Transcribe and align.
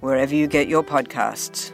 wherever 0.00 0.34
you 0.34 0.46
get 0.46 0.68
your 0.68 0.82
podcasts. 0.82 1.72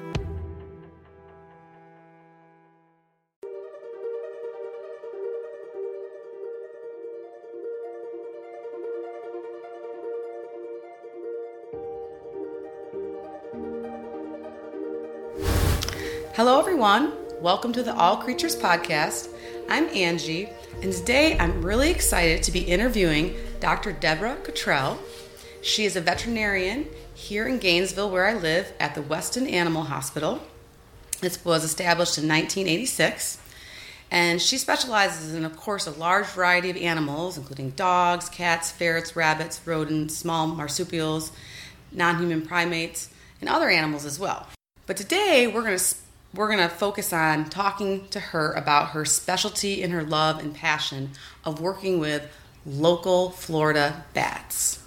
Hello, 16.34 16.59
everyone. 16.59 17.12
Welcome 17.41 17.72
to 17.75 17.83
the 17.83 17.95
All 17.95 18.16
Creatures 18.16 18.56
Podcast. 18.56 19.28
I'm 19.69 19.88
Angie, 19.91 20.48
and 20.83 20.92
today 20.92 21.38
I'm 21.38 21.62
really 21.62 21.91
excited 21.91 22.42
to 22.42 22.50
be 22.50 22.61
interviewing 22.61 23.36
Dr. 23.61 23.92
Deborah 23.92 24.36
Cottrell. 24.42 24.98
She 25.64 25.86
is 25.86 25.96
a 25.96 26.02
veterinarian 26.02 26.88
here 27.14 27.48
in 27.48 27.59
Gainesville, 27.59 28.10
where 28.10 28.27
I 28.27 28.34
live, 28.34 28.74
at 28.78 28.95
the 28.95 29.00
Weston 29.00 29.46
Animal 29.46 29.84
Hospital. 29.84 30.42
This 31.22 31.42
was 31.42 31.64
established 31.64 32.18
in 32.18 32.28
1986. 32.28 33.39
And 34.11 34.42
she 34.42 34.58
specializes 34.58 35.33
in, 35.33 35.42
of 35.42 35.56
course, 35.56 35.86
a 35.86 35.92
large 35.92 36.27
variety 36.27 36.69
of 36.69 36.77
animals, 36.77 37.39
including 37.39 37.70
dogs, 37.70 38.28
cats, 38.28 38.70
ferrets, 38.72 39.16
rabbits, 39.16 39.66
rodents, 39.66 40.14
small 40.14 40.47
marsupials, 40.48 41.33
non 41.91 42.19
human 42.19 42.42
primates, 42.42 43.08
and 43.41 43.48
other 43.48 43.70
animals 43.70 44.05
as 44.05 44.19
well. 44.19 44.46
But 44.84 44.98
today 44.98 45.46
we're 45.46 45.62
going 45.62 45.78
to 45.78 45.94
we're 46.34 46.48
going 46.48 46.58
to 46.58 46.69
focus 46.69 47.11
on 47.11 47.48
talking 47.48 48.06
to 48.08 48.20
her 48.20 48.52
about 48.52 48.91
her 48.91 49.06
specialty 49.06 49.83
and 49.83 49.94
her 49.94 50.02
love 50.02 50.41
and 50.41 50.55
passion 50.55 51.12
of 51.42 51.58
working 51.58 52.00
with 52.00 52.30
local 52.67 53.30
Florida 53.30 54.05
bats. 54.12 54.83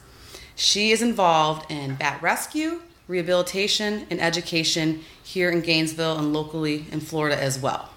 She 0.59 0.89
is 0.91 1.03
involved 1.03 1.71
in 1.71 1.95
bat 1.95 2.19
rescue, 2.19 2.81
rehabilitation, 3.07 4.07
and 4.09 4.19
education 4.19 5.03
here 5.23 5.51
in 5.51 5.61
Gainesville 5.61 6.17
and 6.17 6.33
locally 6.33 6.87
in 6.91 6.99
Florida 6.99 7.39
as 7.39 7.59
well. 7.59 7.89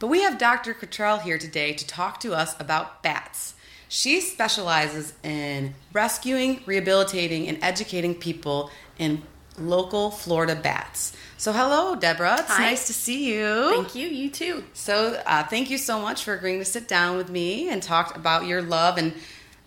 But 0.00 0.08
we 0.08 0.22
have 0.22 0.36
Dr. 0.36 0.74
Cottrell 0.74 1.20
here 1.20 1.38
today 1.38 1.72
to 1.74 1.86
talk 1.86 2.18
to 2.20 2.34
us 2.34 2.58
about 2.58 3.04
bats. 3.04 3.54
She 3.88 4.20
specializes 4.20 5.14
in 5.22 5.74
rescuing, 5.92 6.60
rehabilitating, 6.66 7.46
and 7.46 7.56
educating 7.62 8.16
people 8.16 8.72
in 8.98 9.22
local 9.56 10.10
Florida 10.10 10.56
bats. 10.56 11.16
So, 11.38 11.52
hello, 11.52 11.94
Deborah. 11.94 12.38
It's 12.40 12.50
Hi. 12.50 12.64
nice 12.64 12.88
to 12.88 12.94
see 12.94 13.32
you. 13.32 13.70
Thank 13.70 13.94
you. 13.94 14.08
You 14.08 14.28
too. 14.28 14.64
So, 14.72 15.22
uh, 15.24 15.44
thank 15.44 15.70
you 15.70 15.78
so 15.78 16.00
much 16.00 16.24
for 16.24 16.34
agreeing 16.34 16.58
to 16.58 16.64
sit 16.64 16.88
down 16.88 17.16
with 17.16 17.30
me 17.30 17.68
and 17.68 17.80
talk 17.80 18.16
about 18.16 18.46
your 18.46 18.60
love. 18.60 18.98
And 18.98 19.14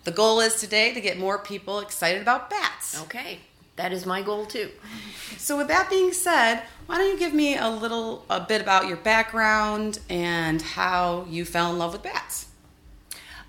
the 0.04 0.10
goal 0.10 0.40
is 0.40 0.56
today 0.56 0.92
to 0.94 1.00
get 1.00 1.18
more 1.18 1.38
people 1.38 1.80
excited 1.80 2.22
about 2.22 2.50
bats. 2.50 3.00
Okay. 3.02 3.40
That 3.76 3.92
is 3.92 4.04
my 4.04 4.20
goal 4.20 4.44
too. 4.46 4.70
So, 5.38 5.56
with 5.56 5.68
that 5.68 5.88
being 5.88 6.12
said, 6.12 6.62
why 6.86 6.98
don't 6.98 7.08
you 7.08 7.18
give 7.18 7.32
me 7.32 7.56
a 7.56 7.68
little 7.68 8.26
a 8.28 8.40
bit 8.40 8.60
about 8.60 8.88
your 8.88 8.98
background 8.98 10.00
and 10.10 10.60
how 10.60 11.24
you 11.30 11.46
fell 11.46 11.72
in 11.72 11.78
love 11.78 11.92
with 11.92 12.02
bats? 12.02 12.46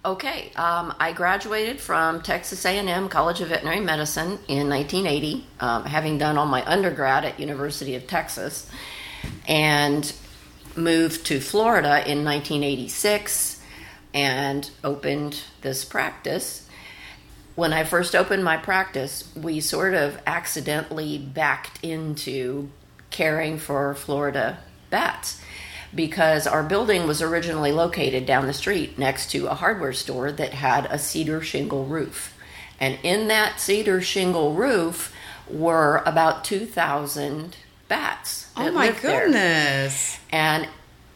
Okay. 0.06 0.52
Um, 0.56 0.96
I 1.00 1.12
graduated 1.12 1.82
from 1.82 2.22
Texas 2.22 2.66
A&M 2.66 3.10
College 3.10 3.42
of 3.42 3.50
Veterinary 3.50 3.82
Medicine 3.82 4.40
in 4.48 4.70
1980, 4.70 5.46
um, 5.60 5.84
having 5.84 6.18
done 6.18 6.38
all 6.38 6.46
my 6.46 6.64
undergrad 6.66 7.26
at 7.26 7.40
University 7.40 7.96
of 7.96 8.08
Texas, 8.08 8.70
and 9.48 10.14
moved 10.78 11.26
to 11.26 11.40
Florida 11.40 12.10
in 12.10 12.24
1986 12.24 13.51
and 14.14 14.70
opened 14.84 15.42
this 15.62 15.86
practice. 15.86 16.68
When 17.56 17.74
I 17.74 17.84
first 17.84 18.16
opened 18.16 18.44
my 18.44 18.58
practice, 18.58 19.30
we 19.36 19.60
sort 19.60 19.94
of 19.94 20.20
accidentally 20.26 21.18
backed 21.18 21.84
into 21.84 22.70
caring 23.10 23.58
for 23.58 23.94
Florida 23.94 24.60
bats 24.90 25.42
because 25.94 26.48
our 26.48 26.64
building 26.64 27.06
was 27.06 27.22
originally 27.22 27.72
located 27.72 28.26
down 28.26 28.48
the 28.48 28.54
street 28.54 28.98
next 28.98 29.30
to 29.32 29.48
a 29.48 29.56
hardware 29.56 29.94
store 29.94 30.32
that 30.32 30.54
had 30.54 30.86
a 30.86 30.98
cedar 30.98 31.42
shingle 31.42 31.86
roof. 31.86 32.38
And 32.80 32.98
in 33.04 33.28
that 33.28 33.60
cedar 33.60 34.02
shingle 34.02 34.54
roof 34.54 35.14
were 35.50 36.02
about 36.06 36.46
2,000 36.46 37.58
bats. 37.88 38.50
Oh 38.56 38.72
my 38.72 38.88
lived 38.88 39.02
there 39.04 39.26
goodness. 39.26 40.18
and 40.32 40.68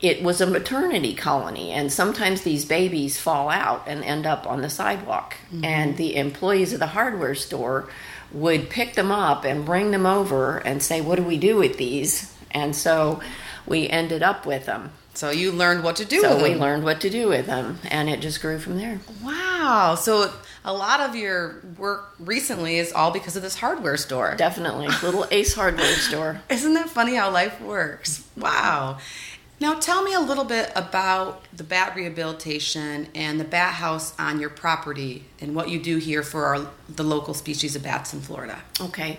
it 0.05 0.21
was 0.21 0.39
a 0.39 0.45
maternity 0.45 1.15
colony 1.15 1.71
and 1.71 1.91
sometimes 1.91 2.41
these 2.41 2.63
babies 2.63 3.19
fall 3.19 3.49
out 3.49 3.83
and 3.87 4.03
end 4.03 4.25
up 4.25 4.45
on 4.45 4.61
the 4.61 4.69
sidewalk 4.69 5.35
mm-hmm. 5.51 5.65
and 5.65 5.97
the 5.97 6.15
employees 6.15 6.73
of 6.73 6.79
the 6.79 6.87
hardware 6.87 7.35
store 7.35 7.89
would 8.31 8.69
pick 8.69 8.93
them 8.93 9.11
up 9.11 9.43
and 9.43 9.65
bring 9.65 9.91
them 9.91 10.05
over 10.05 10.57
and 10.57 10.83
say 10.83 11.01
what 11.01 11.15
do 11.15 11.23
we 11.23 11.37
do 11.37 11.57
with 11.57 11.77
these 11.77 12.33
and 12.51 12.75
so 12.75 13.19
we 13.65 13.89
ended 13.89 14.21
up 14.21 14.45
with 14.45 14.65
them 14.65 14.91
So 15.15 15.31
you 15.31 15.51
learned 15.51 15.83
what 15.83 15.95
to 15.97 16.05
do 16.05 16.21
so 16.21 16.41
we 16.41 16.53
learned 16.55 16.83
what 16.83 17.01
to 17.01 17.09
do 17.09 17.27
with 17.27 17.47
them 17.47 17.79
and 17.89 18.07
it 18.07 18.21
just 18.21 18.41
grew 18.41 18.59
from 18.59 18.77
there 18.77 18.99
Wow. 19.23 19.95
So 19.95 20.31
a 20.63 20.73
lot 20.73 20.99
of 20.99 21.15
your 21.15 21.61
work 21.77 22.13
recently 22.19 22.77
is 22.77 22.91
all 22.93 23.09
because 23.11 23.35
of 23.35 23.41
this 23.41 23.55
hardware 23.55 23.97
store. 23.97 24.35
definitely 24.35 24.87
little 25.01 25.25
ace 25.31 25.55
hardware 25.55 25.95
store 25.95 26.41
Isn't 26.49 26.75
that 26.75 26.89
funny 26.89 27.15
how 27.15 27.31
life 27.31 27.59
works? 27.61 28.27
Wow. 28.37 28.99
Now 29.65 29.73
tell 29.73 30.03
me 30.03 30.13
a 30.13 30.19
little 30.19 30.43
bit 30.43 30.71
about 30.75 31.43
the 31.51 31.63
bat 31.63 31.95
rehabilitation 31.95 33.07
and 33.15 33.39
the 33.39 33.43
bat 33.43 33.73
house 33.73 34.13
on 34.19 34.39
your 34.39 34.51
property 34.51 35.25
and 35.41 35.55
what 35.55 35.69
you 35.69 35.81
do 35.81 35.97
here 35.97 36.21
for 36.21 36.45
our, 36.45 36.67
the 36.87 37.03
local 37.03 37.33
species 37.33 37.75
of 37.75 37.81
bats 37.81 38.13
in 38.13 38.21
Florida. 38.21 38.61
Okay. 38.79 39.17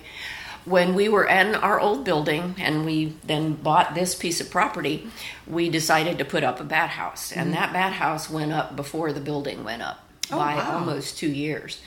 When 0.65 0.95
we 0.95 1.09
were 1.09 1.27
in 1.27 1.57
our 1.57 1.81
old 1.81 2.05
building 2.05 2.55
and 2.59 2.87
we 2.87 3.17
then 3.25 3.55
bought 3.55 3.97
this 3.97 4.15
piece 4.15 4.41
of 4.41 4.49
property, 4.49 5.09
we 5.49 5.69
decided 5.69 6.17
to 6.19 6.25
put 6.25 6.45
up 6.45 6.61
a 6.61 6.65
bat 6.65 6.91
house. 6.91 7.33
And 7.33 7.47
mm-hmm. 7.47 7.61
that 7.61 7.73
bat 7.73 7.95
house 7.95 8.31
went 8.31 8.53
up 8.53 8.77
before 8.77 9.13
the 9.13 9.21
building 9.21 9.65
went 9.65 9.83
up 9.83 10.07
Oh, 10.31 10.39
by 10.39 10.57
wow. 10.57 10.78
almost 10.78 11.19
two 11.19 11.31
years. 11.31 11.81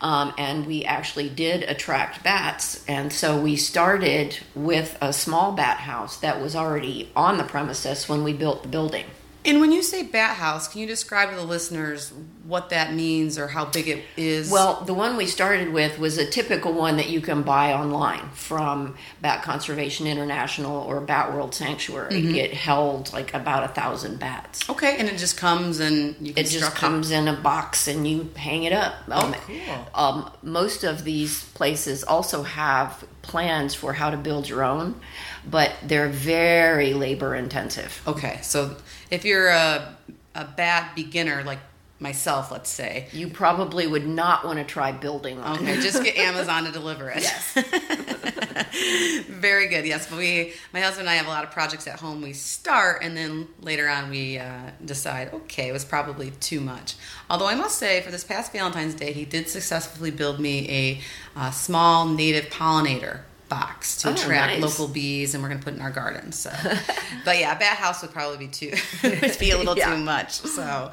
Um, 0.00 0.32
and 0.38 0.66
we 0.66 0.84
actually 0.84 1.28
did 1.28 1.62
attract 1.64 2.22
bats. 2.22 2.84
And 2.88 3.12
so 3.12 3.40
we 3.40 3.56
started 3.56 4.38
with 4.54 4.96
a 5.00 5.12
small 5.12 5.52
bat 5.52 5.78
house 5.78 6.16
that 6.18 6.40
was 6.40 6.56
already 6.56 7.10
on 7.14 7.38
the 7.38 7.44
premises 7.44 8.08
when 8.08 8.24
we 8.24 8.32
built 8.32 8.62
the 8.62 8.68
building. 8.68 9.04
And 9.44 9.60
when 9.60 9.72
you 9.72 9.82
say 9.82 10.02
bat 10.02 10.36
house, 10.36 10.68
can 10.68 10.80
you 10.80 10.86
describe 10.86 11.30
to 11.30 11.36
the 11.36 11.44
listeners 11.44 12.12
what 12.44 12.70
that 12.70 12.92
means 12.92 13.38
or 13.38 13.48
how 13.48 13.64
big 13.64 13.88
it 13.88 14.04
is? 14.16 14.50
Well, 14.50 14.82
the 14.84 14.92
one 14.92 15.16
we 15.16 15.26
started 15.26 15.72
with 15.72 15.98
was 15.98 16.18
a 16.18 16.26
typical 16.26 16.72
one 16.72 16.96
that 16.98 17.08
you 17.08 17.20
can 17.20 17.42
buy 17.42 17.72
online 17.72 18.28
from 18.30 18.96
Bat 19.22 19.42
Conservation 19.42 20.06
International 20.06 20.82
or 20.82 21.00
Bat 21.00 21.32
World 21.32 21.54
Sanctuary. 21.54 22.12
Mm-hmm. 22.12 22.34
It 22.34 22.54
held 22.54 23.12
like 23.12 23.32
about 23.32 23.64
a 23.64 23.68
thousand 23.68 24.18
bats. 24.18 24.68
okay, 24.68 24.96
and 24.98 25.08
it 25.08 25.16
just 25.16 25.36
comes 25.36 25.80
and 25.80 26.16
you 26.20 26.34
can 26.34 26.44
It 26.44 26.48
just 26.48 26.74
comes 26.74 27.10
in 27.10 27.28
a 27.28 27.34
box 27.34 27.88
and 27.88 28.06
you 28.06 28.30
hang 28.36 28.64
it 28.64 28.72
up. 28.72 28.94
Oh, 29.08 29.34
cool. 29.46 29.88
Um, 29.94 30.30
most 30.42 30.84
of 30.84 31.04
these 31.04 31.44
places 31.54 32.04
also 32.04 32.42
have 32.42 33.04
plans 33.22 33.74
for 33.74 33.92
how 33.92 34.10
to 34.10 34.16
build 34.16 34.48
your 34.48 34.64
own, 34.64 35.00
but 35.48 35.72
they're 35.82 36.08
very 36.08 36.94
labor 36.94 37.34
intensive. 37.34 38.02
Okay, 38.06 38.38
so 38.42 38.76
if 39.10 39.24
you're 39.24 39.48
a, 39.48 39.96
a 40.34 40.44
bat 40.44 40.94
beginner 40.94 41.42
like 41.44 41.58
myself, 42.00 42.50
let's 42.50 42.70
say, 42.70 43.08
You 43.12 43.28
probably 43.28 43.86
would 43.86 44.06
not 44.06 44.44
want 44.44 44.58
to 44.58 44.64
try 44.64 44.90
building 44.90 45.38
one. 45.38 45.58
Okay, 45.58 45.80
just 45.80 46.02
get 46.02 46.16
Amazon 46.16 46.64
to 46.64 46.72
deliver 46.72 47.10
it. 47.10 47.22
Yes. 47.22 47.52
Very 49.28 49.68
good. 49.68 49.84
Yes, 49.84 50.08
but 50.08 50.18
we, 50.18 50.54
my 50.72 50.80
husband 50.80 51.00
and 51.00 51.10
I 51.10 51.16
have 51.16 51.26
a 51.26 51.30
lot 51.30 51.44
of 51.44 51.50
projects 51.50 51.86
at 51.86 52.00
home. 52.00 52.22
We 52.22 52.32
start 52.32 53.02
and 53.02 53.14
then 53.16 53.48
later 53.60 53.86
on 53.88 54.08
we 54.08 54.38
uh, 54.38 54.70
decide, 54.82 55.32
okay, 55.34 55.68
it 55.68 55.72
was 55.72 55.84
probably 55.84 56.30
too 56.30 56.60
much. 56.60 56.94
Although 57.28 57.48
I 57.48 57.54
must 57.54 57.76
say, 57.78 58.00
for 58.00 58.10
this 58.10 58.24
past 58.24 58.50
Valentine's 58.52 58.94
Day, 58.94 59.12
he 59.12 59.26
did 59.26 59.48
successfully 59.48 60.10
build 60.10 60.40
me 60.40 60.70
a, 60.70 61.00
uh 61.38 61.50
small 61.50 62.06
native 62.06 62.46
pollinator 62.46 63.20
box 63.50 63.98
to 63.98 64.08
Oh, 64.08 64.12
attract 64.12 64.54
nice. 64.54 64.62
local 64.62 64.88
bees, 64.88 65.34
and 65.34 65.42
we're 65.42 65.50
going 65.50 65.60
to 65.60 65.64
put 65.64 65.74
it 65.74 65.76
in 65.76 65.82
our 65.82 65.90
garden. 65.90 66.32
So, 66.32 66.50
but 67.26 67.38
yeah, 67.38 67.54
a 67.54 67.58
bat 67.58 67.76
house 67.76 68.00
would 68.00 68.12
probably 68.12 68.38
be 68.38 68.48
too, 68.48 68.72
would 69.04 69.36
be 69.38 69.50
a 69.50 69.58
little 69.58 69.76
Yeah. 69.78 69.94
too 69.94 70.02
much. 70.02 70.32
So, 70.40 70.90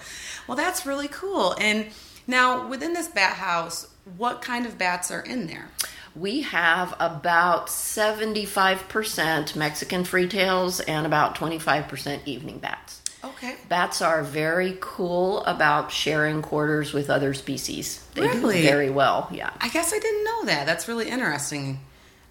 well, 0.47 0.57
that's 0.57 0.85
really 0.85 1.07
cool. 1.07 1.55
And 1.61 1.85
now 2.27 2.67
within 2.67 2.91
this 2.93 3.07
bat 3.07 3.37
house, 3.37 3.87
what 4.17 4.41
kind 4.41 4.65
of 4.65 4.77
bats 4.77 5.09
are 5.11 5.21
in 5.21 5.47
there? 5.47 5.69
We 6.15 6.41
have 6.41 6.95
about 6.99 7.67
75% 7.67 9.55
Mexican 9.55 10.03
freetails 10.03 10.81
and 10.87 11.05
about 11.05 11.35
25% 11.35 12.21
evening 12.25 12.59
bats. 12.59 13.01
Okay. 13.23 13.55
Bats 13.67 14.01
are 14.01 14.23
very 14.23 14.77
cool 14.79 15.43
about 15.45 15.91
sharing 15.91 16.41
quarters 16.41 16.93
with 16.93 17.09
other 17.09 17.33
species. 17.33 18.03
They 18.13 18.21
Really? 18.21 18.61
do 18.61 18.67
very 18.67 18.89
well, 18.89 19.27
yeah. 19.31 19.49
I 19.59 19.69
guess 19.69 19.91
I 19.93 19.99
didn't 19.99 20.23
know 20.23 20.45
that. 20.45 20.65
That's 20.65 20.87
really 20.87 21.09
interesting. 21.09 21.79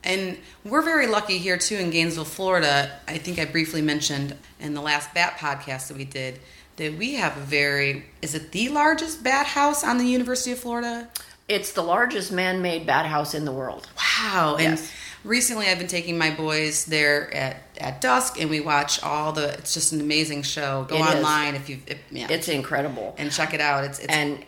And 0.07 0.39
we're 0.65 0.83
very 0.83 1.07
lucky 1.09 1.39
here 1.39 1.59
too 1.59 1.75
in 1.77 1.91
Gainesville, 1.91 2.25
Florida. 2.25 2.93
I 3.09 3.19
think 3.19 3.39
I 3.39 3.45
briefly 3.45 3.83
mentioned 3.83 4.37
in 4.61 4.73
the 4.75 4.81
last 4.81 5.13
bat 5.13 5.37
podcast 5.39 5.89
that 5.89 5.97
we 5.97 6.05
did 6.05 6.39
that 6.77 6.97
we 6.97 7.15
have 7.15 7.37
a 7.37 7.41
very 7.41 8.05
is 8.23 8.35
it 8.35 8.53
the 8.53 8.69
largest 8.69 9.23
bat 9.25 9.47
house 9.47 9.83
on 9.83 9.99
the 9.99 10.05
University 10.07 10.53
of 10.53 10.59
Florida? 10.61 11.09
It's 11.49 11.73
the 11.73 11.83
largest 11.83 12.31
man 12.33 12.63
made 12.63 12.87
bat 12.87 13.07
house 13.07 13.35
in 13.35 13.45
the 13.45 13.53
world. 13.53 13.89
Wow. 13.97 14.57
And 14.59 14.79
Yes. 14.79 14.93
recently 15.25 15.67
I've 15.69 15.79
been 15.79 15.87
taking 15.89 16.17
my 16.19 16.31
boys 16.31 16.85
there 16.85 17.33
at, 17.35 17.57
at 17.79 18.01
dusk 18.01 18.41
and 18.41 18.49
we 18.49 18.61
watch 18.61 19.03
all 19.03 19.33
the 19.33 19.55
it's 19.55 19.75
just 19.75 19.93
an 19.93 20.01
amazing 20.01 20.43
show. 20.43 20.85
Go 20.89 20.97
It 20.97 21.01
is. 21.01 21.15
online 21.17 21.55
if 21.57 21.69
you 21.69 21.79
if, 21.87 21.99
yeah. 22.13 22.29
It's 22.31 22.49
incredible. 22.49 23.15
and 23.19 23.33
check 23.33 23.55
it 23.55 23.61
out. 23.61 23.83
It's 23.85 23.99
it's 23.99 24.13
and 24.13 24.45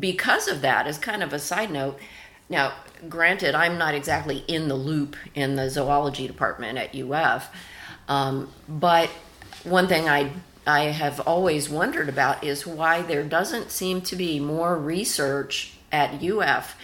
because 0.00 0.48
of 0.48 0.62
that, 0.62 0.88
as 0.88 0.98
kind 0.98 1.22
of 1.22 1.32
a 1.32 1.38
side 1.38 1.70
note, 1.70 2.00
now, 2.48 2.72
granted, 3.08 3.54
I'm 3.54 3.78
not 3.78 3.94
exactly 3.94 4.44
in 4.48 4.68
the 4.68 4.74
loop 4.74 5.16
in 5.34 5.56
the 5.56 5.70
zoology 5.70 6.26
department 6.26 6.78
at 6.78 6.94
UF, 6.94 7.50
um, 8.08 8.50
but 8.68 9.08
one 9.64 9.88
thing 9.88 10.08
I 10.08 10.32
I 10.66 10.84
have 10.84 11.20
always 11.20 11.70
wondered 11.70 12.10
about 12.10 12.44
is 12.44 12.66
why 12.66 13.00
there 13.02 13.24
doesn't 13.24 13.70
seem 13.70 14.02
to 14.02 14.16
be 14.16 14.38
more 14.38 14.76
research 14.76 15.72
at 15.90 16.22
UF 16.22 16.76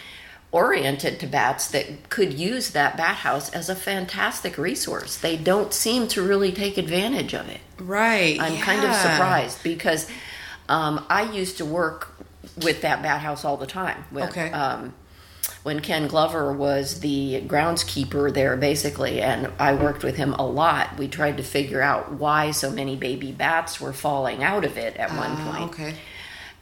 oriented 0.51 1.19
to 1.19 1.27
bats 1.27 1.67
that 1.67 2.09
could 2.09 2.33
use 2.33 2.71
that 2.71 2.97
bat 2.97 3.17
house 3.17 3.49
as 3.51 3.69
a 3.69 3.75
fantastic 3.75 4.57
resource. 4.57 5.17
They 5.17 5.37
don't 5.37 5.73
seem 5.73 6.07
to 6.09 6.23
really 6.23 6.51
take 6.51 6.77
advantage 6.77 7.35
of 7.35 7.49
it. 7.49 7.59
right. 7.77 8.39
I'm 8.39 8.57
kind 8.57 8.83
of 8.83 8.95
surprised 8.95 9.61
because 9.63 10.09
um, 10.69 11.05
I 11.09 11.31
used 11.31 11.57
to 11.57 11.65
work 11.65 12.15
with 12.63 12.81
that 12.81 13.03
bat 13.03 13.21
house 13.21 13.43
all 13.45 13.57
the 13.57 13.67
time. 13.67 14.05
When, 14.09 14.29
Okay. 14.29 14.51
Um, 14.51 14.93
when 15.63 15.79
Ken 15.79 16.07
Glover 16.07 16.53
was 16.53 16.99
the 16.99 17.41
groundskeeper 17.47 18.33
there, 18.33 18.55
basically, 18.57 19.21
and 19.21 19.51
I 19.59 19.73
worked 19.73 20.03
with 20.03 20.15
him 20.15 20.33
a 20.33 20.45
lot, 20.45 20.97
we 20.97 21.07
tried 21.07 21.37
to 21.37 21.43
figure 21.43 21.81
out 21.81 22.13
why 22.13 22.51
so 22.51 22.69
many 22.71 22.95
baby 22.95 23.31
bats 23.31 23.81
were 23.81 23.93
falling 23.93 24.43
out 24.43 24.63
of 24.65 24.77
it 24.77 24.95
at 24.97 25.09
one 25.11 25.31
Ah, 25.31 25.51
point. 25.57 25.71
okay. 25.73 25.95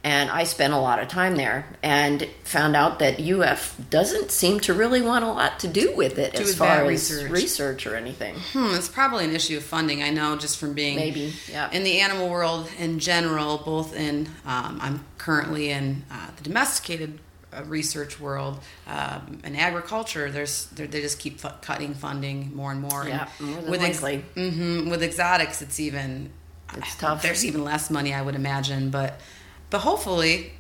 And 0.06 0.30
I 0.30 0.44
spent 0.44 0.74
a 0.74 0.78
lot 0.80 1.00
of 1.00 1.08
time 1.08 1.38
there 1.38 1.66
and 1.82 2.28
found 2.44 2.76
out 2.76 3.00
that 3.00 3.22
UF 3.22 3.78
doesn't 3.90 4.32
seem 4.32 4.60
to 4.62 4.74
really 4.74 5.02
want 5.02 5.24
a 5.24 5.30
lot 5.30 5.62
to 5.62 5.68
do 5.70 5.96
with 5.96 6.20
it 6.20 6.34
Do 6.36 6.42
as 6.42 6.48
with 6.50 6.58
far 6.58 6.82
as 6.82 6.88
research. 6.90 7.32
research 7.32 7.88
or 7.88 7.96
anything. 7.96 8.36
Hmm, 8.52 8.74
it's 8.76 8.90
probably 8.90 9.24
an 9.24 9.34
issue 9.34 9.56
of 9.56 9.64
funding. 9.64 10.04
I 10.04 10.10
know 10.10 10.36
just 10.36 10.58
from 10.60 10.74
being 10.74 10.98
Maybe, 10.98 11.32
yeah. 11.50 11.72
in 11.72 11.84
the 11.86 12.02
animal 12.02 12.28
world 12.30 12.70
in 12.78 13.00
general, 13.00 13.60
both 13.60 13.96
in 13.96 14.28
um, 14.46 14.78
I'm 14.82 15.06
currently 15.18 15.70
in 15.70 16.04
uh, 16.12 16.32
the 16.36 16.44
domesticated 16.44 17.20
uh, 17.58 17.64
research 17.66 18.20
world 18.20 18.60
um, 18.88 19.40
and 19.44 19.56
agriculture. 19.58 20.30
There's 20.32 20.66
they're- 20.68 20.88
just 20.88 21.20
keep 21.20 21.40
fu- 21.40 21.50
cutting 21.62 21.94
funding 21.94 22.56
more 22.56 22.72
and 22.72 22.82
more. 22.82 23.06
Yeah, 23.08 23.28
and 23.40 23.48
more 23.50 23.62
than 23.62 23.72
with 23.72 23.82
likely. 23.82 24.18
hmm 24.36 24.90
with 24.90 25.04
exotics, 25.04 25.62
it's 25.62 25.80
even 25.80 26.30
It's 26.76 26.96
tough. 26.96 27.22
There's 27.22 27.44
even 27.46 27.64
less 27.64 27.90
money, 27.90 28.14
I 28.14 28.22
would 28.22 28.36
imagine, 28.36 28.90
but 28.90 29.20
but 29.70 29.80
hopefully. 29.80 30.54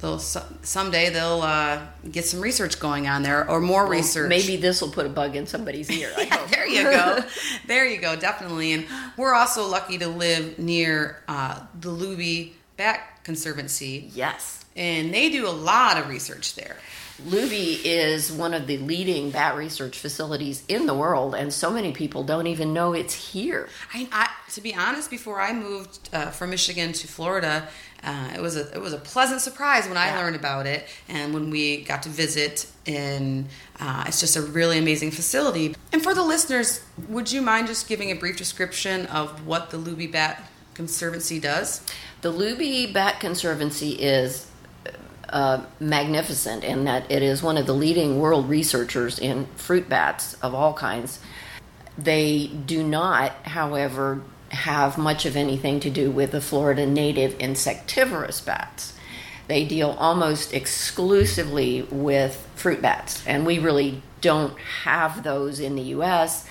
They'll 0.00 0.18
someday 0.18 1.10
they'll 1.10 1.42
uh, 1.42 1.78
get 2.10 2.24
some 2.24 2.40
research 2.40 2.80
going 2.80 3.06
on 3.06 3.22
there, 3.22 3.48
or 3.48 3.60
more 3.60 3.82
Well, 3.84 3.92
research. 3.92 4.28
Maybe 4.28 4.56
this 4.56 4.80
will 4.82 4.90
put 4.90 5.06
a 5.06 5.08
bug 5.08 5.36
in 5.36 5.46
somebody's 5.46 5.88
ear. 5.92 6.10
Yeah, 6.18 6.44
there 6.46 6.66
you 6.66 6.82
go. 6.82 7.20
there 7.68 7.86
you 7.86 8.00
go, 8.00 8.16
definitely. 8.16 8.72
And 8.72 8.84
we're 9.16 9.32
also 9.32 9.64
lucky 9.68 9.98
to 9.98 10.08
live 10.08 10.58
near 10.58 11.22
uh, 11.28 11.60
the 11.80 11.90
Lubee 11.90 12.54
Bat 12.76 12.98
Conservancy, 13.22 14.10
Yes. 14.12 14.61
And 14.76 15.12
they 15.12 15.30
do 15.30 15.46
a 15.46 15.50
lot 15.50 15.98
of 15.98 16.08
research 16.08 16.54
there. 16.54 16.76
Lubee 17.26 17.78
is 17.84 18.32
one 18.32 18.52
of 18.54 18.66
the 18.66 18.78
leading 18.78 19.30
bat 19.30 19.54
research 19.56 19.98
facilities 19.98 20.64
in 20.66 20.86
the 20.86 20.94
world, 20.94 21.34
and 21.34 21.52
so 21.52 21.70
many 21.70 21.92
people 21.92 22.24
don't 22.24 22.46
even 22.48 22.72
know 22.72 22.94
it's 22.94 23.32
here. 23.32 23.68
I, 23.94 24.08
I 24.10 24.28
to 24.52 24.60
be 24.60 24.74
honest, 24.74 25.08
before 25.10 25.40
I 25.40 25.52
moved 25.52 26.08
uh, 26.12 26.30
from 26.30 26.50
Michigan 26.50 26.92
to 26.94 27.06
Florida, 27.06 27.68
uh, 28.02 28.30
it 28.34 28.40
was 28.40 28.56
a 28.56 28.72
it 28.72 28.80
was 28.80 28.92
a 28.92 28.98
pleasant 28.98 29.40
surprise 29.40 29.86
when 29.86 29.96
I 29.96 30.06
Yeah. 30.06 30.18
learned 30.20 30.36
about 30.36 30.66
it, 30.66 30.88
and 31.08 31.32
when 31.32 31.50
we 31.50 31.82
got 31.82 32.02
to 32.04 32.08
visit. 32.08 32.66
And 32.86 33.46
uh, 33.78 34.04
it's 34.08 34.18
just 34.18 34.34
a 34.34 34.42
really 34.42 34.78
amazing 34.78 35.12
facility. 35.12 35.76
And 35.92 36.02
for 36.02 36.14
the 36.14 36.24
listeners, 36.24 36.82
would 37.08 37.30
you 37.30 37.40
mind 37.40 37.68
just 37.68 37.88
giving 37.88 38.10
a 38.10 38.14
brief 38.14 38.36
description 38.36 39.06
of 39.06 39.46
what 39.46 39.70
the 39.70 39.76
Lubee 39.76 40.10
Bat 40.10 40.42
Conservancy 40.74 41.38
does? 41.38 41.82
The 42.22 42.32
Lubee 42.32 42.92
Bat 42.92 43.20
Conservancy 43.20 43.92
is 43.92 44.48
uh, 45.32 45.64
magnificent 45.80 46.62
in 46.62 46.84
that 46.84 47.10
it 47.10 47.22
is 47.22 47.42
one 47.42 47.56
of 47.56 47.66
the 47.66 47.72
leading 47.72 48.20
world 48.20 48.48
researchers 48.48 49.18
in 49.18 49.46
fruit 49.56 49.88
bats 49.88 50.34
of 50.34 50.54
all 50.54 50.74
kinds. 50.74 51.18
They 51.96 52.46
do 52.46 52.82
not, 52.82 53.32
however, 53.44 54.22
have 54.50 54.98
much 54.98 55.24
of 55.24 55.36
anything 55.36 55.80
to 55.80 55.90
do 55.90 56.10
with 56.10 56.32
the 56.32 56.40
Florida 56.40 56.86
native 56.86 57.34
insectivorous 57.38 58.40
bats. 58.40 58.94
They 59.48 59.64
deal 59.64 59.90
almost 59.98 60.52
exclusively 60.52 61.82
with 61.90 62.46
fruit 62.54 62.80
bats, 62.80 63.26
and 63.26 63.44
we 63.44 63.58
really 63.58 64.02
don't 64.20 64.58
have 64.58 65.22
those 65.24 65.58
in 65.58 65.74
the 65.74 65.82
U.S. 65.82 66.46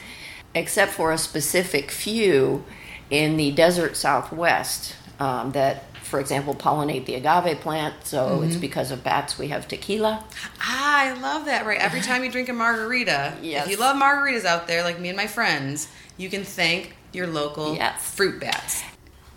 except 0.53 0.91
for 0.91 1.11
a 1.11 1.17
specific 1.17 1.89
few 1.89 2.63
in 3.09 3.37
the 3.37 3.51
desert 3.51 3.95
southwest 3.95 4.95
um, 5.19 5.51
that, 5.51 5.85
for 6.11 6.19
example, 6.19 6.53
pollinate 6.53 7.05
the 7.05 7.15
agave 7.15 7.61
plant. 7.61 7.95
So 8.03 8.41
it's 8.43 8.57
because 8.57 8.91
of 8.91 9.01
bats 9.01 9.39
we 9.39 9.47
have 9.47 9.65
tequila. 9.65 10.25
Ah, 10.59 10.99
I 10.99 11.13
love 11.13 11.45
that. 11.45 11.65
Right. 11.65 11.79
Every 11.79 12.01
time 12.01 12.23
you 12.25 12.29
drink 12.29 12.49
a 12.49 12.53
margarita, 12.53 13.35
Yes. 13.41 13.65
if 13.65 13.71
you 13.71 13.77
love 13.77 13.95
margaritas 13.95 14.43
out 14.43 14.67
there, 14.67 14.83
like 14.83 14.99
me 14.99 15.07
and 15.07 15.15
my 15.17 15.25
friends, 15.25 15.87
you 16.17 16.29
can 16.29 16.43
thank 16.43 16.95
your 17.13 17.27
local 17.27 17.75
Yes. 17.75 18.03
fruit 18.03 18.41
bats. 18.41 18.83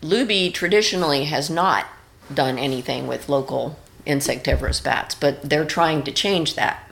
Lubee 0.02 0.52
traditionally 0.52 1.26
has 1.26 1.48
not 1.48 1.86
done 2.32 2.58
anything 2.58 3.06
with 3.06 3.28
local 3.28 3.78
insectivorous 4.04 4.80
bats, 4.80 5.14
but 5.14 5.48
they're 5.48 5.64
trying 5.64 6.02
to 6.02 6.10
change 6.10 6.56
that. 6.56 6.90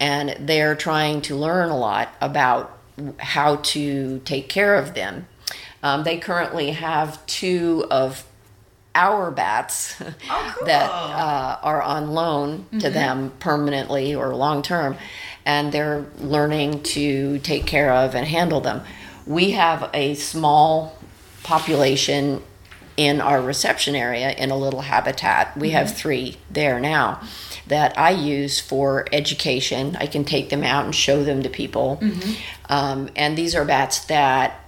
And 0.00 0.34
they're 0.40 0.74
trying 0.74 1.20
to 1.22 1.36
learn 1.36 1.68
a 1.68 1.76
lot 1.76 2.08
about 2.22 2.78
how 3.18 3.56
to 3.56 4.20
take 4.24 4.48
care 4.48 4.76
of 4.76 4.94
them. 4.94 5.26
Um, 5.82 6.04
they 6.04 6.16
currently 6.16 6.70
have 6.72 7.24
two 7.26 7.86
of 7.90 8.24
our 8.94 9.30
bats 9.30 9.94
Oh, 10.30 10.62
that 10.66 10.90
uh, 10.90 11.58
are 11.62 11.82
on 11.82 12.12
loan 12.12 12.66
to 12.80 12.90
them 12.90 13.32
permanently 13.38 14.14
or 14.14 14.34
long 14.34 14.62
term, 14.62 14.96
and 15.44 15.72
they're 15.72 16.06
learning 16.18 16.82
to 16.84 17.38
take 17.38 17.66
care 17.66 17.92
of 17.92 18.14
and 18.14 18.26
handle 18.26 18.60
them. 18.60 18.82
We 19.26 19.52
have 19.52 19.90
a 19.94 20.14
small 20.14 20.98
population 21.42 22.42
in 22.96 23.20
our 23.20 23.40
reception 23.40 23.94
area 23.94 24.30
in 24.32 24.50
a 24.50 24.56
little 24.56 24.82
habitat. 24.82 25.56
We 25.56 25.70
have 25.70 25.96
three 25.96 26.36
there 26.50 26.78
now 26.80 27.22
that 27.66 27.96
I 27.98 28.10
use 28.10 28.60
for 28.60 29.06
education. 29.12 29.96
I 29.98 30.06
can 30.06 30.24
take 30.24 30.50
them 30.50 30.62
out 30.64 30.84
and 30.84 30.94
show 30.94 31.22
them 31.24 31.42
to 31.44 31.48
people. 31.48 32.02
Um, 32.68 33.08
and 33.16 33.38
these 33.38 33.54
are 33.54 33.64
bats 33.64 34.04
that 34.06 34.60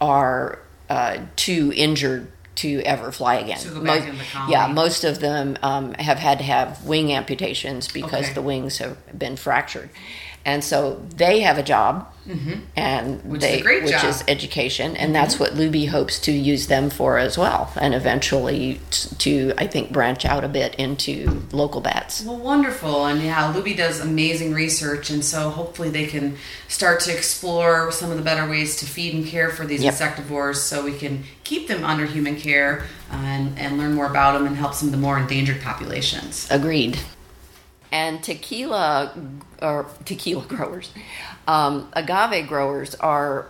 are 0.00 0.58
uh, 0.88 1.18
too 1.36 1.72
injured 1.74 2.30
to 2.56 2.80
ever 2.84 3.10
fly 3.12 3.36
again. 3.36 3.58
To 3.60 3.68
go 3.68 3.80
back 3.82 4.02
Mo- 4.04 4.10
in 4.10 4.18
the 4.18 4.24
colony. 4.24 4.52
yeah, 4.52 4.66
most 4.68 5.04
of 5.04 5.20
them 5.20 5.56
um, 5.62 5.94
have 5.94 6.18
had 6.18 6.38
to 6.38 6.44
have 6.44 6.84
wing 6.84 7.12
amputations 7.12 7.88
because 7.88 8.24
Okay. 8.26 8.34
the 8.34 8.42
wings 8.42 8.78
have 8.78 8.96
been 9.18 9.36
fractured. 9.36 9.88
And 10.44 10.64
so 10.64 11.00
they 11.16 11.40
have 11.40 11.58
a 11.58 11.62
job, 11.62 12.08
and 12.76 13.18
Mm-hmm. 13.20 13.30
Which 13.30 13.42
is 13.42 13.48
a 13.48 13.56
they, 13.56 13.60
great 13.62 13.82
which. 13.82 13.92
Mm-hmm. 13.94 14.06
is 14.08 14.24
education, 14.28 14.96
and 14.96 15.12
that's 15.14 15.40
what 15.40 15.54
Lubee 15.54 15.88
hopes 15.88 16.20
to 16.20 16.32
use 16.32 16.68
them 16.68 16.88
for 16.90 17.18
as 17.18 17.36
well, 17.36 17.72
and 17.80 17.94
eventually 17.94 18.80
t- 18.90 19.08
to 19.18 19.52
I 19.58 19.66
think 19.66 19.90
branch 19.92 20.24
out 20.24 20.44
a 20.44 20.48
bit 20.48 20.74
into 20.76 21.42
local 21.52 21.80
bats. 21.80 22.22
Well, 22.24 22.36
wonderful. 22.38 23.06
And 23.06 23.22
yeah, 23.22 23.52
Lubee 23.52 23.76
does 23.76 23.98
amazing 24.00 24.52
research, 24.54 25.10
and 25.10 25.24
so 25.24 25.50
hopefully 25.50 25.90
they 25.90 26.06
can 26.06 26.36
start 26.68 27.00
to 27.00 27.12
explore 27.12 27.90
some 27.90 28.10
of 28.12 28.16
the 28.16 28.22
better 28.24 28.48
ways 28.48 28.76
to 28.76 28.86
feed 28.86 29.14
and 29.14 29.26
care 29.26 29.50
for 29.50 29.66
these 29.66 29.82
Yep. 29.82 29.94
insectivores 29.94 30.56
so 30.56 30.84
we 30.84 30.96
can 30.96 31.24
keep 31.44 31.66
them 31.68 31.82
under 31.84 32.06
human 32.06 32.36
care 32.36 32.84
and, 33.10 33.58
and 33.58 33.78
learn 33.78 33.94
more 33.94 34.06
about 34.06 34.32
them 34.34 34.46
and 34.46 34.56
help 34.56 34.74
some 34.74 34.88
of 34.88 34.92
the 34.92 34.98
more 34.98 35.18
endangered 35.18 35.60
populations. 35.60 36.46
Agreed. 36.50 36.98
And 37.92 38.22
tequila 38.24 39.12
or 39.60 39.86
tequila 40.06 40.44
growers, 40.48 40.90
um, 41.46 41.88
agave 41.92 42.48
growers 42.48 42.94
are 42.96 43.46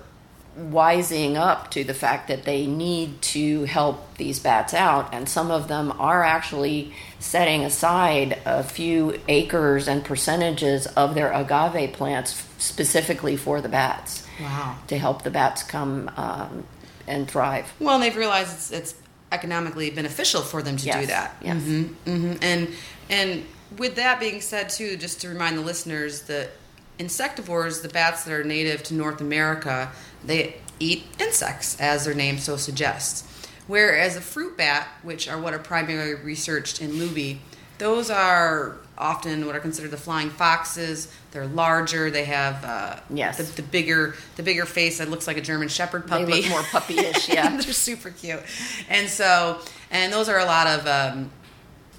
wising 0.58 1.36
up 1.36 1.70
to 1.70 1.82
the 1.84 1.94
fact 1.94 2.28
that 2.28 2.44
they 2.44 2.66
need 2.66 3.22
to 3.22 3.64
help 3.64 4.16
these 4.18 4.38
bats 4.38 4.74
out, 4.74 5.08
and 5.14 5.26
some 5.28 5.50
of 5.50 5.68
them 5.68 5.90
are 5.98 6.22
actually 6.22 6.92
setting 7.18 7.64
aside 7.64 8.38
a 8.44 8.62
few 8.62 9.18
acres 9.28 9.88
and 9.88 10.04
percentages 10.04 10.86
of 10.88 11.14
their 11.14 11.32
agave 11.32 11.92
plants 11.94 12.44
specifically 12.58 13.36
for 13.36 13.60
the 13.62 13.68
bats. 13.68 14.26
Wow. 14.40 14.76
To 14.88 14.98
help 14.98 15.22
the 15.22 15.30
bats 15.30 15.62
come 15.62 16.10
um, 16.16 16.64
and 17.06 17.26
thrive. 17.30 17.72
Well, 17.80 17.98
they've 17.98 18.14
realized 18.16 18.52
it's, 18.52 18.70
it's 18.72 18.94
economically 19.30 19.88
beneficial 19.90 20.42
for 20.42 20.62
them 20.62 20.76
to 20.76 20.86
Yes, 20.86 21.00
do 21.00 21.06
that. 21.06 21.36
yes. 21.42 21.62
hmm 21.62 22.34
And 22.42 22.68
and 23.08 23.44
with 23.78 23.96
that 23.96 24.20
being 24.20 24.40
said, 24.40 24.68
too, 24.68 24.96
just 24.96 25.20
to 25.22 25.28
remind 25.28 25.56
the 25.58 25.62
listeners 25.62 26.22
that 26.22 26.50
insectivores, 26.98 27.82
the 27.82 27.88
bats 27.88 28.24
that 28.24 28.32
are 28.32 28.44
native 28.44 28.82
to 28.84 28.94
North 28.94 29.20
America, 29.20 29.90
they 30.24 30.56
eat 30.78 31.04
insects, 31.18 31.78
as 31.80 32.04
their 32.04 32.14
name 32.14 32.38
so 32.38 32.56
suggests. 32.56 33.28
Whereas 33.66 34.16
a 34.16 34.20
fruit 34.20 34.56
bat, 34.56 34.88
which 35.02 35.28
are 35.28 35.38
what 35.40 35.54
are 35.54 35.58
primarily 35.58 36.14
researched 36.14 36.80
in 36.82 36.92
Lubee, 36.92 37.38
those 37.78 38.10
are 38.10 38.76
often 38.98 39.46
what 39.46 39.56
are 39.56 39.60
considered 39.60 39.90
the 39.90 39.96
flying 39.96 40.30
foxes. 40.30 41.12
They're 41.32 41.46
larger. 41.46 42.10
They 42.10 42.24
have 42.26 42.64
uh, 42.64 42.96
Yes. 43.10 43.38
the, 43.38 43.44
the 43.62 43.62
bigger 43.62 44.14
the 44.36 44.42
bigger 44.42 44.66
face 44.66 44.98
that 44.98 45.08
looks 45.08 45.26
like 45.26 45.36
a 45.36 45.40
German 45.40 45.68
Shepherd 45.68 46.06
puppy. 46.06 46.24
They 46.26 46.42
look 46.42 46.50
more 46.50 46.60
puppyish, 46.62 47.28
yeah. 47.34 47.50
they're 47.50 47.72
super 47.72 48.10
cute. 48.10 48.40
And 48.88 49.08
so, 49.08 49.58
and 49.90 50.12
those 50.12 50.28
are 50.28 50.38
a 50.38 50.44
lot 50.44 50.66
of 50.66 50.86
um, 50.86 51.30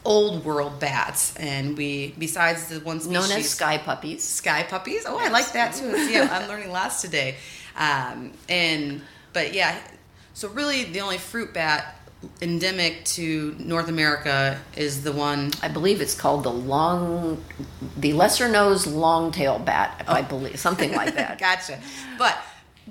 old 0.05 0.43
world 0.45 0.79
bats. 0.79 1.35
And 1.37 1.77
we, 1.77 2.13
besides 2.17 2.67
the 2.67 2.79
one 2.79 2.99
species, 2.99 3.29
Known 3.29 3.37
as 3.39 3.49
sky 3.49 3.77
puppies. 3.77 4.23
sky 4.23 4.63
puppies. 4.63 5.03
Oh, 5.07 5.17
I 5.17 5.29
like 5.29 5.51
that 5.53 5.73
too. 5.75 5.89
Yeah, 6.11 6.27
I'm 6.31 6.47
learning 6.47 6.71
lots 6.71 7.01
today. 7.01 7.35
Um, 7.77 8.31
and 8.49 9.01
but 9.33 9.53
yeah, 9.53 9.75
so 10.33 10.47
really 10.49 10.83
the 10.85 11.01
only 11.01 11.17
fruit 11.17 11.53
bat 11.53 11.95
endemic 12.41 13.03
to 13.03 13.55
North 13.59 13.89
America 13.89 14.59
is 14.77 15.03
the 15.03 15.11
one. 15.11 15.51
I 15.61 15.67
believe 15.67 15.99
it's 16.01 16.15
called 16.15 16.43
the 16.43 16.51
long, 16.51 17.43
the 17.97 18.13
lesser 18.13 18.47
nose 18.47 18.87
long-tail 18.87 19.59
bat. 19.59 19.97
If 20.01 20.09
I 20.09 20.21
believe 20.21 20.57
something 20.59 20.93
like 20.93 21.15
that. 21.15 21.37
gotcha. 21.39 21.79
But 22.17 22.37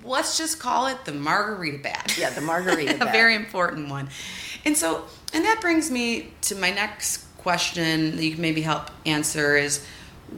let's 0.05 0.37
just 0.37 0.59
call 0.59 0.87
it 0.89 1.05
the 1.05 1.13
margarita 1.13 1.79
bat. 1.79 2.15
Yeah, 2.19 2.31
the 2.31 2.41
margarita 2.43 2.95
a 3.09 3.13
very 3.13 3.35
important 3.35 3.89
one. 3.89 4.09
And 4.65 4.77
so, 4.77 5.05
and 5.33 5.45
that 5.45 5.61
brings 5.61 5.91
me 5.91 6.33
to 6.43 6.55
my 6.57 6.71
next 6.71 7.19
question 7.39 8.17
that 8.17 8.25
you 8.25 8.33
can 8.33 8.41
maybe 8.43 8.61
help 8.63 8.91
answer 9.05 9.57
is 9.57 9.85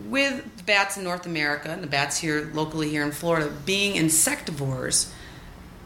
with 0.09 0.57
the 0.57 0.63
bats 0.65 0.97
in 0.97 1.05
North 1.05 1.27
America 1.27 1.69
and 1.71 1.83
the 1.83 1.87
bats 1.87 2.17
here 2.19 2.51
locally 2.55 2.89
here 2.91 3.03
in 3.05 3.13
Florida 3.13 3.53
being 3.67 3.95
insectivores, 4.03 5.11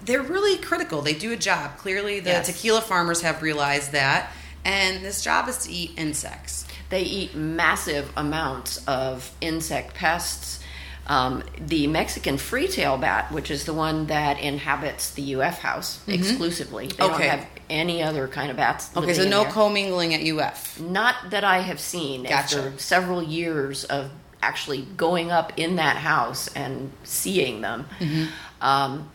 they're 0.04 0.22
really 0.22 0.56
critical. 0.58 1.02
They 1.02 1.12
do 1.14 1.32
a 1.32 1.36
job. 1.36 1.76
Clearly, 1.78 2.20
the 2.20 2.30
Yes. 2.30 2.46
tequila 2.46 2.80
farmers 2.80 3.20
have 3.22 3.42
realized 3.42 3.92
that. 3.92 4.30
And 4.64 5.04
this 5.04 5.22
job 5.22 5.48
is 5.48 5.58
to 5.58 5.72
eat 5.72 5.92
insects. 5.96 6.64
They 6.90 7.02
eat 7.02 7.34
massive 7.34 8.10
amounts 8.16 8.78
of 8.86 9.30
insect 9.40 9.94
pests. 9.94 10.60
Um, 11.06 11.42
the 11.58 11.86
Mexican 11.86 12.36
freetail 12.36 13.00
bat, 13.00 13.32
which 13.32 13.50
is 13.50 13.64
the 13.64 13.72
one 13.74 14.06
that 14.06 14.38
inhabits 14.40 15.10
the 15.10 15.34
UF 15.34 15.58
house 15.60 16.00
exclusively, 16.06 16.86
they 16.88 16.94
Mm-hmm. 16.94 17.14
Okay. 17.14 17.26
don't 17.28 17.38
have 17.40 17.46
any 17.70 18.02
other 18.02 18.28
kind 18.28 18.50
of 18.50 18.56
bats. 18.56 18.94
Okay, 18.96 19.14
so 19.14 19.28
no 19.28 19.42
there. 19.44 19.52
commingling 19.52 20.14
at 20.14 20.22
UF. 20.26 20.80
Not 20.80 21.30
that 21.30 21.44
I 21.44 21.58
have 21.60 21.80
seen 21.80 22.22
Gotcha. 22.24 22.34
after 22.36 22.78
several 22.78 23.22
years 23.22 23.84
of 23.84 24.10
actually 24.42 24.82
going 24.96 25.30
up 25.30 25.52
in 25.58 25.76
that 25.76 25.96
house 25.96 26.48
and 26.54 26.92
seeing 27.04 27.60
them. 27.60 27.86
Mm-hmm. 27.98 28.26
Um, 28.64 29.10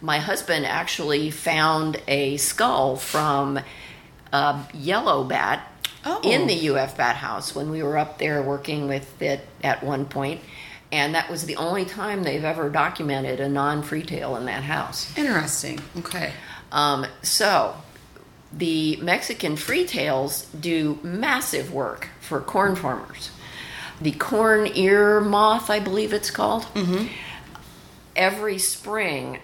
my 0.00 0.18
husband 0.18 0.64
actually 0.66 1.30
found 1.30 2.00
a 2.06 2.36
skull 2.36 2.96
from 2.96 3.58
a 4.32 4.60
yellow 4.72 5.24
bat 5.24 5.64
Oh. 6.04 6.20
in 6.22 6.46
the 6.46 6.70
UF 6.70 6.96
bat 6.96 7.16
house 7.16 7.56
when 7.56 7.70
we 7.70 7.82
were 7.82 7.98
up 7.98 8.18
there 8.18 8.40
working 8.40 8.86
with 8.86 9.20
it 9.20 9.40
at 9.64 9.82
one 9.82 10.06
point, 10.06 10.40
and 10.92 11.16
that 11.16 11.28
was 11.28 11.44
the 11.44 11.56
only 11.56 11.84
time 11.84 12.22
they've 12.22 12.44
ever 12.44 12.70
documented 12.70 13.40
a 13.40 13.48
non 13.48 13.82
free 13.82 14.04
tail 14.04 14.36
in 14.36 14.46
that 14.46 14.62
house. 14.62 15.12
Interesting. 15.18 15.80
Okay. 15.98 16.32
Um, 16.70 17.04
so, 17.22 17.74
the 18.52 18.96
Mexican 18.96 19.56
freetails 19.56 20.46
do 20.58 20.98
massive 21.02 21.72
work 21.72 22.08
for 22.20 22.40
corn 22.40 22.76
farmers. 22.76 23.30
The 24.00 24.12
corn 24.12 24.70
ear 24.74 25.20
moth, 25.20 25.70
I 25.70 25.80
believe 25.80 26.12
it's 26.12 26.30
called. 26.30 26.62
Mm-hmm. 26.74 27.08
Every 28.16 28.58
spring, 28.58 29.40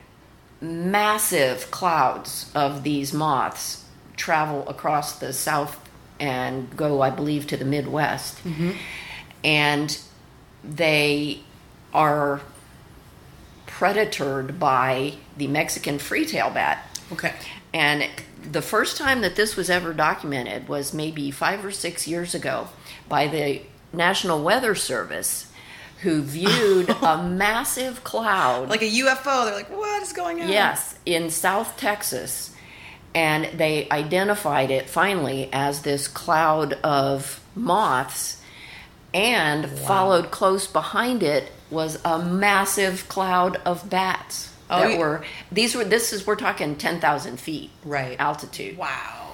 massive 0.60 1.70
clouds 1.70 2.50
of 2.54 2.82
these 2.82 3.12
moths 3.12 3.84
travel 4.16 4.66
across 4.68 5.18
the 5.18 5.32
south 5.32 5.78
and 6.20 6.74
go, 6.76 7.02
I 7.02 7.10
believe, 7.10 7.46
to 7.48 7.56
the 7.56 7.64
Midwest. 7.64 8.42
Mm-hmm. 8.44 8.70
And 9.42 9.98
they 10.62 11.40
are 11.92 12.40
predatored 13.66 14.58
by 14.58 15.14
the 15.36 15.48
Mexican 15.48 15.98
freetail 15.98 16.54
bat. 16.54 16.98
Okay. 17.12 17.34
And 17.74 18.08
the 18.50 18.62
first 18.62 18.96
time 18.96 19.20
that 19.22 19.34
this 19.34 19.56
was 19.56 19.68
ever 19.68 19.92
documented 19.92 20.68
was 20.68 20.94
maybe 20.94 21.32
five 21.32 21.64
or 21.64 21.72
six 21.72 22.06
years 22.06 22.34
ago 22.34 22.68
by 23.08 23.26
the 23.26 23.62
National 23.92 24.42
Weather 24.42 24.76
Service, 24.76 25.50
who 26.02 26.22
viewed 26.22 26.88
a 27.02 27.22
massive 27.22 28.04
cloud. 28.04 28.68
Like 28.68 28.82
a 28.82 28.90
UFO. 28.90 29.44
They're 29.44 29.54
like, 29.54 29.76
what 29.76 30.02
is 30.02 30.12
going 30.12 30.40
on? 30.40 30.48
Yes, 30.48 30.96
in 31.04 31.30
South 31.30 31.76
Texas. 31.76 32.54
And 33.12 33.58
they 33.58 33.88
identified 33.90 34.70
it 34.70 34.88
finally 34.88 35.48
as 35.52 35.82
this 35.82 36.06
cloud 36.06 36.74
of 36.84 37.44
moths. 37.56 38.40
And 39.12 39.68
followed 39.68 40.32
close 40.32 40.66
behind 40.66 41.22
it 41.22 41.52
was 41.70 42.00
a 42.04 42.18
massive 42.18 43.08
cloud 43.08 43.60
of 43.64 43.88
bats 43.88 44.53
Oh, 44.70 44.80
that 44.88 44.98
were 44.98 45.24
these 45.52 45.74
were 45.74 45.84
this 45.84 46.12
is 46.12 46.26
we're 46.26 46.36
talking 46.36 46.76
10,000 46.76 47.38
feet 47.38 47.70
Right. 47.84 48.16
altitude. 48.18 48.78
Wow. 48.78 49.32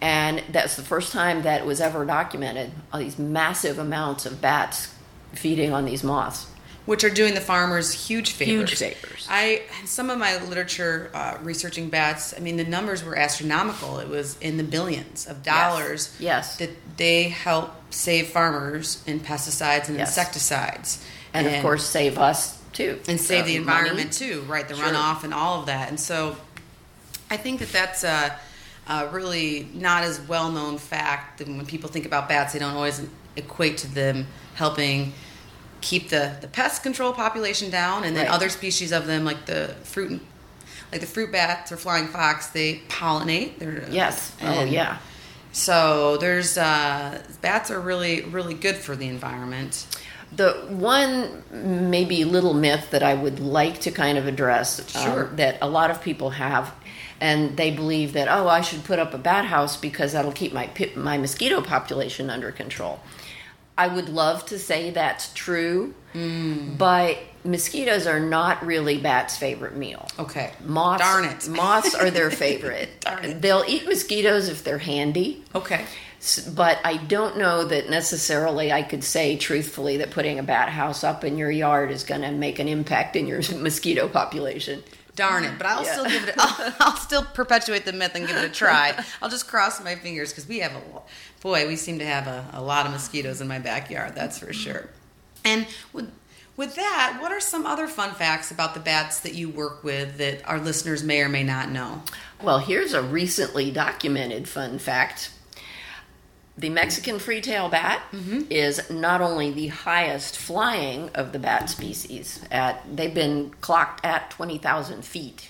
And 0.00 0.42
that's 0.50 0.74
the 0.74 0.82
first 0.82 1.12
time 1.12 1.42
that 1.42 1.60
it 1.60 1.66
was 1.66 1.80
ever 1.80 2.04
documented. 2.04 2.72
All 2.92 2.98
these 2.98 3.18
massive 3.18 3.78
amounts 3.78 4.26
of 4.26 4.40
bats 4.40 4.88
feeding 5.34 5.72
on 5.72 5.84
these 5.84 6.02
moths. 6.04 6.46
which 6.84 7.04
are 7.04 7.10
doing 7.10 7.32
the 7.34 7.40
farmers 7.40 8.08
huge 8.08 8.32
favors. 8.32 8.70
Huge 8.70 8.78
favors. 8.96 9.28
I 9.30 9.62
some 9.84 10.10
of 10.10 10.18
my 10.18 10.42
literature 10.42 11.12
uh, 11.14 11.38
researching 11.40 11.88
bats. 11.90 12.34
I 12.36 12.40
mean, 12.40 12.56
the 12.56 12.64
numbers 12.64 13.04
were 13.04 13.16
astronomical. 13.16 14.00
It 14.00 14.08
was 14.08 14.36
in 14.40 14.56
the 14.56 14.64
billions 14.64 15.28
of 15.28 15.44
dollars. 15.44 16.12
Yes. 16.18 16.56
that 16.56 16.70
they 16.96 17.28
help 17.28 17.70
save 17.90 18.30
farmers 18.30 19.00
in 19.06 19.20
pesticides 19.20 19.86
and 19.88 19.96
Yes. 19.96 20.08
insecticides, 20.08 20.98
And, 21.32 21.46
of 21.46 21.62
course, 21.62 21.86
save 21.86 22.18
us 22.18 22.58
too. 22.72 23.00
and 23.08 23.20
save 23.20 23.44
the 23.46 23.52
money. 23.52 23.56
environment 23.56 24.12
too. 24.12 24.42
Right, 24.48 24.66
the 24.68 24.74
Sure. 24.74 24.86
runoff 24.86 25.24
and 25.24 25.32
all 25.34 25.60
of 25.60 25.66
that. 25.66 25.88
And 25.88 25.98
so, 25.98 26.36
I 27.30 27.36
think 27.36 27.60
that 27.60 27.70
that's 27.72 28.04
a, 28.04 28.38
a 28.88 29.08
really 29.08 29.68
not 29.74 30.02
as 30.04 30.20
well 30.20 30.50
known 30.50 30.78
fact. 30.78 31.38
That 31.38 31.48
when 31.48 31.64
people 31.66 31.88
think 31.90 32.06
about 32.06 32.28
bats, 32.28 32.52
they 32.52 32.58
don't 32.58 32.74
always 32.74 33.00
equate 33.36 33.78
to 33.78 33.86
them 33.94 34.26
helping 34.54 35.12
keep 35.80 36.10
the, 36.10 36.36
the 36.40 36.46
pest 36.48 36.82
control 36.82 37.12
population 37.12 37.70
down, 37.70 38.04
and 38.04 38.14
then 38.16 38.26
Right. 38.26 38.34
other 38.34 38.48
species 38.48 38.92
of 38.92 39.06
them, 39.06 39.24
like 39.24 39.46
the 39.46 39.74
fruit, 39.82 40.20
like 40.92 41.00
the 41.00 41.06
fruit 41.06 41.32
bats 41.32 41.72
or 41.72 41.76
flying 41.76 42.06
fox, 42.06 42.48
they 42.48 42.82
pollinate. 42.88 43.58
They're, 43.58 43.88
Yes. 43.90 44.32
Oh, 44.42 44.62
yeah. 44.64 44.98
So 45.52 46.16
there's 46.18 46.56
uh, 46.56 47.20
bats 47.42 47.70
are 47.70 47.80
really 47.80 48.22
really 48.22 48.54
good 48.54 48.76
for 48.76 48.94
the 48.96 49.08
environment. 49.08 49.86
The 50.34 50.52
one 50.68 51.42
maybe 51.90 52.24
little 52.24 52.54
myth 52.54 52.90
that 52.90 53.02
I 53.02 53.14
would 53.14 53.38
like 53.40 53.80
to 53.82 53.90
kind 53.90 54.16
of 54.18 54.26
address 54.26 54.94
um, 54.96 55.36
that 55.36 55.58
a 55.60 55.68
lot 55.68 55.90
of 55.90 56.00
people 56.02 56.30
have, 56.30 56.72
and 57.20 57.56
they 57.56 57.70
believe 57.70 58.14
that 58.14 58.28
oh 58.28 58.48
I 58.48 58.62
should 58.62 58.82
put 58.84 58.98
up 58.98 59.12
a 59.14 59.18
bat 59.18 59.44
house 59.44 59.76
because 59.76 60.12
that'll 60.12 60.32
keep 60.32 60.52
my 60.52 60.70
my 60.96 61.18
mosquito 61.18 61.60
population 61.60 62.30
under 62.30 62.50
control. 62.50 63.00
I 63.76 63.88
would 63.88 64.08
love 64.08 64.46
to 64.46 64.58
say 64.58 64.90
that's 64.90 65.32
true, 65.34 65.94
Mm. 66.14 66.76
but 66.76 67.16
mosquitoes 67.42 68.06
are 68.06 68.20
not 68.20 68.64
really 68.66 68.98
bats' 68.98 69.38
favorite 69.38 69.74
meal. 69.76 70.06
Okay. 70.18 70.52
Moths, 70.62 71.02
Darn 71.02 71.24
it. 71.24 71.48
moths 71.48 71.94
are 71.94 72.10
their 72.10 72.30
favorite. 72.44 73.00
Darn 73.00 73.24
it. 73.24 73.40
They'll 73.42 73.64
eat 73.66 73.86
mosquitoes 73.88 74.50
if 74.50 74.62
they're 74.62 74.76
handy. 74.78 75.42
Okay. 75.54 75.86
But 76.54 76.78
I 76.84 76.98
don't 76.98 77.36
know 77.36 77.64
that 77.64 77.90
necessarily 77.90 78.70
I 78.72 78.82
could 78.82 79.02
say 79.02 79.36
truthfully 79.36 79.96
that 79.96 80.12
putting 80.12 80.38
a 80.38 80.42
bat 80.44 80.68
house 80.68 81.02
up 81.02 81.24
in 81.24 81.36
your 81.36 81.50
yard 81.50 81.90
is 81.90 82.04
going 82.04 82.20
to 82.22 82.30
make 82.30 82.58
an 82.60 82.68
impact 82.68 83.16
in 83.16 83.26
your 83.26 83.40
mosquito 83.58 84.06
population. 84.08 84.84
Darn 85.16 85.44
it! 85.44 85.58
But 85.58 85.66
I'll 85.66 85.84
Yeah. 85.84 85.92
still 85.92 86.04
give 86.06 86.28
it. 86.28 86.34
I'll, 86.38 86.74
I'll 86.80 86.96
still 86.96 87.24
perpetuate 87.24 87.84
the 87.84 87.92
myth 87.92 88.12
and 88.14 88.26
give 88.26 88.36
it 88.36 88.44
a 88.44 88.48
try. 88.48 88.94
I'll 89.20 89.28
just 89.28 89.48
cross 89.48 89.82
my 89.82 89.96
fingers 89.96 90.30
because 90.30 90.46
we 90.48 90.60
have 90.60 90.72
a 90.74 90.80
boy. 91.42 91.66
We 91.66 91.76
seem 91.76 91.98
to 91.98 92.06
have 92.06 92.26
a, 92.28 92.48
a 92.52 92.62
lot 92.62 92.86
of 92.86 92.92
mosquitoes 92.92 93.40
in 93.40 93.48
my 93.48 93.58
backyard. 93.58 94.14
That's 94.14 94.38
for 94.38 94.52
sure. 94.52 94.88
And 95.44 95.66
with 95.92 96.10
with 96.56 96.76
that, 96.76 97.18
what 97.20 97.32
are 97.32 97.40
some 97.40 97.66
other 97.66 97.88
fun 97.88 98.12
facts 98.14 98.50
about 98.52 98.74
the 98.74 98.80
bats 98.80 99.20
that 99.20 99.34
you 99.34 99.48
work 99.48 99.82
with 99.82 100.18
that 100.18 100.46
our 100.48 100.60
listeners 100.60 101.02
may 101.02 101.20
or 101.22 101.28
may 101.28 101.42
not 101.42 101.70
know? 101.70 102.02
Well, 102.42 102.58
here's 102.60 102.92
a 102.92 103.02
recently 103.02 103.70
documented 103.72 104.48
fun 104.48 104.78
fact. 104.78 105.30
The 106.62 106.70
Mexican 106.70 107.18
free-tail 107.18 107.70
bat 107.70 108.02
mm-hmm. 108.12 108.42
is 108.48 108.88
not 108.88 109.20
only 109.20 109.50
the 109.50 109.66
highest 109.66 110.38
flying 110.38 111.08
of 111.08 111.32
the 111.32 111.40
bat 111.40 111.68
species. 111.68 112.40
At 112.52 112.96
they've 112.96 113.12
been 113.12 113.50
clocked 113.60 114.06
at 114.06 114.30
twenty 114.30 114.58
thousand 114.58 115.04
feet. 115.04 115.48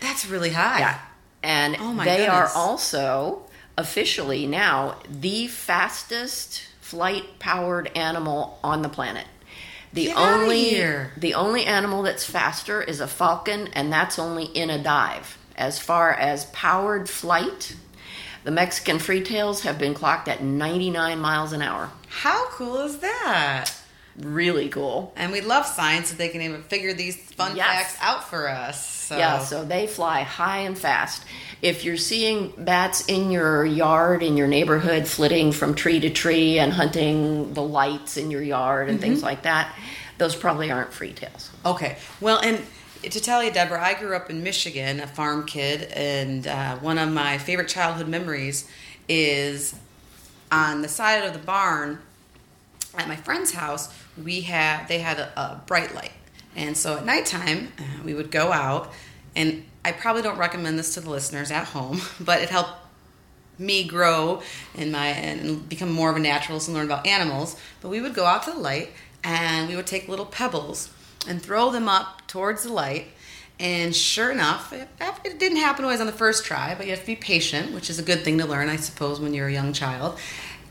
That's 0.00 0.26
really 0.26 0.48
high. 0.50 0.78
Yeah, 0.78 0.98
and 1.42 1.76
Oh 1.78 1.92
my 1.92 2.06
they 2.06 2.26
are 2.26 2.48
also 2.54 3.42
officially 3.76 4.46
now 4.46 4.96
the 5.08 5.48
fastest 5.48 6.66
flight-powered 6.80 7.94
animal 7.94 8.58
on 8.64 8.80
the 8.80 8.88
planet. 8.88 9.26
The 9.92 10.06
Get 10.06 10.16
only 10.16 10.80
the 11.18 11.34
only 11.34 11.66
animal 11.66 12.02
that's 12.02 12.24
faster 12.24 12.80
is 12.80 13.00
a 13.00 13.06
falcon, 13.06 13.68
and 13.74 13.92
that's 13.92 14.18
only 14.18 14.46
in 14.46 14.70
a 14.70 14.82
dive. 14.82 15.36
As 15.56 15.78
far 15.78 16.12
as 16.12 16.46
powered 16.46 17.10
flight, 17.10 17.76
the 18.48 18.52
Mexican 18.54 18.96
freetails 18.96 19.60
have 19.60 19.78
been 19.78 19.92
clocked 19.92 20.26
at 20.26 20.42
99 20.42 21.18
miles 21.18 21.52
an 21.52 21.60
hour. 21.60 21.90
How 22.08 22.46
cool 22.48 22.78
is 22.78 22.96
that? 23.00 23.70
Really 24.16 24.70
cool. 24.70 25.12
And 25.16 25.30
we 25.32 25.42
love 25.42 25.66
science 25.66 26.08
that 26.08 26.16
they 26.16 26.30
can 26.30 26.40
even 26.40 26.62
figure 26.62 26.94
these 26.94 27.14
fun 27.32 27.56
Yes. 27.56 27.66
facts 27.66 27.98
out 28.00 28.24
for 28.26 28.48
us. 28.48 28.82
So. 28.88 29.18
Yeah, 29.18 29.40
so 29.40 29.66
they 29.66 29.86
fly 29.86 30.22
high 30.22 30.60
and 30.60 30.78
fast. 30.78 31.24
If 31.60 31.84
you're 31.84 31.98
seeing 31.98 32.54
bats 32.56 33.04
in 33.04 33.30
your 33.30 33.66
yard, 33.66 34.22
in 34.22 34.38
your 34.38 34.48
neighborhood, 34.48 35.06
flitting 35.06 35.52
from 35.52 35.74
tree 35.74 36.00
to 36.00 36.08
tree 36.08 36.58
and 36.58 36.72
hunting 36.72 37.52
the 37.52 37.62
lights 37.62 38.16
in 38.16 38.30
your 38.30 38.42
yard 38.42 38.88
and 38.88 38.98
Mm-hmm. 38.98 39.02
things 39.10 39.22
like 39.22 39.42
that, 39.42 39.74
those 40.16 40.34
probably 40.34 40.70
aren't 40.70 40.92
freetails. 40.92 41.50
Okay. 41.66 41.98
Well, 42.22 42.38
and 42.38 42.62
to 43.02 43.20
tell 43.20 43.42
you, 43.42 43.50
Deborah, 43.50 43.82
I 43.82 43.94
grew 43.94 44.16
up 44.16 44.28
in 44.28 44.42
Michigan, 44.42 45.00
a 45.00 45.06
farm 45.06 45.46
kid, 45.46 45.90
and 45.92 46.46
uh, 46.46 46.76
one 46.78 46.98
of 46.98 47.10
my 47.10 47.38
favorite 47.38 47.68
childhood 47.68 48.08
memories 48.08 48.68
is 49.08 49.74
on 50.50 50.82
the 50.82 50.88
side 50.88 51.24
of 51.24 51.32
the 51.32 51.38
barn 51.38 52.00
at 52.96 53.06
my 53.06 53.16
friend's 53.16 53.52
house. 53.52 53.94
We 54.22 54.42
had 54.42 54.88
they 54.88 54.98
had 54.98 55.18
a, 55.18 55.40
a 55.40 55.62
bright 55.66 55.94
light, 55.94 56.12
and 56.56 56.76
so 56.76 56.96
at 56.96 57.06
nighttime 57.06 57.72
uh, 57.78 58.02
we 58.04 58.14
would 58.14 58.30
go 58.30 58.52
out. 58.52 58.92
And 59.36 59.64
I 59.84 59.92
probably 59.92 60.22
don't 60.22 60.38
recommend 60.38 60.78
this 60.78 60.94
to 60.94 61.00
the 61.00 61.10
listeners 61.10 61.50
at 61.50 61.66
home, 61.66 62.00
but 62.20 62.42
it 62.42 62.50
helped 62.50 62.72
me 63.58 63.84
grow 63.84 64.42
in 64.74 64.90
my 64.90 65.08
and 65.08 65.68
become 65.68 65.90
more 65.90 66.10
of 66.10 66.16
a 66.16 66.20
naturalist 66.20 66.68
and 66.68 66.76
learn 66.76 66.86
about 66.86 67.06
animals. 67.06 67.56
But 67.80 67.90
we 67.90 68.00
would 68.00 68.14
go 68.14 68.24
out 68.24 68.42
to 68.44 68.52
the 68.52 68.58
light 68.58 68.90
and 69.22 69.68
we 69.68 69.76
would 69.76 69.86
take 69.86 70.08
little 70.08 70.26
pebbles 70.26 70.90
and 71.26 71.42
throw 71.42 71.70
them 71.70 71.88
up 71.88 72.26
towards 72.26 72.62
the 72.64 72.72
light. 72.72 73.06
And 73.60 73.94
sure 73.94 74.30
enough, 74.30 74.72
it, 74.72 74.88
it 75.24 75.38
didn't 75.40 75.58
happen 75.58 75.84
always 75.84 76.00
on 76.00 76.06
the 76.06 76.12
first 76.12 76.44
try, 76.44 76.74
but 76.76 76.86
you 76.86 76.90
have 76.92 77.00
to 77.00 77.06
be 77.06 77.16
patient, 77.16 77.72
which 77.74 77.90
is 77.90 77.98
a 77.98 78.04
good 78.04 78.20
thing 78.22 78.38
to 78.38 78.46
learn, 78.46 78.68
I 78.68 78.76
suppose, 78.76 79.18
when 79.18 79.34
you're 79.34 79.48
a 79.48 79.52
young 79.52 79.72
child. 79.72 80.16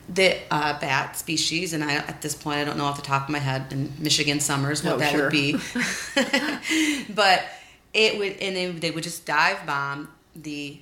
The 0.08 0.38
uh, 0.50 0.80
bat 0.80 1.18
species, 1.18 1.74
and 1.74 1.84
I 1.84 1.96
at 1.96 2.22
this 2.22 2.34
point 2.34 2.60
I 2.60 2.64
don't 2.64 2.78
know 2.78 2.86
off 2.86 2.96
the 2.96 3.02
top 3.06 3.24
of 3.24 3.28
my 3.28 3.40
head 3.40 3.66
in 3.72 3.92
Michigan 3.98 4.40
summers 4.40 4.82
what 4.82 4.94
Oh, 4.94 4.96
that 4.96 5.10
sure. 5.12 5.24
would 5.24 5.32
be, 5.32 5.52
but 7.14 7.44
it 7.92 8.18
would 8.18 8.38
and 8.38 8.56
they, 8.56 8.70
they 8.70 8.90
would 8.90 9.04
just 9.04 9.26
dive 9.26 9.66
bomb 9.66 10.08
the 10.34 10.78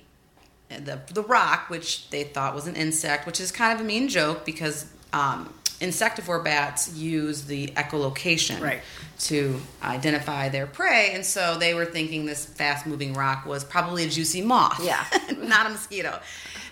the 0.69 1.01
the 1.13 1.23
rock, 1.23 1.69
which 1.69 2.09
they 2.09 2.23
thought 2.23 2.55
was 2.55 2.67
an 2.67 2.75
insect, 2.77 3.25
which 3.25 3.41
is 3.41 3.51
kind 3.51 3.73
of 3.77 3.81
a 3.81 3.83
mean 3.87 4.07
joke 4.07 4.45
because 4.45 4.85
um, 5.11 5.53
insectivore 5.79 6.43
bats 6.43 6.93
use 6.95 7.43
the 7.45 7.67
echolocation 7.67 8.59
Right. 8.61 8.81
to 9.19 9.59
identify 9.83 10.49
their 10.49 10.65
prey, 10.67 11.11
and 11.13 11.25
so 11.25 11.57
they 11.57 11.73
were 11.73 11.85
thinking 11.85 12.25
this 12.25 12.45
fast 12.45 12.85
moving 12.85 13.13
rock 13.13 13.45
was 13.45 13.63
probably 13.63 14.03
a 14.05 14.09
juicy 14.09 14.41
moth, 14.41 14.83
Yeah. 14.83 15.05
not 15.37 15.65
a 15.67 15.69
mosquito. 15.69 16.19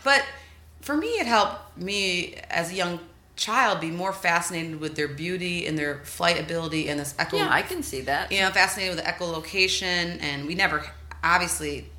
But 0.04 0.24
for 0.82 0.96
me, 0.98 1.08
it 1.20 1.26
helped 1.28 1.78
me 1.78 2.36
as 2.50 2.72
a 2.72 2.76
young 2.76 3.00
child 3.36 3.82
be 3.82 3.92
more 3.92 4.14
fascinated 4.14 4.80
with 4.80 4.96
their 4.96 5.08
beauty 5.10 5.68
and 5.68 5.78
their 5.78 6.00
flight 6.06 6.40
ability 6.40 6.88
and 6.90 7.00
this 7.00 7.14
echo 7.20 7.38
Yeah, 7.38 7.50
I 7.52 7.64
can 7.64 7.84
see 7.84 8.02
that. 8.02 8.32
you 8.32 8.40
know, 8.42 8.50
fascinated 8.52 8.96
with 8.96 9.04
the 9.06 9.12
echolocation, 9.12 10.22
and 10.22 10.46
we 10.48 10.56
never, 10.56 10.84
obviously, 11.24 11.90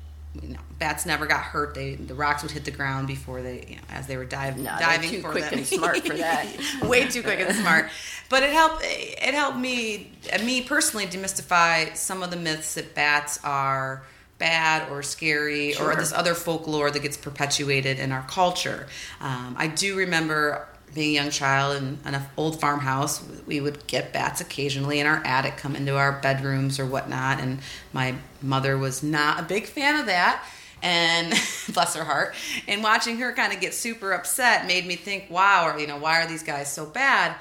you 0.41 0.49
know, 0.49 0.59
bats 0.79 1.05
never 1.05 1.25
got 1.25 1.41
hurt. 1.41 1.73
They 1.73 1.95
the 1.95 2.13
rocks 2.15 2.43
would 2.43 2.51
hit 2.51 2.65
the 2.65 2.71
ground 2.71 3.07
before 3.07 3.41
they, 3.41 3.65
you 3.69 3.75
know, 3.77 3.81
as 3.89 4.07
they 4.07 4.17
were 4.17 4.25
dive, 4.25 4.57
No, 4.57 4.75
diving 4.79 5.09
too 5.09 5.21
for 5.21 5.31
quick 5.31 5.45
them. 5.45 5.59
and 5.59 5.67
smart 5.67 6.05
for 6.05 6.13
that. 6.15 6.47
Way 6.83 7.07
too 7.07 7.23
quick 7.23 7.39
and 7.39 7.55
smart. 7.55 7.89
But 8.29 8.43
it 8.43 8.51
helped. 8.51 8.81
It 8.83 9.33
helped 9.33 9.57
me, 9.57 10.11
me 10.43 10.61
personally, 10.61 11.05
demystify 11.07 11.95
some 11.95 12.23
of 12.23 12.31
the 12.31 12.37
myths 12.37 12.75
that 12.75 12.93
bats 12.93 13.39
are 13.43 14.03
bad 14.37 14.91
or 14.91 15.01
scary 15.01 15.75
or 15.77 15.95
this 15.95 16.13
other 16.13 16.35
folklore 16.35 16.91
that 16.91 17.01
gets 17.01 17.17
perpetuated 17.17 17.97
in 17.97 18.11
our 18.11 18.21
culture. 18.23 18.87
Um, 19.19 19.55
I 19.57 19.67
do 19.67 19.97
remember 19.97 20.67
being 20.93 21.11
a 21.17 21.21
young 21.21 21.31
child 21.31 21.75
in 21.81 21.97
an 22.05 22.21
old 22.37 22.59
farmhouse, 22.61 23.23
we 23.45 23.59
would 23.59 23.85
get 23.87 24.13
bats 24.13 24.39
occasionally 24.41 24.99
in 24.99 25.07
our 25.07 25.21
attic, 25.25 25.57
come 25.57 25.75
into 25.75 25.97
our 25.97 26.13
bedrooms 26.13 26.79
or 26.79 26.85
whatnot. 26.85 27.39
And 27.39 27.59
my 27.93 28.15
mother 28.41 28.77
was 28.77 29.03
not 29.03 29.39
a 29.39 29.43
big 29.43 29.65
fan 29.65 29.99
of 29.99 30.05
that. 30.05 30.43
And 30.81 31.33
bless 31.73 31.95
her 31.95 32.03
heart. 32.03 32.35
And 32.67 32.83
watching 32.83 33.17
her 33.17 33.33
kind 33.33 33.53
of 33.53 33.59
get 33.59 33.73
super 33.73 34.11
upset 34.13 34.67
made 34.67 34.85
me 34.85 34.95
think, 34.95 35.29
wow, 35.29 35.67
or, 35.67 35.79
you 35.79 35.87
know, 35.87 35.97
why 35.97 36.21
are 36.21 36.27
these 36.27 36.43
guys 36.43 36.71
so 36.71 36.85
bad? 36.85 37.35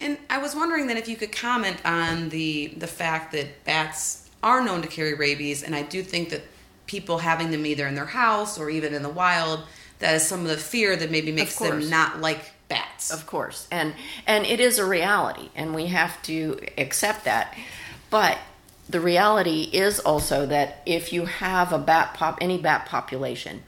And 0.00 0.18
I 0.28 0.38
was 0.38 0.54
wondering 0.54 0.86
then 0.86 0.96
if 0.96 1.08
you 1.08 1.16
could 1.16 1.32
comment 1.32 1.78
on 1.84 2.28
the 2.28 2.68
the 2.76 2.86
fact 2.86 3.32
that 3.32 3.64
bats 3.64 4.28
are 4.42 4.62
known 4.62 4.82
to 4.82 4.88
carry 4.88 5.14
rabies, 5.14 5.62
and 5.62 5.74
I 5.74 5.82
do 5.82 6.02
think 6.02 6.30
that 6.30 6.42
people 6.86 7.18
having 7.18 7.50
them 7.50 7.64
either 7.66 7.86
in 7.86 7.94
their 7.94 8.06
house 8.06 8.58
or 8.58 8.68
even 8.68 8.94
in 8.94 9.02
the 9.02 9.08
wild, 9.08 9.60
that 9.98 10.14
is 10.14 10.26
some 10.26 10.42
of 10.42 10.48
the 10.48 10.56
fear 10.56 10.96
that 10.96 11.10
maybe 11.10 11.32
makes 11.32 11.58
them 11.58 11.88
not 11.88 12.20
like 12.20 12.52
bats. 12.68 13.10
Of 13.10 13.26
course, 13.26 13.66
and 13.70 13.94
and 14.26 14.44
it 14.44 14.60
is 14.60 14.78
a 14.78 14.84
reality, 14.84 15.48
and 15.54 15.74
we 15.74 15.86
have 15.86 16.20
to 16.24 16.60
accept 16.76 17.24
that. 17.24 17.56
But 18.10 18.38
the 18.88 19.00
reality 19.00 19.62
is 19.72 19.98
also 20.00 20.46
that 20.46 20.82
if 20.86 21.12
you 21.12 21.26
have 21.26 21.72
a 21.72 21.78
bat 21.78 22.14
pop, 22.14 22.38
any 22.40 22.58
bat 22.58 22.86
population, 22.86 23.62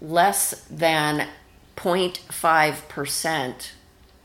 less 0.00 0.64
than 0.70 1.28
0.5 1.76 2.88
percent 2.88 3.72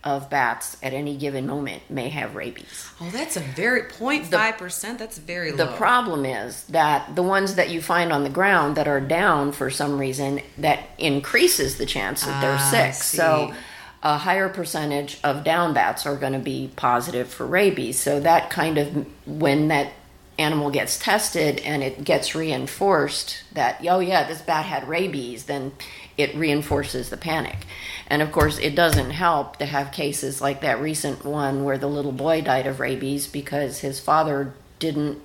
of 0.04 0.30
bats 0.30 0.76
at 0.84 0.92
any 0.94 1.16
given 1.16 1.48
moment 1.48 1.82
may 1.90 2.10
have 2.10 2.36
rabies. 2.36 2.90
oh, 3.00 3.10
that's 3.12 3.38
a 3.38 3.40
very 3.40 3.84
0.5 3.84 4.58
percent. 4.58 5.00
That's 5.00 5.18
very 5.18 5.52
The 5.52 5.68
problem 5.68 6.26
is 6.26 6.66
that 6.66 7.16
the 7.16 7.24
ones 7.24 7.56
that 7.56 7.70
you 7.70 7.82
find 7.82 8.12
on 8.12 8.24
the 8.26 8.30
ground 8.30 8.76
that 8.76 8.88
are 8.88 9.00
down 9.00 9.54
for 9.54 9.70
some 9.70 9.98
reason 9.98 10.42
that 10.58 10.80
increases 10.98 11.78
the 11.78 11.86
chance 11.86 12.26
that 12.26 12.42
they're 12.42 12.58
Ah, 12.60 12.70
sick. 12.70 12.94
So 12.96 13.54
a 14.02 14.18
higher 14.18 14.50
percentage 14.50 15.20
of 15.24 15.46
down 15.46 15.74
bats 15.74 16.06
are 16.06 16.18
going 16.18 16.34
to 16.34 16.40
be 16.40 16.70
positive 16.76 17.30
for 17.30 17.46
rabies. 17.46 17.98
So 17.98 18.20
that 18.20 18.50
kind 18.50 18.78
of 18.78 19.06
when 19.26 19.70
that 19.70 19.94
animal 20.38 20.72
gets 20.72 20.98
tested 20.98 21.60
and 21.60 21.84
it 21.84 22.04
gets 22.04 22.34
reinforced 22.34 23.44
that 23.54 23.80
oh 23.88 24.00
yeah 24.00 24.28
this 24.28 24.42
bat 24.42 24.66
had 24.66 24.88
rabies 24.88 25.46
then 25.46 25.72
it 26.18 26.34
reinforces 26.36 27.10
the 27.10 27.18
panic 27.18 27.66
and 28.08 28.22
of 28.22 28.32
course 28.32 28.58
it 28.58 28.74
doesn't 28.74 29.12
help 29.12 29.58
to 29.58 29.66
have 29.66 29.92
cases 29.92 30.42
like 30.42 30.62
that 30.62 30.80
recent 30.82 31.24
one 31.24 31.64
where 31.64 31.78
the 31.78 31.88
little 31.88 32.12
boy 32.12 32.42
died 32.42 32.66
of 32.66 32.80
rabies 32.80 33.28
because 33.28 33.80
his 33.80 34.00
father 34.00 34.54
didn't 34.80 35.22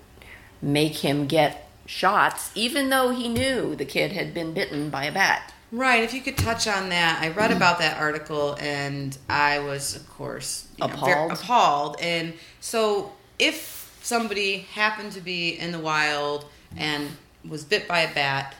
make 0.60 0.96
him 0.96 1.26
get 1.26 1.68
shots 1.86 2.50
even 2.54 2.90
though 2.90 3.10
he 3.10 3.28
knew 3.28 3.74
the 3.74 3.84
kid 3.84 4.12
had 4.12 4.34
been 4.34 4.52
bitten 4.52 4.90
by 4.90 5.04
a 5.04 5.12
bat 5.12 5.52
Right. 5.70 6.02
If 6.02 6.14
you 6.14 6.22
could 6.22 6.38
touch 6.38 6.66
on 6.66 6.88
that, 6.88 7.20
I 7.20 7.28
read 7.28 7.52
about 7.52 7.74
mm-hmm. 7.74 7.82
that 7.82 8.00
article 8.00 8.56
and 8.58 9.16
I 9.28 9.58
was, 9.58 9.96
of 9.96 10.08
course, 10.08 10.66
you 10.78 10.86
know, 10.86 10.94
Appalled. 10.94 11.32
appalled. 11.32 11.96
And 12.00 12.32
so, 12.60 13.12
if 13.38 13.77
somebody 14.02 14.58
happened 14.74 15.12
to 15.12 15.20
be 15.20 15.50
in 15.58 15.72
the 15.72 15.78
wild 15.78 16.46
and 16.76 17.08
was 17.48 17.64
bit 17.64 17.86
by 17.88 18.00
a 18.00 18.12
bat, 18.14 18.54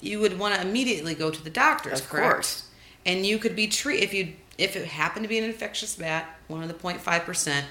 you 0.00 0.20
would 0.20 0.38
want 0.38 0.54
to 0.54 0.60
immediately 0.60 1.14
go 1.14 1.30
to 1.30 1.42
the 1.42 1.50
doctors, 1.50 2.00
Of 2.00 2.08
correct? 2.08 2.32
course. 2.32 2.68
And 3.06 3.24
you 3.26 3.38
could 3.38 3.56
be 3.56 3.66
treated 3.66 4.04
if 4.04 4.14
you 4.14 4.32
if 4.58 4.74
it 4.74 4.86
happened 4.86 5.24
to 5.24 5.28
be 5.28 5.38
an 5.38 5.44
infectious 5.44 5.94
bat, 5.94 6.26
one 6.48 6.62
of 6.62 6.68
the 6.68 6.74
0.5 6.74 7.24
percent. 7.24 7.66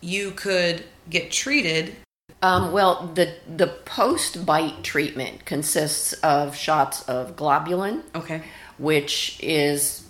You 0.00 0.30
could 0.32 0.84
get 1.08 1.30
treated. 1.30 1.96
Um, 2.42 2.72
well, 2.72 3.10
the 3.14 3.34
the 3.56 3.66
post 3.68 4.44
bite 4.44 4.82
treatment 4.82 5.44
consists 5.44 6.12
of 6.14 6.56
shots 6.56 7.02
of 7.08 7.36
globulin, 7.36 8.02
Okay. 8.14 8.42
which 8.78 9.38
is 9.42 10.03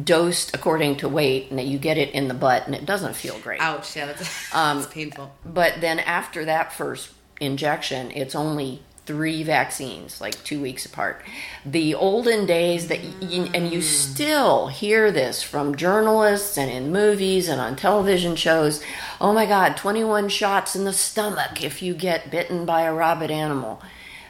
dosed 0.00 0.54
according 0.54 0.96
to 0.96 1.08
weight, 1.08 1.50
and 1.50 1.58
that 1.58 1.66
you 1.66 1.78
get 1.78 1.98
it 1.98 2.10
in 2.10 2.28
the 2.28 2.34
butt, 2.34 2.66
and 2.66 2.74
it 2.74 2.86
doesn't 2.86 3.14
feel 3.14 3.38
great. 3.40 3.60
Ouch. 3.60 3.96
Yeah, 3.96 4.06
that's, 4.06 4.20
Um, 4.54 4.78
that's 4.78 4.92
painful. 4.92 5.32
But 5.44 5.80
then 5.80 5.98
after 5.98 6.44
that 6.44 6.72
first 6.72 7.10
injection, 7.40 8.10
it's 8.12 8.34
only 8.34 8.82
three 9.04 9.42
vaccines, 9.42 10.20
like 10.20 10.42
two 10.44 10.62
weeks 10.62 10.86
apart. 10.86 11.22
The 11.66 11.94
olden 11.94 12.46
days 12.46 12.86
that, 12.88 13.02
you, 13.20 13.48
and 13.52 13.72
you 13.72 13.82
still 13.82 14.68
hear 14.68 15.10
this 15.10 15.42
from 15.42 15.74
journalists 15.74 16.56
and 16.56 16.70
in 16.70 16.92
movies 16.92 17.48
and 17.48 17.60
on 17.60 17.74
television 17.74 18.36
shows. 18.36 18.82
Oh 19.20 19.32
my 19.32 19.44
God, 19.44 19.76
21 19.76 20.28
shots 20.28 20.76
in 20.76 20.84
the 20.84 20.92
stomach 20.92 21.62
if 21.64 21.82
you 21.82 21.94
get 21.94 22.30
bitten 22.30 22.64
by 22.64 22.82
a 22.82 22.94
rabid 22.94 23.30
animal. 23.30 23.82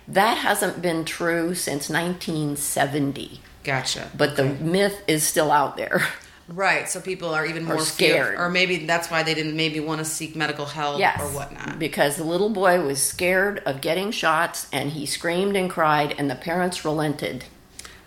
That 0.09 0.39
hasn't 0.39 0.81
been 0.83 1.05
true 1.05 1.55
since 1.55 1.91
1970. 1.91 3.41
Gotcha. 3.65 4.11
But 4.17 4.37
the 4.37 4.45
myth 4.45 5.03
is 5.07 5.23
still 5.23 5.51
out 5.51 5.77
there. 5.77 6.03
Right. 6.49 6.89
So 6.89 7.01
people 7.01 7.33
are 7.33 7.47
even 7.47 7.65
more 7.65 7.81
scared. 7.81 8.35
fear- 8.35 8.39
or 8.39 8.51
maybe 8.51 8.85
that's 8.85 9.11
why 9.11 9.23
they 9.23 9.33
didn't 9.33 9.57
maybe 9.57 9.81
want 9.81 10.01
to 10.01 10.05
seek 10.05 10.35
medical 10.37 10.67
help 10.67 10.99
Yes. 10.99 11.21
or 11.21 11.29
whatnot. 11.29 11.79
Because 11.79 12.17
the 12.17 12.25
little 12.25 12.51
boy 12.51 12.81
was 12.85 13.01
scared 13.01 13.63
of 13.65 13.81
getting 13.81 14.11
shots 14.11 14.67
and 14.73 14.91
he 14.91 15.07
screamed 15.07 15.57
and 15.57 15.71
cried, 15.71 16.15
and 16.19 16.29
the 16.31 16.35
parents 16.35 16.85
relented. 16.85 17.45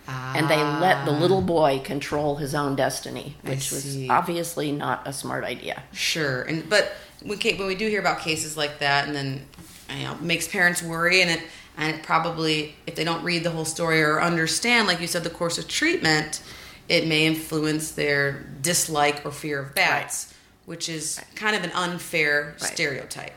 And 0.07 0.49
they 0.49 0.57
let 0.57 1.05
the 1.05 1.11
little 1.11 1.39
ah. 1.39 1.41
boy 1.41 1.81
control 1.83 2.35
his 2.35 2.53
own 2.53 2.75
destiny, 2.75 3.37
which 3.41 3.71
was 3.71 3.97
obviously 4.09 4.71
not 4.71 5.07
a 5.07 5.13
smart 5.13 5.43
idea. 5.43 5.81
Sure, 5.93 6.43
and 6.43 6.69
but 6.69 6.93
when 7.23 7.39
when 7.39 7.67
we 7.67 7.75
do 7.75 7.87
hear 7.87 8.01
about 8.01 8.19
cases 8.19 8.55
like 8.55 8.79
that, 8.79 9.07
and 9.07 9.15
then 9.15 9.45
you 9.89 10.03
know 10.03 10.15
makes 10.21 10.47
parents 10.47 10.83
worry, 10.83 11.21
and 11.21 11.31
it 11.31 11.41
and 11.77 11.95
it 11.95 12.03
probably 12.03 12.75
if 12.87 12.95
they 12.95 13.03
don't 13.03 13.23
read 13.23 13.43
the 13.43 13.51
whole 13.51 13.65
story 13.65 14.01
or 14.01 14.21
understand, 14.21 14.87
like 14.87 15.01
you 15.01 15.07
said, 15.07 15.23
the 15.23 15.29
course 15.29 15.57
of 15.57 15.67
treatment, 15.67 16.41
it 16.89 17.07
may 17.07 17.25
influence 17.25 17.91
their 17.91 18.45
dislike 18.61 19.25
or 19.25 19.31
fear 19.31 19.59
of 19.59 19.75
bats, 19.75 20.33
which 20.65 20.89
is 20.89 21.19
kind 21.35 21.55
of 21.55 21.63
an 21.63 21.71
unfair 21.71 22.55
Right. 22.59 22.71
stereotype. 22.73 23.33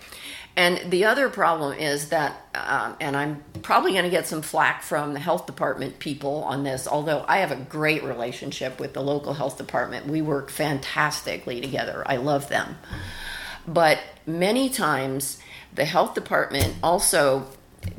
And 0.57 0.91
the 0.91 1.05
other 1.05 1.29
problem 1.29 1.79
is 1.79 2.09
that, 2.09 2.35
um, 2.57 2.97
and 3.01 3.17
I'm 3.17 3.45
probably 3.63 3.93
going 3.93 4.03
to 4.05 4.11
get 4.11 4.27
some 4.27 4.43
flack 4.43 4.83
from 4.83 5.15
the 5.15 5.21
health 5.21 5.47
department 5.47 6.01
people 6.01 6.43
on 6.43 6.65
this, 6.65 6.89
although 6.89 7.25
I 7.29 7.39
have 7.39 7.53
a 7.53 7.57
great 7.57 8.03
relationship 8.03 8.81
with 8.81 8.93
the 8.93 9.01
local 9.01 9.35
health 9.35 9.57
department. 9.57 10.09
We 10.09 10.21
work 10.21 10.51
fantastically 10.51 11.61
together. 11.61 12.03
I 12.07 12.17
love 12.17 12.49
them. 12.49 12.77
But 13.69 14.01
many 14.27 14.69
times, 14.69 15.39
the 15.73 15.85
health 15.85 16.15
department 16.15 16.75
also 16.83 17.47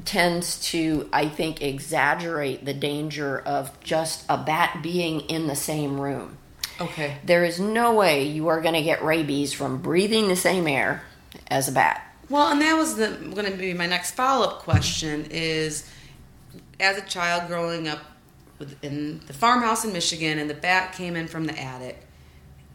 tends 0.06 0.60
to, 0.72 1.10
I 1.14 1.28
think, 1.28 1.62
exaggerate 1.62 2.66
the 2.66 2.74
danger 2.74 3.40
of 3.40 3.78
just 3.82 4.26
a 4.30 4.38
bat 4.38 4.80
being 4.82 5.22
in 5.22 5.48
the 5.48 5.56
same 5.56 6.00
room. 6.00 6.38
Okay. 6.82 7.18
There 7.26 7.44
is 7.44 7.60
no 7.60 7.94
way 7.94 8.24
you 8.28 8.48
are 8.48 8.62
going 8.62 8.74
to 8.76 8.82
get 8.82 9.04
rabies 9.04 9.52
from 9.54 9.82
breathing 9.82 10.28
the 10.28 10.36
same 10.36 10.68
air 10.68 11.04
as 11.48 11.68
a 11.68 11.72
bat. 11.72 12.06
Well, 12.30 12.52
and 12.52 12.62
that 12.62 12.74
was 12.78 12.96
the 12.96 13.08
going 13.34 13.52
to 13.52 13.58
be 13.58 13.74
my 13.74 13.86
next 13.88 14.12
follow 14.12 14.48
up 14.48 14.60
question 14.60 15.28
is 15.32 15.90
as 16.80 16.98
a 16.98 17.02
child 17.02 17.48
growing 17.48 17.88
up 17.88 18.00
in 18.82 19.20
the 19.28 19.34
farmhouse 19.34 19.84
in 19.84 19.92
Michigan 19.94 20.38
and 20.40 20.50
the 20.50 20.54
bat 20.54 20.94
came 20.94 21.16
in 21.16 21.28
from 21.28 21.46
the 21.46 21.60
attic. 21.60 22.06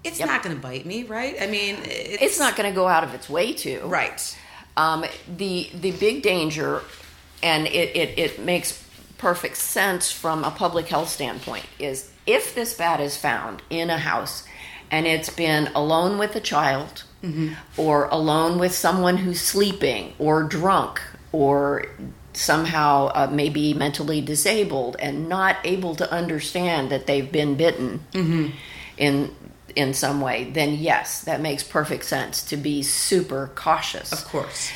It's 0.03 0.19
Yep. 0.19 0.29
not 0.29 0.43
going 0.43 0.57
to 0.57 0.61
bite 0.61 0.85
me, 0.85 1.05
right? 1.05 1.37
I 1.41 1.47
mean, 1.47 1.77
it's, 1.85 2.23
It's 2.23 2.39
not 2.39 2.57
going 2.57 2.69
to 2.71 2.75
go 2.75 2.87
out 2.89 3.05
of 3.05 3.15
its 3.15 3.29
way 3.31 3.53
to. 3.55 3.81
right. 3.85 4.37
Um, 4.77 5.05
the 5.37 5.71
the 5.75 5.93
big 5.93 6.23
danger, 6.23 6.83
and 7.43 7.67
it, 7.67 7.97
it, 7.97 8.19
it 8.19 8.41
makes 8.41 8.85
perfect 9.19 9.57
sense 9.57 10.11
from 10.11 10.45
a 10.45 10.51
public 10.51 10.89
health 10.89 11.09
standpoint, 11.09 11.65
is 11.79 12.11
if 12.27 12.55
this 12.55 12.75
bat 12.75 13.01
is 13.01 13.17
found 13.17 13.63
in 13.71 13.91
a 13.91 13.99
house 13.99 14.45
and 14.91 15.07
it's 15.07 15.31
been 15.31 15.69
alone 15.75 16.19
with 16.19 16.37
a 16.37 16.41
child 16.41 17.05
or 17.79 18.05
alone 18.07 18.59
with 18.59 18.73
someone 18.75 19.17
who's 19.17 19.41
sleeping 19.41 20.13
or 20.19 20.43
drunk 20.43 21.01
or 21.33 21.87
somehow 22.35 23.07
uh, 23.15 23.29
maybe 23.31 23.73
mentally 23.73 24.21
disabled 24.21 24.97
and 24.99 25.29
not 25.29 25.57
able 25.65 25.95
to 25.95 26.11
understand 26.13 26.91
that 26.91 27.07
they've 27.07 27.33
been 27.33 27.55
bitten 27.55 28.01
in 28.99 29.35
in 29.77 29.95
some 29.95 30.21
way 30.21 30.51
then 30.53 30.75
yes 30.75 31.23
that 31.23 31.41
makes 31.41 31.63
perfect 31.63 32.05
sense 32.05 32.43
to 32.45 32.57
be 32.57 32.83
super 32.83 33.51
cautious. 33.55 34.13
Of 34.13 34.25
course. 34.27 34.71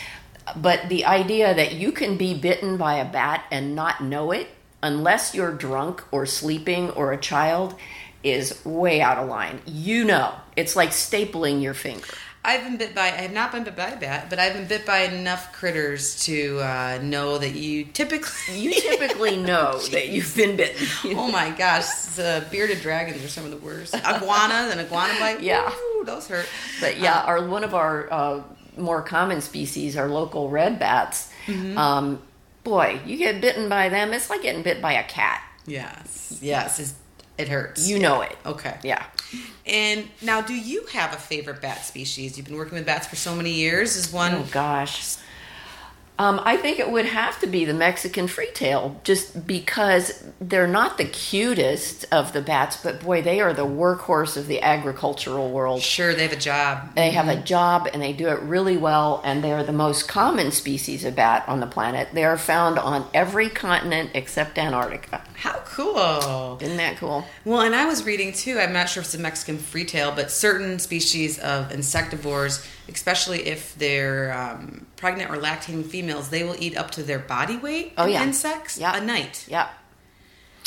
but 0.56 0.88
the 0.88 1.04
idea 1.04 1.54
that 1.54 1.74
you 1.74 1.92
can 1.92 2.16
be 2.16 2.34
bitten 2.34 2.76
by 2.76 2.96
a 2.96 3.04
bat 3.04 3.44
and 3.50 3.74
not 3.74 4.02
know 4.02 4.32
it 4.32 4.48
unless 4.82 5.34
you're 5.34 5.52
drunk 5.52 6.04
or 6.10 6.24
sleeping 6.26 6.90
or 6.90 7.12
a 7.12 7.18
child 7.18 7.74
is 8.22 8.64
way 8.64 9.00
out 9.00 9.18
of 9.18 9.28
line. 9.28 9.60
You 9.66 10.04
know 10.04 10.34
it's 10.56 10.74
like 10.74 10.90
stapling 10.90 11.62
your 11.62 11.74
finger 11.74 12.06
I've 12.48 12.64
been 12.64 12.78
bit 12.78 12.94
by. 12.94 13.08
I 13.08 13.20
have 13.20 13.32
not 13.32 13.52
been 13.52 13.62
bit 13.62 13.76
by 13.76 13.88
a 13.88 14.00
bat, 14.00 14.30
but 14.30 14.38
I've 14.38 14.54
been 14.54 14.66
bit 14.66 14.86
by 14.86 15.00
enough 15.00 15.52
critters 15.52 16.24
to 16.24 16.58
uh, 16.60 16.98
know 17.02 17.36
that 17.36 17.54
you 17.54 17.84
typically. 17.84 18.58
you 18.58 18.72
typically 18.72 19.36
know 19.50 19.78
that 19.90 20.08
you've 20.08 20.34
been 20.34 20.56
bitten 20.56 20.86
oh 21.14 21.30
my 21.30 21.50
gosh, 21.50 21.86
the 22.16 22.42
bearded 22.50 22.80
dragons 22.80 23.22
are 23.22 23.28
some 23.28 23.44
of 23.44 23.50
the 23.50 23.58
worst. 23.58 23.94
Iguanas 23.94 24.72
and 24.72 24.80
iguana 24.80 25.12
bite. 25.20 25.42
Yeah. 25.42 25.70
Ooh, 25.70 26.04
those 26.06 26.26
hurt. 26.26 26.48
But 26.80 26.98
yeah, 26.98 27.20
our 27.20 27.46
one 27.46 27.64
of 27.64 27.74
our 27.74 28.10
uh, 28.10 28.42
more 28.78 29.02
common 29.02 29.42
species 29.42 29.94
are 29.94 30.08
local 30.08 30.48
red 30.48 30.78
bats. 30.78 31.30
Um, 31.76 32.22
boy, 32.64 33.00
you 33.04 33.18
get 33.18 33.42
bitten 33.42 33.68
by 33.68 33.90
them, 33.90 34.14
it's 34.14 34.30
like 34.30 34.40
getting 34.40 34.62
bit 34.62 34.80
by 34.80 34.94
a 34.94 35.04
cat. 35.04 35.42
Yes. 35.66 36.38
Yes. 36.40 36.80
It's, 36.80 36.94
it 37.38 37.48
hurts. 37.48 37.88
You 37.88 37.98
know 37.98 38.20
it. 38.20 38.36
Okay. 38.44 38.76
Yeah. 38.82 39.04
And 39.66 40.08
now, 40.22 40.40
do 40.40 40.54
you 40.54 40.86
have 40.92 41.12
a 41.12 41.16
favorite 41.16 41.60
bat 41.60 41.84
species? 41.84 42.36
You've 42.36 42.46
been 42.46 42.56
working 42.56 42.74
with 42.74 42.86
bats 42.86 43.06
for 43.06 43.16
so 43.16 43.34
many 43.34 43.52
years. 43.52 43.96
Is 43.96 44.12
one? 44.12 44.34
Oh 44.34 44.46
gosh. 44.50 45.16
Um, 46.18 46.40
I 46.44 46.56
think 46.56 46.80
it 46.80 46.90
would 46.90 47.06
have 47.06 47.38
to 47.40 47.46
be 47.46 47.64
the 47.64 47.74
Mexican 47.74 48.26
freetail, 48.26 49.00
just 49.04 49.46
because 49.46 50.24
they're 50.40 50.66
not 50.66 50.98
the 50.98 51.04
cutest 51.04 52.06
of 52.10 52.32
the 52.32 52.42
bats, 52.42 52.76
but 52.82 53.00
boy, 53.00 53.22
they 53.22 53.40
are 53.40 53.52
the 53.52 53.64
workhorse 53.64 54.36
of 54.36 54.48
the 54.48 54.60
agricultural 54.60 55.50
world. 55.50 55.80
Sure, 55.80 56.14
they 56.14 56.24
have 56.24 56.32
a 56.32 56.36
job. 56.36 56.94
They 56.96 57.10
have 57.10 57.28
a 57.28 57.36
job 57.36 57.88
and 57.92 58.02
they 58.02 58.12
do 58.12 58.28
it 58.28 58.40
really 58.40 58.76
well, 58.76 59.22
and 59.24 59.44
they 59.44 59.52
are 59.52 59.62
the 59.62 59.72
most 59.72 60.08
common 60.08 60.50
species 60.50 61.04
of 61.04 61.14
bat 61.14 61.44
on 61.46 61.60
the 61.60 61.66
planet. 61.66 62.08
They 62.12 62.24
are 62.24 62.36
found 62.36 62.80
on 62.80 63.06
every 63.14 63.48
continent 63.48 64.10
except 64.14 64.58
Antarctica. 64.58 65.22
How 65.34 65.62
cool! 65.66 66.58
Isn't 66.60 66.78
that 66.78 66.96
cool? 66.96 67.24
Well, 67.44 67.60
and 67.60 67.76
I 67.76 67.86
was 67.86 68.04
reading 68.04 68.32
too. 68.32 68.58
I'm 68.58 68.72
not 68.72 68.88
sure 68.88 69.02
if 69.02 69.06
it's 69.06 69.14
a 69.14 69.18
Mexican 69.18 69.56
freetail, 69.56 70.16
but 70.16 70.32
certain 70.32 70.80
species 70.80 71.38
of 71.38 71.68
insectivores, 71.68 72.66
especially 72.88 73.46
if 73.46 73.74
they're 73.76 74.32
um, 74.32 74.86
pregnant 74.96 75.30
or 75.30 75.36
lactating 75.36 75.84
females, 75.84 76.30
they 76.30 76.42
will 76.44 76.56
eat 76.58 76.76
up 76.76 76.90
to 76.92 77.02
their 77.02 77.18
body 77.18 77.56
weight 77.56 77.92
Oh, 77.98 78.04
of 78.04 78.10
yeah. 78.10 78.22
insects 78.22 78.78
Yeah. 78.78 78.96
a 78.96 79.00
night. 79.04 79.44
Yeah. 79.48 79.68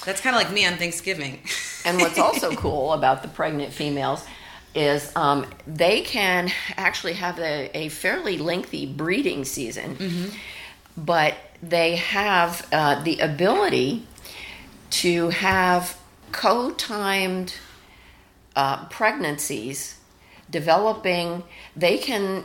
That's 0.05 0.21
kind 0.21 0.35
of 0.35 0.41
like 0.41 0.51
me 0.51 0.65
on 0.65 0.77
Thanksgiving. 0.77 1.39
And 1.83 1.97
what's 1.99 2.19
also 2.19 2.51
cool 2.55 2.93
about 2.93 3.23
the 3.23 3.27
pregnant 3.27 3.73
females 3.73 4.23
is 4.75 5.11
um, 5.15 5.47
they 5.65 6.01
can 6.01 6.51
actually 6.77 7.13
have 7.13 7.39
a, 7.39 7.71
a 7.75 7.89
fairly 7.89 8.37
lengthy 8.37 8.85
breeding 8.85 9.45
season, 9.45 9.97
but 10.95 11.33
they 11.63 11.95
have 11.95 12.67
uh, 12.71 13.01
the 13.03 13.17
ability 13.17 14.05
to 14.91 15.29
have 15.29 15.97
co 16.31 16.69
timed 16.69 17.55
uh, 18.55 18.85
pregnancies 18.89 19.97
developing. 20.51 21.43
They 21.75 21.97
can. 21.97 22.43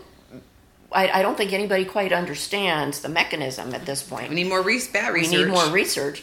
I, 0.93 1.09
I 1.09 1.23
don't 1.23 1.37
think 1.37 1.53
anybody 1.53 1.85
quite 1.85 2.13
understands 2.13 3.01
the 3.01 3.09
mechanism 3.09 3.75
at 3.75 3.85
this 3.85 4.03
point 4.03 4.29
we 4.31 4.37
need 4.37 4.49
more 4.49 4.63
re- 4.63 4.81
bat 4.93 5.13
research. 5.13 5.37
we 5.37 5.45
need 5.45 5.51
more 5.51 5.67
research. 5.67 6.23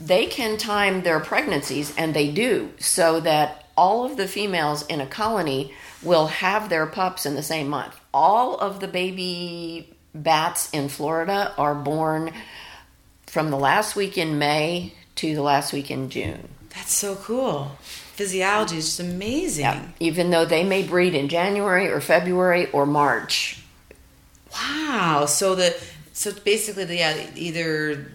They 0.00 0.26
can 0.26 0.56
time 0.56 1.02
their 1.02 1.20
pregnancies, 1.20 1.94
and 1.96 2.14
they 2.14 2.30
do, 2.30 2.70
so 2.78 3.20
that 3.20 3.66
all 3.76 4.04
of 4.04 4.16
the 4.16 4.26
females 4.26 4.86
in 4.86 5.00
a 5.00 5.06
colony 5.06 5.72
will 6.02 6.28
have 6.28 6.68
their 6.68 6.86
pups 6.86 7.26
in 7.26 7.34
the 7.34 7.42
same 7.42 7.68
month. 7.68 7.98
All 8.14 8.56
of 8.56 8.80
the 8.80 8.88
baby 8.88 9.92
bats 10.14 10.70
in 10.70 10.88
Florida 10.88 11.52
are 11.58 11.74
born 11.74 12.32
from 13.26 13.50
the 13.50 13.58
last 13.58 13.94
week 13.94 14.16
in 14.16 14.38
May 14.38 14.94
to 15.16 15.34
the 15.34 15.42
last 15.42 15.72
week 15.72 15.90
in 15.90 16.10
June. 16.10 16.48
That's 16.70 16.92
so 16.92 17.16
cool. 17.16 17.76
Physiology 18.18 18.78
is 18.78 18.86
just 18.86 18.98
amazing. 18.98 19.94
Even 20.00 20.30
though 20.30 20.44
they 20.44 20.64
may 20.64 20.82
breed 20.82 21.14
in 21.14 21.28
January 21.28 21.86
or 21.86 22.00
February 22.00 22.68
or 22.72 22.84
March. 22.84 23.62
Wow. 24.52 25.26
So 25.26 25.54
the 25.54 25.80
so 26.12 26.32
basically, 26.32 26.84
the, 26.84 26.96
yeah, 26.96 27.30
either 27.36 28.10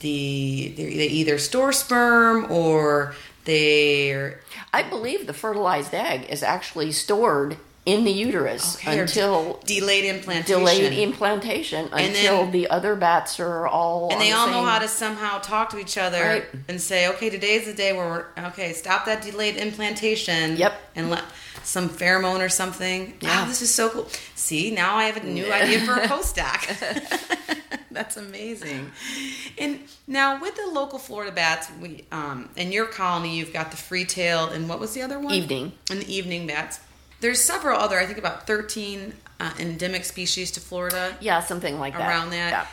the 0.00 0.74
they 0.76 0.96
they 0.96 1.06
either 1.06 1.38
store 1.38 1.72
sperm 1.72 2.50
or 2.50 3.14
they're 3.44 4.40
I 4.72 4.82
believe 4.82 5.28
the 5.28 5.32
fertilized 5.32 5.94
egg 5.94 6.26
is 6.28 6.42
actually 6.42 6.90
stored 6.90 7.56
in 7.86 8.04
the 8.04 8.10
uterus 8.10 8.76
Okay, 8.76 8.98
until 8.98 9.60
delayed 9.66 10.04
implantation. 10.06 10.58
delayed 10.60 10.92
implantation 10.94 11.90
And 11.92 12.14
until 12.14 12.42
then- 12.44 12.52
the 12.52 12.68
other 12.70 12.96
bats 12.96 13.38
are 13.38 13.66
all 13.66 14.08
and 14.10 14.20
they 14.20 14.30
the 14.30 14.36
all 14.36 14.46
know 14.48 14.64
how 14.64 14.78
to 14.78 14.88
somehow 14.88 15.38
talk 15.38 15.68
to 15.70 15.78
each 15.78 15.98
other 15.98 16.22
Right. 16.22 16.44
and 16.68 16.80
say, 16.80 17.08
okay, 17.08 17.28
today's 17.28 17.66
the 17.66 17.74
day 17.74 17.92
where 17.92 18.06
we're 18.36 18.44
okay. 18.48 18.72
Stop 18.72 19.04
that 19.04 19.20
delayed 19.22 19.56
implantation. 19.56 20.56
Yep. 20.56 20.80
And 20.96 21.10
let 21.10 21.24
some 21.62 21.88
pheromone 21.90 22.40
or 22.40 22.48
something. 22.48 23.14
Yeah. 23.20 23.42
Wow, 23.42 23.48
this 23.48 23.60
is 23.62 23.72
so 23.74 23.88
cool. 23.90 24.08
See, 24.34 24.70
now 24.70 24.96
I 24.96 25.04
have 25.04 25.16
a 25.18 25.26
new 25.26 25.50
idea 25.52 25.80
for 25.80 25.94
a 25.94 26.06
postdoc. 26.08 26.60
That's 27.90 28.16
amazing. 28.16 28.90
And 29.58 29.80
now 30.06 30.40
with 30.40 30.56
the 30.56 30.66
local 30.66 30.98
Florida 30.98 31.32
bats, 31.32 31.68
we 31.80 32.04
um, 32.10 32.48
in 32.56 32.72
your 32.72 32.86
colony 32.86 33.36
you've 33.36 33.52
got 33.52 33.70
the 33.70 33.76
free 33.76 34.04
tail 34.04 34.46
and 34.48 34.68
what 34.68 34.80
was 34.80 34.94
the 34.94 35.02
other 35.02 35.18
one? 35.20 35.32
Evening. 35.34 35.72
And 35.90 36.00
the 36.00 36.12
evening 36.12 36.46
bats. 36.46 36.80
There's 37.24 37.40
several 37.40 37.80
other, 37.80 37.98
I 37.98 38.04
think 38.04 38.18
about 38.18 38.46
13 38.46 39.14
uh, 39.40 39.50
endemic 39.58 40.04
species 40.04 40.50
to 40.50 40.60
Florida 40.60 41.16
Yeah, 41.22 41.40
something 41.40 41.78
like 41.78 41.96
that. 41.96 42.06
around 42.06 42.28
that. 42.32 42.50
Yeah. 42.50 42.66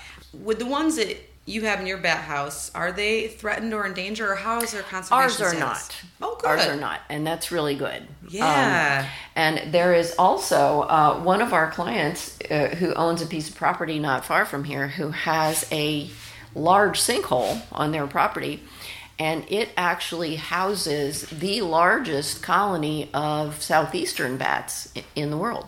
With 0.44 0.60
the 0.60 0.66
ones 0.66 0.98
that 0.98 1.16
you 1.46 1.62
have 1.62 1.80
in 1.80 1.88
your 1.88 2.00
bat 2.00 2.26
house, 2.26 2.70
are 2.76 2.92
they 2.92 3.30
threatened 3.30 3.74
or 3.74 3.86
in 3.86 3.94
danger, 3.94 4.30
or 4.30 4.36
how 4.36 4.60
is 4.60 4.74
their 4.74 4.82
conservation 4.82 5.24
Ours 5.24 5.40
are 5.40 5.56
status? 5.56 5.60
not. 5.62 6.02
Oh, 6.22 6.38
good. 6.42 6.50
Ours 6.50 6.66
are 6.66 6.76
not, 6.76 7.00
and 7.08 7.26
that's 7.26 7.50
really 7.50 7.76
good. 7.76 8.06
Yeah. 8.28 9.06
Um, 9.06 9.10
and 9.38 9.74
there 9.74 9.94
is 9.94 10.14
also 10.20 10.82
uh, 10.82 11.22
one 11.22 11.42
of 11.42 11.54
our 11.54 11.72
clients 11.72 12.38
uh, 12.52 12.76
who 12.78 12.94
owns 12.96 13.22
a 13.22 13.28
piece 13.28 13.48
of 13.48 13.56
property 13.56 14.00
not 14.00 14.26
far 14.26 14.44
from 14.44 14.66
here 14.66 14.90
who 14.90 15.12
has 15.12 15.66
a 15.72 16.10
large 16.54 17.00
sinkhole 17.00 17.62
on 17.72 17.94
their 17.94 18.06
property, 18.06 18.62
and 19.22 19.46
it 19.50 19.70
actually 19.78 20.36
houses 20.36 21.22
the 21.30 21.62
largest 21.62 22.42
colony 22.42 23.08
of 23.14 23.62
southeastern 23.62 24.36
bats 24.36 24.92
in 25.16 25.30
the 25.30 25.38
world. 25.38 25.68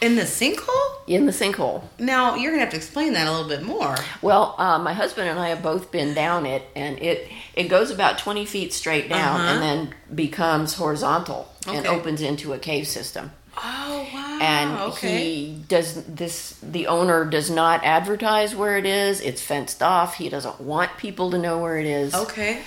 In 0.00 0.16
the 0.16 0.22
sinkhole? 0.22 0.92
In 1.06 1.26
the 1.26 1.32
sinkhole. 1.32 1.82
Now 1.98 2.36
you're 2.36 2.52
gonna 2.52 2.62
have 2.64 2.70
to 2.70 2.76
explain 2.76 3.12
that 3.12 3.26
a 3.26 3.30
little 3.30 3.48
bit 3.48 3.62
more. 3.62 3.96
Well, 4.22 4.54
uh, 4.58 4.78
my 4.78 4.94
husband 4.94 5.28
and 5.28 5.38
I 5.38 5.48
have 5.50 5.62
both 5.62 5.90
been 5.92 6.14
down 6.14 6.46
it, 6.46 6.62
and 6.74 6.98
it 6.98 7.28
it 7.54 7.64
goes 7.68 7.90
about 7.90 8.18
twenty 8.18 8.46
feet 8.46 8.72
straight 8.72 9.08
down, 9.10 9.40
Uh-huh. 9.40 9.52
and 9.52 9.62
then 9.62 9.94
becomes 10.14 10.74
horizontal 10.74 11.48
and 11.66 11.86
Okay. 11.86 11.88
opens 11.88 12.20
into 12.22 12.52
a 12.54 12.58
cave 12.58 12.86
system. 12.88 13.30
Oh 13.56 14.08
wow! 14.12 14.38
And 14.40 14.92
okay. 14.92 15.24
he 15.24 15.62
does 15.68 16.04
this. 16.04 16.58
The 16.62 16.88
owner 16.88 17.24
does 17.24 17.50
not 17.50 17.84
advertise 17.84 18.54
where 18.54 18.76
it 18.76 18.86
is. 18.86 19.20
It's 19.20 19.40
fenced 19.42 19.82
off. 19.82 20.16
He 20.16 20.28
doesn't 20.28 20.60
want 20.60 20.96
people 20.98 21.30
to 21.30 21.38
know 21.38 21.58
where 21.58 21.78
it 21.78 21.86
is. 21.86 22.14
okay. 22.14 22.62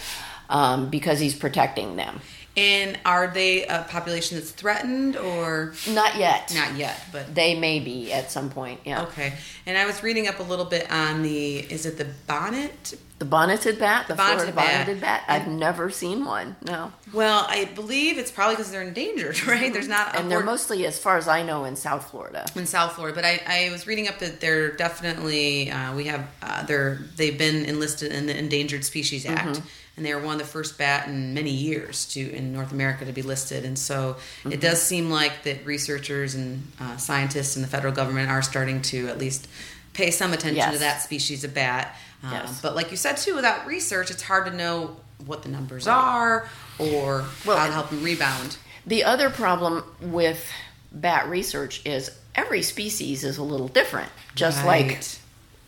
Um, 0.49 0.89
because 0.89 1.19
he's 1.19 1.36
protecting 1.36 1.95
them. 1.95 2.21
And 2.60 3.00
are 3.06 3.28
they 3.28 3.65
a 3.65 3.86
population 3.89 4.38
that's 4.38 4.52
threatened 4.52 5.15
or 5.15 5.74
Not 5.89 6.17
yet. 6.17 6.52
not 6.54 6.76
yet? 6.76 7.00
But 7.12 7.34
They 7.34 7.58
may 7.58 7.80
be 7.80 8.12
at 8.12 8.32
some 8.32 8.50
point. 8.50 8.82
Yeah. 8.84 9.04
okay. 9.04 9.34
And 9.65 9.78
I 9.78 9.86
was 9.86 10.04
reading 10.04 10.28
up 10.28 10.39
a 10.39 10.43
little 10.43 10.65
bit 10.65 10.91
on 10.91 11.22
the 11.24 11.58
is 11.60 11.86
it 11.86 11.98
the 11.98 12.08
bonnet? 12.28 12.95
The 13.19 13.26
bonneted 13.26 13.80
bat, 13.80 14.08
the, 14.08 14.15
bonneted 14.15 14.54
Florida 14.54 14.56
bat. 14.56 14.86
bonneted 14.86 15.02
bat. 15.02 15.24
I've 15.28 15.48
never 15.48 15.89
seen 15.89 16.24
one. 16.24 16.56
No. 16.65 16.93
Well, 17.13 17.45
I 17.50 17.65
believe 17.65 18.17
it's 18.17 18.32
probably 18.32 18.56
because 18.56 18.72
they're 18.72 18.82
endangered, 18.82 19.43
right? 19.48 19.72
There's 19.74 19.89
not 19.89 20.15
And 20.17 20.32
they're 20.32 20.43
mostly, 20.43 20.86
as 20.86 20.98
far 20.98 21.17
as 21.17 21.28
I 21.28 21.43
know, 21.43 21.65
in 21.65 21.76
South 21.76 22.10
Florida. 22.12 22.45
in 22.56 22.65
South 22.65 22.93
Florida, 22.93 23.13
but 23.15 23.26
I, 23.26 23.41
I 23.67 23.72
was 23.72 23.86
reading 23.88 24.08
up 24.08 24.19
that 24.19 24.39
they're 24.39 24.72
definitely 24.72 25.69
uh, 25.69 25.93
we 25.95 26.06
have 26.06 26.28
uh, 26.41 26.63
they're 26.63 27.00
they've 27.17 27.38
been 27.38 27.65
enlisted 27.65 28.12
in 28.13 28.26
the 28.28 28.38
Endangered 28.38 28.86
Species 28.86 29.26
Act, 29.26 29.62
and 30.00 30.06
they 30.06 30.16
were 30.16 30.22
one 30.22 30.34
of 30.34 30.40
the 30.40 30.48
first 30.48 30.78
bat 30.78 31.08
in 31.08 31.34
many 31.34 31.52
years 31.52 32.06
to 32.14 32.20
in 32.34 32.52
North 32.54 32.72
America 32.72 33.06
to 33.06 33.12
be 33.12 33.22
listed. 33.22 33.66
And 33.66 33.78
so 33.78 34.16
it 34.50 34.60
does 34.62 34.82
seem 34.82 35.10
like 35.12 35.44
that 35.44 35.66
researchers 35.66 36.34
and 36.36 36.66
uh, 36.80 36.98
scientists 36.98 37.56
and 37.58 37.64
the 37.64 37.70
federal 37.70 37.94
government 37.94 38.30
are 38.32 38.42
starting 38.42 38.82
to 38.84 39.08
at 39.10 39.18
least 39.20 39.48
pay 39.94 40.10
some 40.10 40.32
attention 40.34 40.56
Yes. 40.58 40.74
to 40.74 40.80
that 40.80 41.02
species 41.02 41.44
of 41.44 41.54
bat. 41.54 41.96
Um, 42.24 42.32
Yes. 42.32 42.62
But 42.62 42.76
like 42.76 42.92
you 42.92 42.98
said 42.98 43.18
too, 43.18 43.36
without 43.36 43.68
research, 43.68 44.10
it's 44.10 44.24
hard 44.24 44.46
to 44.48 44.52
know 44.56 44.96
what 45.26 45.44
the 45.44 45.50
numbers 45.50 45.86
are 45.88 46.48
or 46.80 47.26
Well, 47.46 47.58
how 47.58 47.68
to 47.68 47.74
help 47.74 47.90
them 47.90 48.02
rebound. 48.04 48.56
The 48.88 49.04
other 49.04 49.30
problem 49.30 49.84
with 50.02 50.50
bat 50.92 51.28
research 51.28 51.82
is 51.86 52.10
every 52.36 52.62
species 52.62 53.24
is 53.26 53.38
a 53.38 53.44
little 53.44 53.68
different, 53.68 54.10
just 54.36 54.66
like 54.66 54.88
Right. 54.88 55.18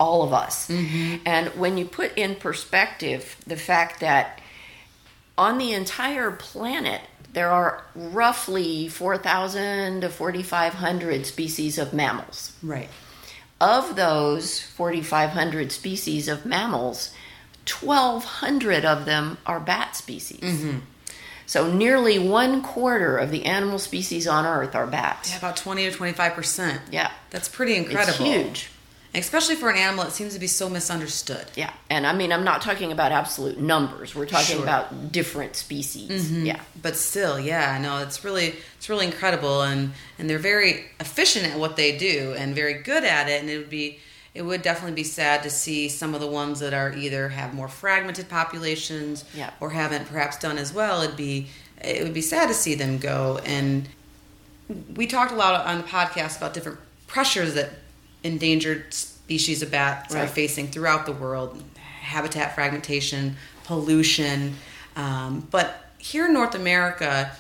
All 0.01 0.23
of 0.23 0.33
us. 0.33 0.67
And 0.69 1.49
when 1.49 1.77
you 1.77 1.85
put 1.85 2.17
in 2.17 2.33
perspective 2.35 3.37
the 3.45 3.55
fact 3.55 3.99
that 3.99 4.41
on 5.37 5.59
the 5.59 5.73
entire 5.73 6.31
planet, 6.31 7.01
there 7.33 7.49
are 7.49 7.85
roughly 7.95 8.87
4,000 8.87 10.01
to 10.01 10.09
4,500 10.09 11.25
species 11.27 11.77
of 11.77 11.93
mammals. 11.93 12.53
Right. 12.63 12.89
Of 13.61 13.95
those 13.95 14.59
4,500 14.59 15.71
species 15.71 16.27
of 16.27 16.47
mammals, 16.47 17.13
1,200 17.69 18.83
of 18.83 19.05
them 19.05 19.37
are 19.45 19.59
bat 19.59 19.95
species. 19.95 20.41
Mm-hmm. 20.41 20.79
So 21.45 21.71
nearly 21.71 22.17
one 22.17 22.63
quarter 22.63 23.17
of 23.17 23.29
the 23.29 23.45
animal 23.45 23.77
species 23.77 24.27
on 24.27 24.47
Earth 24.47 24.73
are 24.73 24.87
bats. 24.87 25.29
Yeah, 25.31 25.37
about 25.37 25.57
20 25.57 25.91
to 25.91 25.95
25 25.95 26.33
percent. 26.33 26.81
Yeah. 26.91 27.11
That's 27.29 27.49
pretty 27.49 27.75
incredible. 27.75 28.25
It's 28.25 28.35
huge. 28.35 28.70
Especially 29.13 29.56
for 29.56 29.69
an 29.69 29.76
animal 29.78 30.06
that 30.06 30.12
seems 30.13 30.34
to 30.34 30.39
be 30.39 30.47
so 30.47 30.69
misunderstood. 30.69 31.45
Yeah. 31.56 31.71
And 31.89 32.08
I 32.08 32.13
mean, 32.13 32.32
I'm 32.32 32.45
not 32.45 32.62
talking 32.62 32.93
about 32.93 33.12
absolute 33.12 33.60
numbers. 33.60 34.15
We're 34.15 34.26
talking 34.26 34.56
Sure. 34.56 34.63
about 34.63 35.12
different 35.12 35.58
species. 35.58 36.10
Mm-hmm. 36.30 36.45
Yeah. 36.45 36.60
But 36.82 36.95
still, 36.95 37.38
yeah, 37.38 37.78
no, 37.82 37.97
it's 37.97 38.24
really 38.24 38.56
it's 38.78 38.88
really 38.89 39.06
incredible 39.06 39.63
and 39.63 39.91
and 40.17 40.30
they're 40.30 40.39
very 40.39 40.86
efficient 41.02 41.45
at 41.47 41.60
what 41.60 41.76
they 41.76 41.97
do 41.97 42.34
and 42.38 42.56
very 42.56 42.76
good 42.76 43.04
at 43.04 43.28
it 43.28 43.41
and 43.41 43.50
it 43.50 43.58
would 43.58 43.69
be 43.69 44.00
it 44.34 44.43
would 44.43 44.62
definitely 44.62 44.95
be 44.95 45.04
sad 45.04 45.43
to 45.43 45.50
see 45.50 45.89
some 45.89 46.15
of 46.15 46.21
the 46.21 46.28
ones 46.28 46.62
that 46.62 46.74
are 46.74 46.93
either 46.93 47.28
have 47.30 47.54
more 47.54 47.67
fragmented 47.67 48.30
populations 48.30 49.26
Yeah. 49.34 49.50
or 49.60 49.71
haven't 49.71 50.06
perhaps 50.08 50.38
done 50.38 50.58
as 50.58 50.71
well. 50.74 51.02
It'd 51.02 51.17
be 51.17 51.47
it 51.84 52.02
would 52.04 52.13
be 52.13 52.21
sad 52.21 52.47
to 52.47 52.54
see 52.54 52.76
them 52.76 52.97
go 52.97 53.39
and 53.43 53.89
we 54.95 55.06
talked 55.06 55.34
a 55.34 55.36
lot 55.36 55.65
on 55.65 55.80
the 55.80 55.84
podcast 55.84 56.38
about 56.38 56.54
different 56.54 56.80
pressures 57.08 57.56
that 57.56 57.71
endangered 58.23 58.93
species 58.93 59.62
of 59.62 59.71
bats 59.71 60.13
are 60.15 60.27
facing 60.27 60.67
throughout 60.67 61.05
the 61.05 61.12
world 61.13 61.62
habitat 62.01 62.53
fragmentation 62.55 63.36
pollution 63.63 64.55
um, 64.95 65.47
but 65.51 65.86
here 65.97 66.25
in 66.25 66.34
north 66.34 66.53
america 66.55 67.31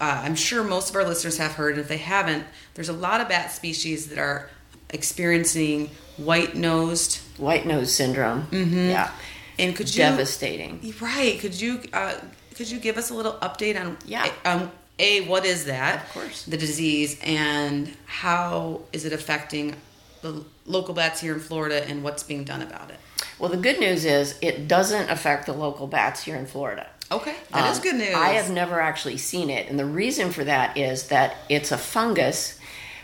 uh, 0.00 0.22
i'm 0.24 0.34
sure 0.34 0.62
most 0.62 0.90
of 0.90 0.96
our 0.96 1.04
listeners 1.04 1.38
have 1.38 1.52
heard 1.52 1.72
and 1.72 1.80
if 1.80 1.88
they 1.88 1.96
haven't 1.98 2.44
there's 2.74 2.88
a 2.88 2.92
lot 2.92 3.20
of 3.20 3.28
bat 3.28 3.50
species 3.50 4.08
that 4.08 4.18
are 4.18 4.48
experiencing 4.90 5.90
white-nosed 6.18 7.18
White 7.38 7.66
nose 7.66 7.92
syndrome. 7.92 8.42
Mm-hmm. 8.50 8.90
Yeah. 8.90 9.10
and 9.58 9.74
could 9.74 9.92
you 9.92 9.98
Devastating. 10.02 10.94
right 11.00 11.40
could 11.40 11.58
you 11.60 11.80
uh, 11.92 12.14
could 12.54 12.70
you 12.70 12.78
give 12.78 12.96
us 12.98 13.10
a 13.10 13.14
little 13.14 13.32
update 13.34 13.80
on 13.80 13.96
Yeah. 14.06 14.30
um, 14.44 14.70
a 14.98 15.22
what 15.22 15.44
is 15.44 15.64
that 15.64 16.04
Of 16.04 16.12
course. 16.12 16.44
the 16.44 16.56
disease 16.58 17.18
and 17.24 17.92
how 18.06 18.82
is 18.92 19.04
it 19.06 19.12
affecting 19.12 19.74
the 20.22 20.44
local 20.66 20.94
bats 20.94 21.20
here 21.20 21.34
in 21.34 21.40
Florida 21.40 21.86
and 21.88 22.02
what's 22.02 22.22
being 22.22 22.44
done 22.44 22.62
about 22.62 22.90
it 22.90 22.98
Well, 23.38 23.50
the 23.50 23.56
good 23.56 23.78
news 23.80 24.04
is 24.04 24.38
it 24.40 24.66
doesn't 24.68 25.10
affect 25.10 25.46
the 25.46 25.52
local 25.52 25.86
bats 25.86 26.22
here 26.22 26.36
in 26.36 26.46
Florida. 26.46 26.86
okay 27.10 27.34
that 27.50 27.70
is 27.70 27.78
Um, 27.78 27.82
good 27.82 27.96
news 27.96 28.14
I 28.14 28.30
have 28.30 28.50
never 28.50 28.80
actually 28.80 29.18
seen 29.18 29.50
it, 29.50 29.68
and 29.68 29.78
the 29.78 29.84
reason 29.84 30.30
for 30.32 30.44
that 30.44 30.76
is 30.76 31.08
that 31.08 31.36
it's 31.48 31.70
a 31.72 31.78
fungus 31.78 32.58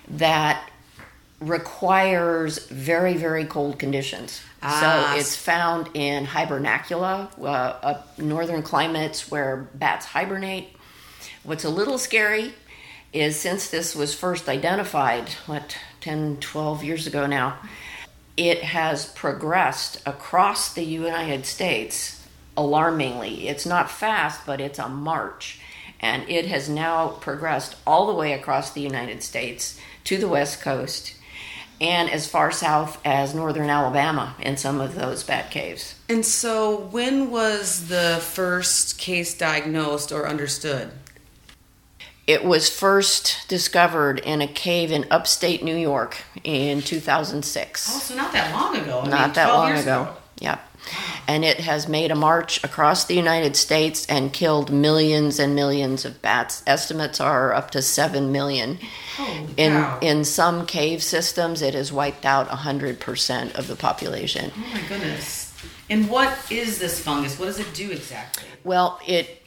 that 0.08 0.64
requires 1.40 2.66
very, 2.66 3.14
very 3.16 3.44
cold 3.44 3.78
conditions. 3.78 4.40
Ah. 4.62 5.12
So 5.14 5.18
it's 5.20 5.36
found 5.36 5.88
in 5.94 6.26
hibernacula, 6.26 7.28
uh, 7.40 7.44
up 7.44 8.18
northern 8.18 8.62
climates 8.62 9.30
where 9.30 9.68
bats 9.74 10.06
hibernate. 10.06 10.68
What's 11.44 11.64
a 11.64 11.68
little 11.70 11.98
scary 11.98 12.54
is 13.12 13.38
since 13.38 13.70
this 13.70 13.94
was 13.94 14.14
first 14.14 14.48
identified, 14.48 15.28
what, 15.46 15.76
10, 16.00 16.38
12 16.40 16.84
years 16.84 17.06
ago 17.06 17.26
now, 17.26 17.58
it 18.36 18.62
has 18.62 19.06
progressed 19.06 20.00
across 20.06 20.72
the 20.72 20.84
United 20.84 21.44
States 21.44 22.24
alarmingly. 22.56 23.48
It's 23.48 23.66
not 23.66 23.90
fast, 23.90 24.46
but 24.46 24.60
it's 24.60 24.78
a 24.78 24.88
march. 24.88 25.60
And 26.00 26.28
it 26.28 26.46
has 26.46 26.68
now 26.68 27.08
progressed 27.08 27.76
all 27.86 28.06
the 28.06 28.14
way 28.14 28.32
across 28.32 28.72
the 28.72 28.80
United 28.80 29.22
States 29.22 29.80
to 30.04 30.18
the 30.18 30.28
West 30.28 30.60
Coast 30.60 31.14
and 31.80 32.10
as 32.10 32.26
far 32.26 32.50
south 32.50 33.00
as 33.04 33.34
northern 33.34 33.70
Alabama 33.70 34.34
in 34.40 34.56
some 34.56 34.80
of 34.80 34.94
those 34.94 35.22
bat 35.22 35.50
caves. 35.50 35.94
and 36.08 36.24
so 36.24 36.76
when 36.76 37.30
was 37.30 37.88
the 37.88 38.18
first 38.20 38.98
case 38.98 39.36
diagnosed 39.36 40.10
or 40.10 40.28
understood 40.28 40.90
It 42.28 42.44
was 42.44 42.68
first 42.68 43.48
discovered 43.48 44.18
in 44.20 44.42
a 44.42 44.46
cave 44.46 44.92
in 44.92 45.06
upstate 45.10 45.64
New 45.64 45.74
York 45.76 46.18
in 46.44 46.82
2006. 46.82 47.88
oh 47.90 47.98
so 48.00 48.14
not 48.14 48.32
that 48.32 48.52
long 48.52 48.76
ago 48.76 49.00
I 49.00 49.08
not 49.08 49.20
mean, 49.28 49.32
that 49.34 49.48
long 49.54 49.68
years 49.70 49.82
ago. 49.82 50.14
Yep. 50.40 50.60
And 51.26 51.44
it 51.44 51.60
has 51.60 51.88
made 51.88 52.10
a 52.10 52.14
march 52.14 52.62
across 52.64 53.04
the 53.04 53.14
United 53.14 53.56
States 53.56 54.06
and 54.06 54.32
killed 54.32 54.70
millions 54.70 55.38
and 55.38 55.54
millions 55.54 56.04
of 56.04 56.22
bats. 56.22 56.62
Estimates 56.66 57.20
are 57.20 57.52
up 57.52 57.70
to 57.72 57.82
7 57.82 58.30
million. 58.30 58.78
Holy 59.16 59.46
In 59.56 59.84
in 60.02 60.24
some 60.24 60.66
cave 60.66 61.02
systems 61.02 61.62
it 61.62 61.74
has 61.74 61.90
wiped 61.92 62.24
out 62.26 62.48
100% 62.48 63.54
of 63.58 63.66
the 63.68 63.74
population. 63.76 64.52
oh 64.54 64.74
my 64.74 64.80
goodness 64.88 65.46
and 65.90 66.08
what 66.10 66.36
is 66.50 66.78
this 66.78 67.00
fungus 67.02 67.38
what 67.38 67.46
does 67.46 67.58
it 67.58 67.72
do 67.74 67.90
exactly 67.90 68.44
Well, 68.64 69.00
it 69.06 69.37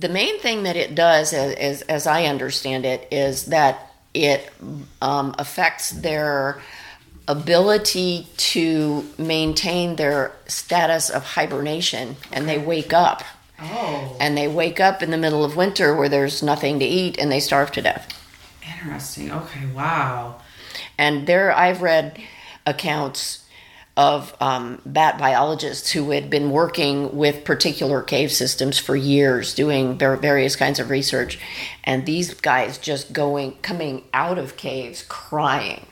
the 0.00 0.08
main 0.08 0.38
thing 0.40 0.64
that 0.64 0.76
it 0.76 0.94
does, 0.94 1.32
as 1.32 1.54
as, 1.54 1.82
as 1.82 2.06
I 2.06 2.24
understand 2.24 2.84
it, 2.84 3.08
is 3.10 3.46
that 3.46 3.90
it 4.12 4.50
um, 5.02 5.34
affects 5.38 5.90
their 5.90 6.60
ability 7.26 8.26
to 8.36 9.04
maintain 9.18 9.96
their 9.96 10.32
status 10.46 11.08
of 11.10 11.24
hibernation 11.24 12.16
and 12.30 12.46
they 12.48 12.58
wake 12.58 12.92
up 12.92 13.22
Oh, 13.60 14.16
and 14.20 14.36
they 14.36 14.46
wake 14.48 14.78
up 14.78 15.02
in 15.02 15.10
the 15.10 15.16
middle 15.16 15.44
of 15.44 15.56
winter 15.56 15.94
where 15.96 16.08
there's 16.08 16.42
nothing 16.42 16.80
to 16.80 16.84
eat 16.84 17.18
and 17.18 17.30
they 17.32 17.40
starve 17.40 17.70
to 17.72 17.82
death. 17.82 18.08
interesting. 18.82 19.30
Okay, 19.30 19.66
wow. 19.72 20.40
And 20.98 21.26
there 21.26 21.50
I've 21.52 21.80
read 21.80 22.20
accounts 22.66 23.43
of 23.96 24.34
um, 24.40 24.80
bat 24.84 25.18
biologists 25.18 25.92
who 25.92 26.10
had 26.10 26.28
been 26.28 26.50
working 26.50 27.16
with 27.16 27.44
particular 27.44 28.02
cave 28.02 28.32
systems 28.32 28.78
for 28.78 28.96
years, 28.96 29.54
doing 29.54 29.96
various 29.96 30.56
kinds 30.56 30.80
of 30.80 30.90
research, 30.90 31.38
and 31.84 32.04
these 32.04 32.34
guys 32.34 32.78
just 32.78 33.12
going 33.12 33.52
coming 33.62 34.02
out 34.12 34.36
of 34.36 34.56
caves 34.56 35.04
crying 35.08 35.86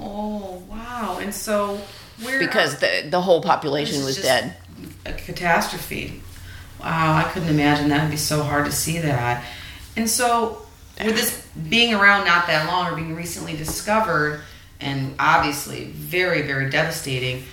Oh, 0.00 0.62
wow. 0.68 1.18
And 1.20 1.34
so 1.34 1.80
where 2.22 2.38
because 2.38 2.78
the 2.78 3.06
the 3.08 3.20
whole 3.20 3.42
population 3.42 4.04
was 4.04 4.20
dead. 4.20 4.56
A 5.04 5.12
catastrophe. 5.12 6.22
Wow, 6.80 7.16
I 7.16 7.24
couldn't 7.24 7.48
imagine 7.48 7.88
that 7.88 8.02
would 8.02 8.10
be 8.10 8.16
so 8.16 8.42
hard 8.42 8.66
to 8.66 8.72
see 8.72 8.98
that. 8.98 9.44
And 9.96 10.08
so, 10.08 10.62
with 11.04 11.16
this 11.16 11.46
being 11.68 11.92
around 11.92 12.24
not 12.24 12.46
that 12.46 12.68
long 12.68 12.92
or 12.92 12.94
being 12.94 13.16
recently 13.16 13.56
discovered, 13.56 14.42
and 14.80 15.14
obviously 15.18 15.84
very, 15.86 16.42
very 16.42 16.70
devastating, 16.70 17.44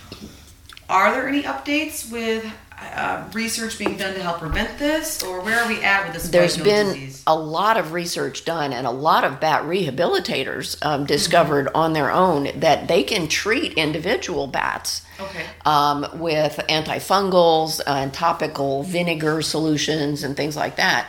are 0.89 1.11
there 1.13 1.27
any 1.27 1.43
updates 1.43 2.11
with 2.11 2.45
uh, 2.77 3.27
research 3.33 3.79
being 3.79 3.95
done 3.97 4.13
to 4.13 4.21
help 4.21 4.39
prevent 4.39 4.77
this, 4.77 5.23
or 5.23 5.39
where 5.41 5.59
are 5.59 5.67
we 5.67 5.81
at 5.81 6.03
with 6.05 6.13
this? 6.13 6.29
There's 6.29 6.57
been 6.57 6.87
disease? 6.87 7.23
a 7.25 7.33
lot 7.35 7.77
of 7.77 7.93
research 7.93 8.43
done, 8.45 8.73
and 8.73 8.85
a 8.85 8.91
lot 8.91 9.23
of 9.23 9.39
bat 9.39 9.63
rehabilitators 9.63 10.77
um, 10.85 11.05
discovered 11.05 11.69
on 11.73 11.93
their 11.93 12.11
own 12.11 12.49
that 12.59 12.87
they 12.87 13.01
can 13.03 13.27
treat 13.29 13.73
individual 13.73 14.45
bats 14.47 15.01
Okay. 15.19 15.45
um, 15.65 16.05
with 16.15 16.59
antifungals 16.67 17.79
and 17.87 18.13
topical 18.13 18.83
vinegar 18.83 19.41
solutions 19.41 20.23
and 20.23 20.35
things 20.35 20.57
like 20.57 20.75
that. 20.75 21.07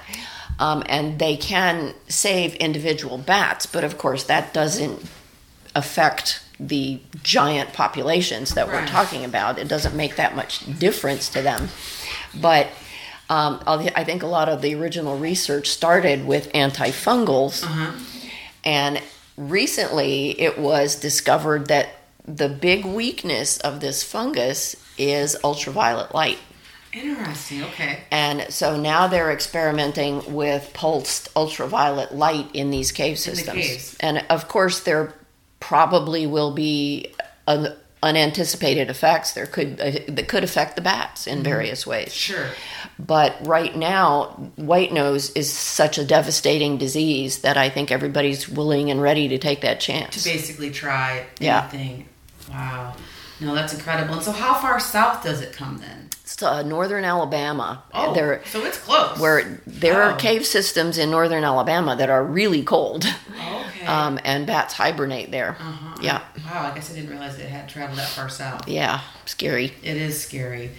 Um, 0.61 0.85
and 0.89 1.19
they 1.19 1.37
can 1.37 1.93
save 2.09 2.55
individual 2.55 3.19
bats, 3.19 3.67
but 3.67 3.83
of 3.85 3.99
course, 3.99 4.23
that 4.25 4.55
doesn't 4.55 5.03
affect 5.77 6.43
the 6.59 6.99
giant 7.23 7.75
populations 7.75 8.55
that 8.55 8.67
we're 8.67 8.87
talking 8.87 9.25
about. 9.25 9.59
It 9.59 9.69
doesn't 9.69 9.95
make 9.95 10.17
that 10.17 10.35
much 10.35 10.79
difference 10.79 11.29
to 11.31 11.43
them. 11.43 11.69
But 12.35 12.69
um, 13.29 13.63
I 13.67 14.05
think 14.05 14.23
a 14.23 14.27
lot 14.27 14.49
of 14.49 14.63
the 14.63 14.75
original 14.75 15.19
research 15.19 15.69
started 15.69 16.27
with 16.27 16.51
antifungals. 16.53 17.63
And 18.65 19.03
recently 19.37 20.41
it 20.41 20.59
was 20.59 20.97
discovered 20.97 21.69
that 21.69 21.89
the 22.25 22.49
big 22.49 22.87
weakness 22.87 23.59
of 23.59 23.81
this 23.81 24.03
fungus 24.03 24.77
is 24.97 25.37
ultraviolet 25.45 26.15
light. 26.15 26.39
Interesting. 26.95 27.65
Okay. 27.65 28.01
And 28.11 28.47
so 28.49 28.81
now 28.81 29.09
they're 29.09 29.31
experimenting 29.31 30.35
with 30.35 30.71
pulsed 30.73 31.29
ultraviolet 31.37 32.15
light 32.15 32.49
in 32.55 32.71
these 32.71 32.93
cave 32.93 33.17
the 33.17 33.23
systems. 33.23 33.59
caves. 33.59 33.97
And 34.01 34.25
of 34.31 34.49
course, 34.49 34.81
there 34.81 35.13
probably 35.61 36.27
will 36.27 36.53
be 36.53 37.15
un- 37.47 37.75
unanticipated 38.03 38.89
effects. 38.91 39.33
There 39.33 39.47
could 39.47 39.81
uh, 39.81 39.91
that 40.09 40.29
could 40.29 40.45
affect 40.45 40.77
the 40.77 40.83
bats 40.83 41.27
in 41.27 41.43
various 41.43 41.87
ways. 41.87 42.13
Sure. 42.13 42.47
But 42.99 43.37
right 43.47 43.75
now, 43.77 44.27
white 44.57 44.93
nose 44.93 45.31
is 45.31 45.53
such 45.53 45.99
a 45.99 46.05
devastating 46.05 46.79
disease 46.79 47.41
that 47.41 47.57
I 47.57 47.69
think 47.69 47.91
everybody's 47.91 48.49
willing 48.49 48.91
and 48.91 49.03
ready 49.03 49.29
to 49.29 49.39
take 49.39 49.61
that 49.63 49.81
chance. 49.81 50.23
To 50.23 50.29
basically 50.31 50.71
try 50.71 51.27
Yeah. 51.41 51.69
anything. 51.73 52.09
Wow. 52.51 52.95
No, 53.41 53.55
that's 53.55 53.75
incredible. 53.75 54.15
And 54.15 54.23
so, 54.23 54.33
how 54.33 54.55
far 54.55 54.81
south 54.81 55.23
does 55.23 55.43
it 55.43 55.53
come 55.53 55.77
then? 55.79 56.09
It's 56.23 56.43
uh, 56.43 56.63
northern 56.63 57.05
Alabama. 57.05 57.83
Oh, 57.93 58.15
there, 58.15 58.41
so 58.47 58.65
it's 58.65 58.79
close. 58.79 59.19
where 59.19 59.61
there 59.67 60.03
Oh. 60.03 60.07
are 60.11 60.17
cave 60.17 60.47
systems 60.47 60.97
in 60.97 61.11
northern 61.11 61.45
Alabama 61.45 61.95
that 61.97 62.09
are 62.09 62.25
really 62.25 62.63
cold, 62.63 63.05
Okay. 63.87 63.95
um, 63.95 64.19
and 64.25 64.47
bats 64.47 64.75
hibernate 64.75 65.31
there. 65.31 65.57
Uh-huh. 65.61 65.97
Yeah, 66.03 66.23
Wow, 66.45 66.71
I 66.71 66.75
guess 66.75 66.91
I 66.91 66.95
didn't 66.95 67.11
realize 67.11 67.39
it 67.39 67.49
had 67.49 67.69
traveled 67.69 67.99
that 67.99 68.09
far 68.09 68.29
south. 68.29 68.69
yeah, 68.69 69.01
scary. 69.25 69.73
It 69.83 69.97
is 69.97 70.21
scary. 70.21 70.71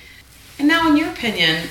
And 0.60 0.68
now, 0.68 0.90
in 0.90 0.98
your 0.98 1.10
opinion, 1.10 1.68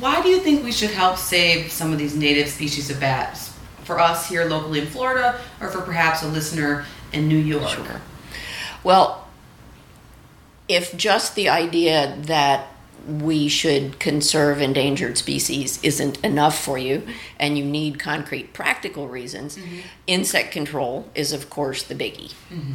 why 0.00 0.20
do 0.22 0.28
you 0.28 0.40
think 0.40 0.64
we 0.64 0.72
should 0.72 0.90
help 0.90 1.16
save 1.16 1.70
some 1.72 1.92
of 1.92 1.98
these 1.98 2.14
native 2.16 2.48
species 2.48 2.90
of 2.90 2.98
bats? 3.00 3.54
For 3.84 3.98
us 3.98 4.28
here 4.28 4.44
locally 4.44 4.80
in 4.80 4.86
Florida, 4.86 5.40
or 5.60 5.68
for 5.68 5.80
perhaps 5.80 6.22
a 6.22 6.28
listener 6.28 6.84
in 7.12 7.26
New 7.28 7.38
York? 7.38 7.68
Sure. 7.70 8.00
Well, 8.84 9.26
if 10.68 10.94
just 10.96 11.34
the 11.34 11.48
idea 11.48 12.14
that 12.22 12.68
we 13.08 13.48
should 13.48 13.98
conserve 13.98 14.60
endangered 14.60 15.16
species 15.16 15.82
isn't 15.82 16.22
enough 16.24 16.58
for 16.58 16.76
you 16.78 17.06
and 17.38 17.56
you 17.56 17.64
need 17.64 17.98
concrete 17.98 18.52
practical 18.52 19.08
reasons, 19.08 19.56
mm-hmm. 19.56 19.78
insect 20.06 20.52
control 20.52 21.08
is, 21.14 21.32
of 21.32 21.48
course, 21.48 21.82
the 21.82 21.94
biggie. 21.94 22.34
Mm-hmm. 22.50 22.72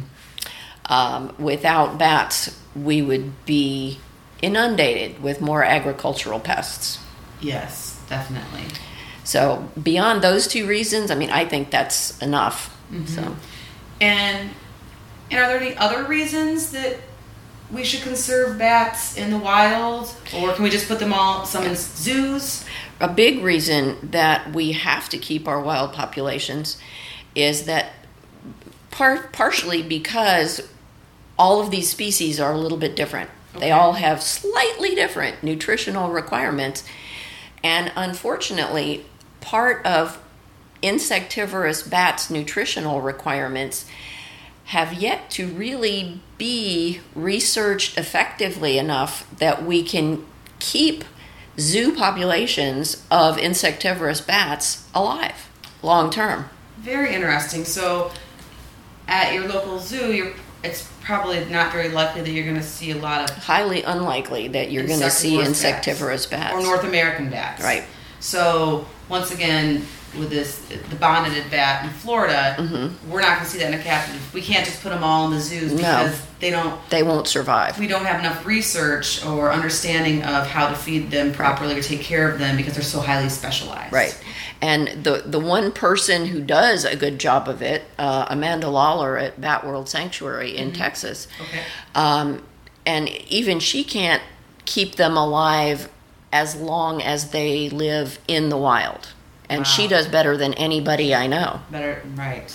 Um, 0.86 1.34
without 1.38 1.96
bats, 1.96 2.60
we 2.74 3.00
would 3.00 3.44
be 3.46 3.98
inundated 4.42 5.22
with 5.22 5.40
more 5.40 5.64
agricultural 5.64 6.40
pests. 6.40 6.98
Yes, 7.40 8.00
definitely. 8.08 8.64
So, 9.22 9.70
beyond 9.82 10.20
those 10.20 10.46
two 10.46 10.66
reasons, 10.66 11.10
I 11.10 11.14
mean, 11.14 11.30
I 11.30 11.46
think 11.46 11.70
that's 11.70 12.20
enough. 12.20 12.76
Mm-hmm. 12.92 13.06
So, 13.06 13.36
And 14.00 14.50
and 15.30 15.40
are 15.40 15.48
there 15.48 15.58
any 15.58 15.76
other 15.76 16.04
reasons 16.04 16.72
that 16.72 16.98
we 17.74 17.84
should 17.84 18.02
conserve 18.02 18.58
bats 18.58 19.16
in 19.16 19.30
the 19.30 19.38
wild, 19.38 20.14
or 20.36 20.52
can 20.52 20.62
we 20.62 20.70
just 20.70 20.88
put 20.88 20.98
them 20.98 21.12
all 21.12 21.44
some 21.44 21.64
in 21.64 21.74
zoos? 21.74 22.64
a 23.00 23.08
big 23.08 23.42
reason 23.42 23.96
that 24.10 24.52
we 24.54 24.72
have 24.72 25.08
to 25.10 25.18
keep 25.18 25.48
our 25.48 25.60
wild 25.60 25.92
populations 25.92 26.78
is 27.34 27.64
that 27.64 27.92
par- 28.90 29.28
partially 29.32 29.82
because 29.82 30.68
all 31.38 31.60
of 31.60 31.70
these 31.70 31.90
species 31.90 32.38
are 32.38 32.52
a 32.52 32.58
little 32.58 32.78
bit 32.78 32.94
different. 32.94 33.30
They 33.58 33.70
all 33.70 33.94
have 33.94 34.22
slightly 34.22 34.94
different 34.94 35.42
nutritional 35.42 36.10
requirements. 36.10 36.84
And 37.62 37.92
unfortunately, 37.96 39.06
part 39.40 39.84
of 39.84 40.20
insectivorous 40.82 41.82
bats' 41.82 42.30
nutritional 42.30 43.00
requirements 43.00 43.86
have 44.66 44.94
yet 44.94 45.30
to 45.30 45.46
really 45.48 46.20
be 46.38 47.00
researched 47.14 47.98
effectively 47.98 48.78
enough 48.78 49.28
that 49.38 49.64
we 49.64 49.82
can 49.82 50.24
keep 50.58 51.04
zoo 51.58 51.94
populations 51.94 53.02
of 53.10 53.38
insectivorous 53.38 54.20
bats 54.20 54.88
alive 54.94 55.48
long 55.82 56.10
term. 56.10 56.48
Very 56.78 57.14
interesting. 57.14 57.64
So, 57.64 58.10
at 59.06 59.34
your 59.34 59.46
local 59.46 59.78
zoo, 59.78 60.12
you're 60.12 60.32
it's 60.64 60.90
probably 61.02 61.44
not 61.44 61.70
very 61.70 61.90
likely 61.90 62.22
that 62.22 62.30
you're 62.30 62.44
going 62.44 62.56
to 62.56 62.62
see 62.62 62.90
a 62.90 62.96
lot 62.96 63.28
of 63.30 63.36
Highly 63.36 63.82
unlikely 63.82 64.48
that 64.48 64.72
you're 64.72 64.86
going 64.86 65.00
to 65.00 65.10
see 65.10 65.38
insectivorous 65.40 66.24
bats. 66.24 66.54
or 66.54 66.62
North 66.62 66.84
American 66.84 67.28
bats. 67.28 67.62
Right. 67.62 67.84
So 68.20 68.86
once 69.10 69.30
again, 69.30 69.84
with 70.18 70.30
this 70.30 70.58
the 70.90 70.96
bonneted 70.96 71.50
bat 71.50 71.84
in 71.84 71.90
Florida, 71.90 72.56
we're 73.08 73.20
not 73.20 73.36
going 73.36 73.44
to 73.44 73.50
see 73.50 73.58
that 73.58 73.72
in 73.72 73.78
a 73.78 73.82
captive. 73.82 74.32
We 74.34 74.40
can't 74.42 74.64
just 74.64 74.82
put 74.82 74.90
them 74.90 75.02
all 75.04 75.26
in 75.26 75.32
the 75.32 75.40
zoos 75.40 75.72
Mm-hmm. 75.72 75.82
No. 75.82 76.04
because 76.04 76.22
they 76.40 76.50
don't. 76.50 76.90
They 76.90 77.02
won't 77.02 77.26
survive. 77.26 77.78
We 77.78 77.86
don't 77.86 78.04
have 78.04 78.20
enough 78.20 78.44
research 78.46 79.24
or 79.24 79.50
understanding 79.52 80.22
of 80.22 80.46
how 80.46 80.68
to 80.68 80.74
feed 80.74 81.10
them 81.10 81.32
properly 81.32 81.78
or 81.78 81.82
take 81.82 82.00
care 82.00 82.30
of 82.30 82.38
them 82.38 82.56
because 82.56 82.74
they're 82.74 82.82
so 82.82 83.00
highly 83.00 83.28
specialized. 83.28 83.92
Right. 83.92 84.18
And 84.60 85.04
the 85.04 85.22
the 85.26 85.40
one 85.40 85.72
person 85.72 86.26
who 86.26 86.40
does 86.40 86.84
a 86.84 86.96
good 86.96 87.18
job 87.18 87.48
of 87.48 87.60
it, 87.62 87.82
uh, 87.98 88.26
Amanda 88.30 88.68
Lollar 88.68 89.16
at 89.18 89.40
Bat 89.40 89.66
World 89.66 89.88
Sanctuary 89.88 90.56
in 90.56 90.72
Texas, 90.72 91.28
Okay. 91.40 91.62
um, 91.94 92.42
and 92.86 93.08
even 93.30 93.58
she 93.60 93.84
can't 93.84 94.22
keep 94.64 94.94
them 94.96 95.16
alive 95.16 95.88
as 96.32 96.56
long 96.56 97.02
as 97.02 97.30
they 97.30 97.68
live 97.70 98.18
in 98.26 98.48
the 98.48 98.56
wild. 98.56 99.08
And 99.48 99.66
she 99.66 99.86
does 99.86 100.08
better 100.08 100.36
than 100.36 100.54
anybody 100.54 101.14
I 101.14 101.26
know. 101.26 101.60
Better, 101.70 102.02
right. 102.16 102.54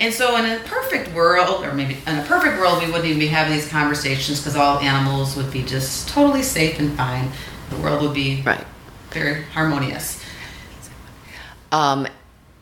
And 0.00 0.14
so, 0.14 0.36
in 0.36 0.44
a 0.48 0.60
perfect 0.60 1.12
world, 1.12 1.64
or 1.64 1.74
maybe 1.74 1.96
in 2.06 2.18
a 2.18 2.22
perfect 2.22 2.58
world, 2.60 2.80
we 2.80 2.86
wouldn't 2.86 3.04
even 3.06 3.18
be 3.18 3.26
having 3.26 3.52
these 3.52 3.68
conversations 3.68 4.38
because 4.38 4.54
all 4.54 4.78
animals 4.78 5.34
would 5.36 5.50
be 5.50 5.64
just 5.64 6.08
totally 6.08 6.42
safe 6.44 6.78
and 6.78 6.96
fine. 6.96 7.32
The 7.70 7.76
world 7.78 8.02
would 8.02 8.14
be 8.14 8.42
Right. 8.46 8.64
very 9.10 9.42
harmonious. 9.54 10.22
Um, 11.72 12.06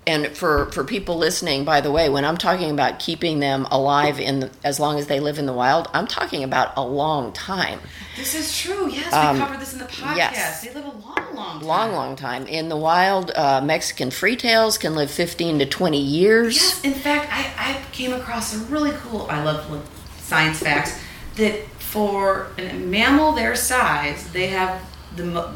and 0.06 0.28
for, 0.36 0.70
for 0.72 0.84
people 0.84 1.16
listening, 1.16 1.64
by 1.64 1.80
the 1.80 1.90
way, 1.90 2.08
when 2.08 2.24
I'm 2.24 2.36
talking 2.36 2.70
about 2.70 3.00
keeping 3.00 3.40
them 3.40 3.66
alive 3.70 4.20
in 4.20 4.40
the, 4.40 4.50
as 4.62 4.78
long 4.78 4.98
as 4.98 5.08
they 5.08 5.18
live 5.18 5.38
in 5.38 5.46
the 5.46 5.52
wild, 5.52 5.88
I'm 5.92 6.06
talking 6.06 6.44
about 6.44 6.72
a 6.76 6.84
long 6.84 7.32
time, 7.32 7.80
This 8.16 8.34
is 8.34 8.56
true. 8.56 8.88
Yes, 8.88 9.12
Um, 9.12 9.36
we 9.36 9.42
covered 9.42 9.60
this 9.60 9.72
in 9.72 9.80
the 9.80 9.84
podcast. 9.86 10.16
yes. 10.16 10.62
They 10.62 10.72
live 10.72 10.84
a 10.84 10.88
long, 10.88 11.34
long, 11.34 11.58
time. 11.58 11.62
long, 11.66 11.92
long 11.92 12.16
time. 12.16 12.46
In 12.46 12.68
the 12.68 12.76
wild, 12.76 13.32
uh, 13.34 13.60
Mexican 13.60 14.10
freetails 14.10 14.78
can 14.78 14.94
live 14.94 15.10
15 15.10 15.58
to 15.58 15.66
20 15.66 16.00
years. 16.00 16.54
Yes, 16.56 16.84
in 16.84 16.94
fact, 16.94 17.28
I, 17.32 17.50
I 17.58 17.82
came 17.92 18.12
across 18.12 18.54
a 18.54 18.58
really 18.66 18.92
cool. 18.92 19.26
I 19.28 19.42
love 19.42 19.86
science 20.18 20.60
facts 20.60 20.98
that 21.34 21.66
for 21.78 22.48
a 22.58 22.72
mammal 22.74 23.32
their 23.32 23.54
size, 23.56 24.30
they 24.32 24.46
have 24.48 24.80
the 25.16 25.52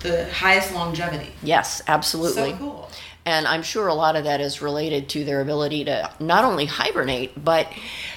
the 0.00 0.32
highest 0.32 0.72
longevity. 0.72 1.30
Yes, 1.42 1.82
absolutely. 1.86 2.52
So 2.52 2.56
cool. 2.56 2.90
And 3.26 3.46
I'm 3.46 3.62
sure 3.62 3.86
a 3.86 3.94
lot 3.94 4.16
of 4.16 4.24
that 4.24 4.40
is 4.40 4.62
related 4.62 5.08
to 5.10 5.24
their 5.24 5.40
ability 5.40 5.84
to 5.84 6.10
not 6.18 6.44
only 6.44 6.64
hibernate, 6.64 7.44
but 7.44 7.70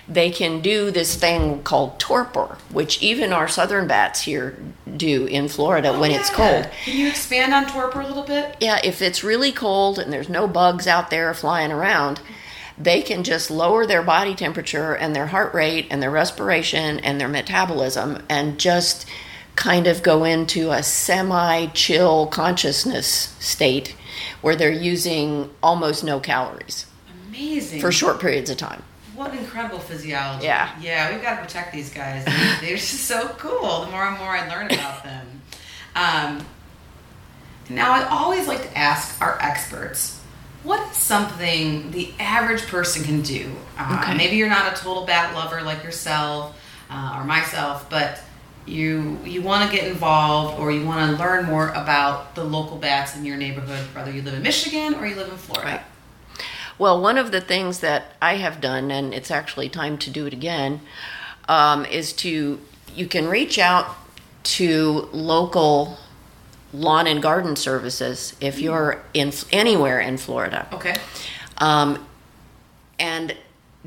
they 0.07 0.29
can 0.29 0.61
do 0.61 0.91
this 0.91 1.15
thing 1.15 1.61
called 1.63 1.99
torpor, 1.99 2.57
which 2.71 3.01
even 3.01 3.33
our 3.33 3.47
southern 3.47 3.87
bats 3.87 4.21
here 4.21 4.57
do 4.95 5.25
in 5.25 5.47
Florida 5.47 5.89
oh, 5.89 5.99
when 5.99 6.11
it's 6.11 6.29
cold. 6.29 6.69
Can 6.85 6.97
you 6.97 7.07
expand 7.07 7.53
on 7.53 7.65
torpor 7.65 8.01
a 8.01 8.07
little 8.07 8.23
bit? 8.23 8.55
Yeah, 8.59 8.79
if 8.83 9.01
it's 9.01 9.23
really 9.23 9.51
cold 9.51 9.99
and 9.99 10.11
there's 10.11 10.29
no 10.29 10.47
bugs 10.47 10.87
out 10.87 11.09
there 11.09 11.33
flying 11.33 11.71
around, 11.71 12.21
they 12.77 13.01
can 13.01 13.23
just 13.23 13.51
lower 13.51 13.85
their 13.85 14.01
body 14.01 14.35
temperature 14.35 14.95
and 14.95 15.15
their 15.15 15.27
heart 15.27 15.53
rate 15.53 15.87
and 15.89 16.01
their 16.01 16.11
respiration 16.11 16.99
and 16.99 17.19
their 17.19 17.27
metabolism 17.27 18.23
and 18.29 18.59
just 18.59 19.05
kind 19.55 19.85
of 19.85 20.01
go 20.01 20.23
into 20.23 20.71
a 20.71 20.81
semi 20.81 21.67
chill 21.67 22.25
consciousness 22.27 23.35
state 23.39 23.95
where 24.41 24.55
they're 24.55 24.71
using 24.71 25.49
almost 25.61 26.03
no 26.03 26.19
calories 26.19 26.85
Amazing. 27.29 27.81
for 27.81 27.91
short 27.91 28.19
periods 28.19 28.49
of 28.49 28.57
time. 28.57 28.83
What 29.15 29.33
incredible 29.35 29.79
physiology. 29.79 30.45
Yeah. 30.45 30.71
Yeah, 30.81 31.11
we've 31.13 31.21
got 31.21 31.35
to 31.37 31.41
protect 31.43 31.71
these 31.73 31.93
guys. 31.93 32.25
They- 32.25 32.67
They're 32.67 32.77
just 32.77 33.01
so 33.05 33.27
cool. 33.37 33.81
The 33.85 33.91
more 33.91 34.03
and 34.05 34.17
more 34.17 34.29
I 34.29 34.47
learn 34.49 34.65
about 34.71 35.03
them. 35.03 35.41
Um, 35.95 36.45
now, 37.69 37.93
I 37.93 38.03
always 38.09 38.47
like 38.47 38.61
to 38.63 38.77
ask 38.77 39.21
our 39.21 39.37
experts 39.41 40.19
what 40.63 40.79
is 40.91 40.97
something 40.97 41.91
the 41.91 42.13
average 42.19 42.65
person 42.67 43.03
can 43.03 43.21
do? 43.21 43.51
Uh, 43.77 43.99
Okay. 44.01 44.17
Maybe 44.17 44.37
you're 44.37 44.49
not 44.49 44.71
a 44.73 44.75
total 44.81 45.05
bat 45.05 45.35
lover 45.35 45.61
like 45.61 45.83
yourself 45.83 46.57
uh, 46.89 47.17
or 47.17 47.23
myself, 47.25 47.89
but 47.89 48.19
you 48.65 49.19
you 49.25 49.41
want 49.41 49.69
to 49.69 49.75
get 49.75 49.87
involved 49.87 50.59
or 50.59 50.71
you 50.71 50.85
want 50.85 51.11
to 51.11 51.21
learn 51.21 51.45
more 51.45 51.69
about 51.69 52.35
the 52.35 52.43
local 52.43 52.77
bats 52.77 53.15
in 53.15 53.25
your 53.25 53.37
neighborhood, 53.37 53.85
whether 53.93 54.11
you 54.11 54.21
live 54.21 54.33
in 54.33 54.41
Michigan 54.41 54.95
or 54.95 55.05
you 55.05 55.15
live 55.15 55.29
in 55.29 55.37
Florida. 55.37 55.71
Right. 55.71 55.81
Well, 56.79 57.01
one 57.01 57.17
of 57.17 57.31
the 57.31 57.41
things 57.41 57.79
that 57.81 58.15
I 58.21 58.37
have 58.37 58.59
done, 58.59 58.89
and 58.89 59.13
it's 59.13 59.29
actually 59.29 59.69
time 59.69 59.97
to 59.99 60.09
do 60.09 60.25
it 60.25 60.33
again, 60.33 60.81
um, 61.47 61.85
is 61.85 62.13
to 62.13 62.59
you 62.95 63.07
can 63.07 63.27
reach 63.27 63.59
out 63.59 63.95
to 64.43 65.09
local 65.11 65.97
lawn 66.73 67.05
and 67.05 67.21
garden 67.21 67.55
services 67.55 68.35
if 68.41 68.59
you're 68.59 69.03
in 69.13 69.31
anywhere 69.51 69.99
in 69.99 70.17
Florida. 70.17 70.67
Okay. 70.73 70.95
Um, 71.57 72.05
and 72.99 73.35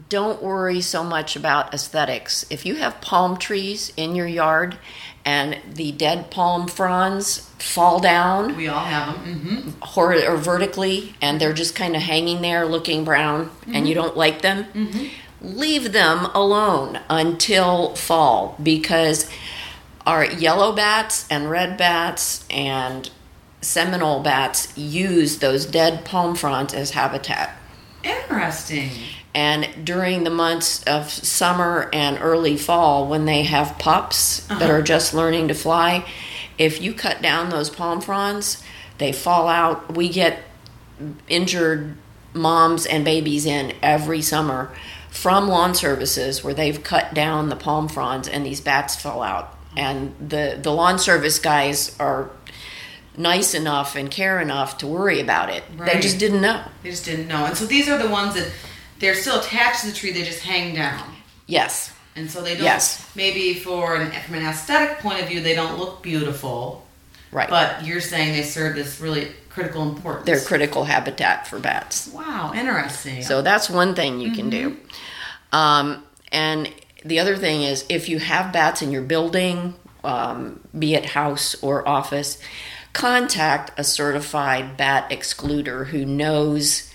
don't 0.08 0.42
worry 0.42 0.80
so 0.80 1.02
much 1.02 1.36
about 1.36 1.72
aesthetics. 1.72 2.44
If 2.50 2.66
you 2.66 2.76
have 2.76 3.00
palm 3.00 3.36
trees 3.38 3.92
in 3.96 4.14
your 4.14 4.26
yard 4.26 4.76
and 5.24 5.58
the 5.74 5.90
dead 5.92 6.30
palm 6.30 6.68
fronds 6.68 7.50
fall 7.58 7.98
down, 7.98 8.56
We 8.56 8.68
all 8.68 8.84
have 8.84 9.14
them. 9.24 9.38
hmm 9.38 9.70
hor- 9.80 10.14
or 10.24 10.36
vertically 10.36 11.14
and 11.22 11.40
they're 11.40 11.52
just 11.54 11.74
kind 11.74 11.96
of 11.96 12.02
hanging 12.02 12.42
there 12.42 12.66
looking 12.66 13.04
brown 13.04 13.50
and 13.72 13.88
you 13.88 13.94
don't 13.94 14.16
like 14.16 14.42
them, 14.42 14.66
leave 15.40 15.92
them 15.92 16.26
alone 16.34 17.00
until 17.08 17.94
fall 17.96 18.56
because 18.62 19.28
our 20.06 20.24
yellow 20.24 20.72
bats 20.74 21.26
and 21.30 21.50
red 21.50 21.76
bats 21.76 22.44
and 22.50 23.10
Seminole 23.62 24.20
bats 24.22 24.76
use 24.78 25.38
those 25.38 25.66
dead 25.66 26.04
palm 26.04 26.36
fronds 26.36 26.72
as 26.72 26.90
habitat. 26.92 27.56
Interesting. 28.04 28.90
And 29.36 29.84
during 29.84 30.24
the 30.24 30.30
months 30.30 30.82
of 30.84 31.10
summer 31.10 31.90
and 31.92 32.18
early 32.22 32.56
fall, 32.56 33.06
when 33.06 33.26
they 33.26 33.42
have 33.42 33.78
pups 33.78 34.40
that 34.46 34.62
uh-huh. 34.62 34.72
are 34.72 34.82
just 34.82 35.12
learning 35.12 35.48
to 35.48 35.54
fly, 35.54 36.06
if 36.56 36.80
you 36.80 36.94
cut 36.94 37.20
down 37.20 37.50
those 37.50 37.68
palm 37.68 38.00
fronds, 38.00 38.64
they 38.96 39.12
fall 39.12 39.46
out. 39.46 39.94
We 39.94 40.08
get 40.08 40.38
injured 41.28 41.98
moms 42.32 42.86
and 42.86 43.04
babies 43.04 43.44
in 43.44 43.74
every 43.82 44.22
summer 44.22 44.74
from 45.10 45.48
lawn 45.48 45.74
services 45.74 46.42
where 46.42 46.54
they've 46.54 46.82
cut 46.82 47.12
down 47.12 47.50
the 47.50 47.56
palm 47.56 47.88
fronds 47.88 48.28
and 48.28 48.44
these 48.44 48.62
bats 48.62 48.96
fall 48.96 49.22
out. 49.22 49.54
And 49.76 50.14
the, 50.18 50.58
the 50.62 50.72
lawn 50.72 50.98
service 50.98 51.38
guys 51.38 51.94
are 52.00 52.30
nice 53.18 53.52
enough 53.52 53.96
and 53.96 54.10
care 54.10 54.40
enough 54.40 54.78
to 54.78 54.86
worry 54.86 55.20
about 55.20 55.50
it. 55.50 55.62
They 55.76 56.00
just 56.00 56.18
didn't 56.18 56.40
know. 56.40 56.64
They 56.82 56.90
just 56.90 57.04
didn't 57.04 57.28
know. 57.28 57.44
And 57.44 57.54
so 57.54 57.66
these 57.66 57.86
are 57.86 57.98
the 57.98 58.08
ones 58.08 58.32
that 58.32 58.50
they're 58.98 59.14
still 59.14 59.40
attached 59.40 59.80
to 59.82 59.86
the 59.88 59.92
tree, 59.92 60.12
they 60.12 60.22
just 60.22 60.40
hang 60.40 60.74
down. 60.74 61.02
Yes. 61.46 61.92
And 62.14 62.30
so 62.30 62.40
they 62.42 62.54
don't 62.54 62.64
Yes. 62.64 63.06
maybe 63.14 63.54
for 63.54 63.96
an 63.96 64.10
from 64.22 64.36
an 64.36 64.46
aesthetic 64.46 64.98
point 65.00 65.20
of 65.20 65.28
view 65.28 65.40
they 65.40 65.54
don't 65.54 65.78
look 65.78 66.02
beautiful. 66.02 66.86
Right. 67.30 67.48
But 67.50 67.84
you're 67.84 68.00
saying 68.00 68.32
they 68.32 68.42
serve 68.42 68.74
this 68.76 69.00
really 69.00 69.32
critical 69.50 69.82
importance. 69.82 70.26
they're 70.26 70.40
critical 70.40 70.84
habitat 70.84 71.46
for 71.46 71.58
bats. 71.58 72.08
Wow, 72.08 72.52
interesting. 72.54 73.22
So 73.22 73.42
that's 73.42 73.68
one 73.70 73.94
thing 73.94 74.20
you 74.20 74.32
can 74.32 74.48
do. 74.50 74.76
Um, 75.52 76.02
and 76.32 76.70
the 77.04 77.18
other 77.20 77.36
thing 77.36 77.62
is 77.62 77.84
if 77.88 78.08
you 78.08 78.18
have 78.18 78.52
bats 78.52 78.82
in 78.82 78.90
your 78.92 79.02
building, 79.02 79.74
um, 80.04 80.60
be 80.78 80.94
it 80.94 81.06
house 81.06 81.54
or 81.62 81.86
office, 81.86 82.38
contact 82.92 83.70
a 83.78 83.84
certified 83.84 84.76
bat 84.76 85.10
excluder 85.10 85.86
who 85.86 86.04
knows 86.04 86.85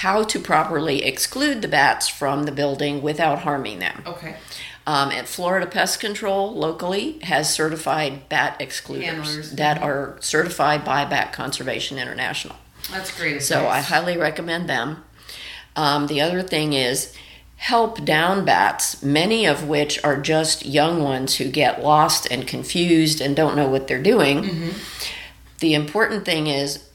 how 0.00 0.22
to 0.22 0.40
properly 0.40 1.04
exclude 1.04 1.60
the 1.60 1.68
bats 1.68 2.08
from 2.08 2.44
the 2.44 2.52
building 2.52 3.02
without 3.02 3.40
harming 3.40 3.78
them. 3.80 4.02
okay. 4.06 4.34
Um, 4.86 5.10
and 5.10 5.28
Florida 5.28 5.66
Pest 5.66 6.00
Control 6.00 6.54
locally 6.54 7.18
has 7.20 7.52
certified 7.52 8.26
bat 8.30 8.58
excluders 8.58 9.04
Handlers. 9.04 9.52
that 9.52 9.80
are 9.82 10.16
certified 10.20 10.86
by 10.86 11.04
Bat 11.04 11.34
Conservation 11.34 11.98
International. 11.98 12.56
That's 12.90 13.16
great. 13.16 13.42
So 13.42 13.68
I 13.68 13.80
highly 13.80 14.16
recommend 14.16 14.70
them. 14.70 15.04
Um, 15.76 16.06
the 16.06 16.22
other 16.22 16.42
thing 16.42 16.72
is 16.72 17.14
help 17.56 18.02
down 18.06 18.46
bats, 18.46 19.02
many 19.02 19.44
of 19.44 19.68
which 19.68 20.02
are 20.02 20.18
just 20.18 20.64
young 20.64 21.02
ones 21.02 21.36
who 21.36 21.50
get 21.50 21.82
lost 21.82 22.26
and 22.30 22.46
confused 22.46 23.20
and 23.20 23.36
don't 23.36 23.54
know 23.54 23.68
what 23.68 23.86
they're 23.86 24.02
doing. 24.02 24.72
The 25.58 25.74
important 25.74 26.24
thing 26.24 26.46
is 26.46 26.88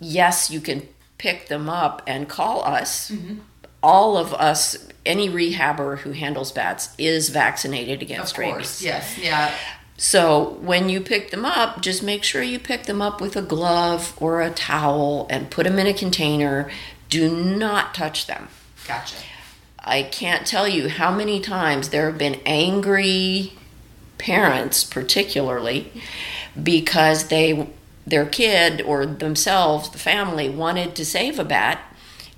yes, 0.00 0.50
you 0.50 0.60
can 0.60 0.82
pick 1.18 1.48
them 1.48 1.68
up 1.68 2.02
and 2.06 2.28
call 2.28 2.62
us. 2.64 3.10
Mm-hmm. 3.10 3.38
All 3.82 4.16
of 4.16 4.34
us, 4.34 4.88
any 5.04 5.28
rehabber 5.28 5.98
who 5.98 6.12
handles 6.12 6.50
bats 6.50 6.94
is 6.98 7.28
vaccinated 7.28 8.02
against 8.02 8.34
of 8.34 8.38
rabies. 8.38 8.82
Yes. 8.82 9.18
Yeah. 9.18 9.54
So 9.96 10.58
when 10.60 10.88
you 10.88 11.00
pick 11.00 11.30
them 11.30 11.44
up, 11.44 11.80
just 11.80 12.02
make 12.02 12.22
sure 12.22 12.42
you 12.42 12.58
pick 12.58 12.84
them 12.84 13.00
up 13.00 13.20
with 13.20 13.36
a 13.36 13.42
glove 13.42 14.14
or 14.20 14.42
a 14.42 14.50
towel 14.50 15.26
and 15.30 15.50
put 15.50 15.64
them 15.64 15.78
in 15.78 15.86
a 15.86 15.94
container. 15.94 16.70
Do 17.08 17.34
not 17.34 17.94
touch 17.94 18.26
them. 18.26 18.48
Gotcha. 18.86 19.16
I 19.78 20.02
can't 20.02 20.46
tell 20.46 20.66
you 20.66 20.88
how 20.88 21.14
many 21.14 21.40
times 21.40 21.90
there 21.90 22.10
have 22.10 22.18
been 22.18 22.40
angry 22.44 23.52
parents, 24.18 24.82
particularly 24.82 25.92
because 26.60 27.28
they 27.28 27.68
their 28.06 28.24
kid 28.26 28.80
or 28.82 29.04
themselves, 29.06 29.90
the 29.90 29.98
family, 29.98 30.48
wanted 30.48 30.94
to 30.96 31.04
save 31.04 31.38
a 31.38 31.44
bat 31.44 31.80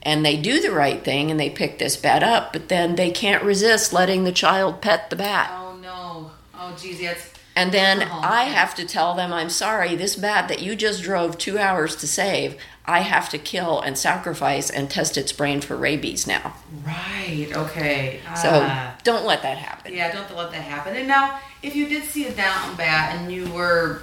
and 0.03 0.25
they 0.25 0.37
do 0.37 0.61
the 0.61 0.71
right 0.71 1.05
thing 1.05 1.31
and 1.31 1.39
they 1.39 1.51
pick 1.51 1.79
this 1.79 1.97
bat 1.97 2.23
up, 2.23 2.53
but 2.53 2.69
then 2.69 2.95
they 2.97 3.11
can't 3.11 3.43
resist 3.43 3.93
letting 3.93 4.25
the 4.25 4.33
child 4.33 4.81
pet 4.81 5.11
the 5.11 5.17
bat. 5.17 5.51
Oh 5.53 5.77
no. 5.83 6.31
Oh 6.55 6.75
geez, 6.81 7.01
that's 7.01 7.31
And 7.57 7.73
then 7.73 8.03
Oh, 8.03 8.21
I 8.23 8.45
have 8.45 8.75
to 8.77 8.85
tell 8.87 9.15
them, 9.15 9.33
I'm 9.33 9.51
sorry, 9.51 9.95
this 9.97 10.15
bat 10.17 10.49
that 10.49 10.63
you 10.63 10.77
just 10.77 11.03
drove 11.03 11.37
two 11.37 11.59
hours 11.59 11.97
to 11.97 12.07
save, 12.07 12.57
I 12.87 13.01
have 13.01 13.29
to 13.31 13.39
kill 13.39 13.81
and 13.83 13.99
sacrifice 13.99 14.71
and 14.71 14.89
test 14.89 15.19
its 15.19 15.33
brain 15.33 15.61
for 15.61 15.77
rabies 15.77 16.27
now. 16.27 16.55
right. 16.87 17.49
Okay. 17.53 18.21
So 18.37 18.49
Ah. 18.65 18.95
don't 19.05 19.27
let 19.27 19.43
that 19.43 19.59
happen. 19.59 19.93
Yeah, 19.93 20.11
don't 20.13 20.35
let 20.37 20.53
that 20.53 20.63
happen. 20.63 20.97
And 20.97 21.07
now, 21.09 21.39
if 21.63 21.75
you 21.77 21.87
did 21.89 22.05
see 22.05 22.27
a 22.29 22.33
down 22.33 22.77
bat 22.77 23.17
and 23.17 23.31
you 23.33 23.51
were, 23.51 24.03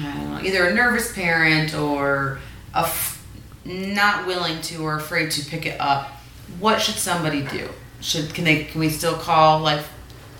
know, 0.00 0.40
either 0.42 0.64
a 0.66 0.74
nervous 0.74 1.12
parent 1.12 1.74
or 1.74 2.38
a 2.74 2.80
f- 2.80 3.24
not 3.64 4.26
willing 4.26 4.60
to 4.62 4.82
or 4.84 4.96
afraid 4.96 5.30
to 5.32 5.44
pick 5.48 5.66
it 5.66 5.80
up, 5.80 6.08
what 6.58 6.80
should 6.80 6.94
somebody 6.94 7.42
do? 7.42 7.68
Should 8.00 8.34
can 8.34 8.44
they 8.44 8.64
can 8.64 8.80
we 8.80 8.88
still 8.88 9.14
call 9.14 9.60
like 9.60 9.84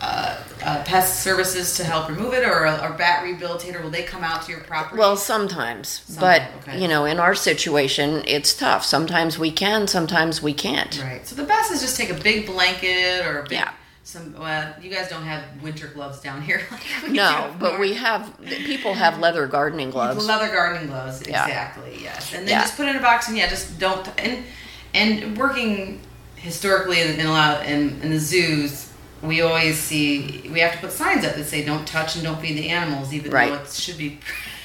uh, 0.00 0.36
uh, 0.64 0.82
pest 0.84 1.22
services 1.22 1.76
to 1.76 1.84
help 1.84 2.08
remove 2.08 2.34
it, 2.34 2.42
or 2.44 2.64
a, 2.64 2.76
or 2.82 2.92
bat 2.94 3.24
rehabilitator? 3.24 3.80
Will 3.80 3.90
they 3.90 4.02
come 4.02 4.24
out 4.24 4.42
to 4.42 4.50
your 4.50 4.60
property? 4.62 4.98
Well, 4.98 5.16
sometimes, 5.16 5.88
Sometimes, 6.06 6.18
but 6.18 6.68
okay. 6.68 6.82
you 6.82 6.88
know, 6.88 7.04
in 7.04 7.20
our 7.20 7.36
situation, 7.36 8.24
it's 8.26 8.52
tough. 8.52 8.84
Sometimes 8.84 9.38
we 9.38 9.52
can, 9.52 9.86
sometimes 9.86 10.42
we 10.42 10.54
can't. 10.54 11.00
right. 11.04 11.24
So 11.24 11.36
the 11.36 11.44
best 11.44 11.70
is 11.70 11.80
just 11.82 11.96
take 11.96 12.10
a 12.10 12.14
big 12.20 12.46
blanket 12.46 13.24
or 13.24 13.40
a 13.40 13.42
big. 13.44 13.52
Yeah. 13.52 13.72
Some 14.04 14.34
well, 14.36 14.74
you 14.82 14.90
guys 14.90 15.08
don't 15.08 15.22
have 15.22 15.44
winter 15.62 15.86
gloves 15.86 16.20
down 16.20 16.42
here. 16.42 16.60
like 16.72 16.82
we 17.04 17.10
No, 17.12 17.54
but 17.60 17.78
we 17.78 17.94
have 17.94 18.36
people 18.42 18.94
have 18.94 19.18
leather 19.20 19.46
gardening 19.46 19.90
gloves. 19.90 20.26
Leather 20.26 20.48
gardening 20.52 20.88
gloves, 20.88 21.22
Yeah. 21.26 21.44
exactly. 21.46 21.98
Yes, 22.02 22.32
and 22.34 22.42
then 22.42 22.48
Yeah. 22.56 22.60
just 22.62 22.76
put 22.76 22.88
in 22.88 22.96
a 22.96 23.00
box, 23.00 23.28
and 23.28 23.36
yeah, 23.36 23.48
just 23.48 23.78
don't. 23.78 24.08
And 24.18 24.44
and 24.92 25.38
working 25.38 26.00
historically 26.34 27.00
in, 27.00 27.20
in 27.20 27.26
a 27.26 27.30
lot 27.30 27.64
in, 27.64 28.00
in 28.02 28.10
the 28.10 28.18
zoos, 28.18 28.90
we 29.22 29.40
always 29.40 29.78
see 29.78 30.48
we 30.52 30.58
have 30.58 30.72
to 30.72 30.78
put 30.78 30.90
signs 30.90 31.24
up 31.24 31.36
that 31.36 31.44
say 31.44 31.64
don't 31.64 31.86
touch 31.86 32.16
and 32.16 32.24
don't 32.24 32.40
feed 32.40 32.58
the 32.58 32.70
animals, 32.70 33.14
even 33.14 33.30
Right. 33.30 33.50
though 33.52 33.58
it 33.62 33.70
should 33.70 33.98
be 33.98 34.18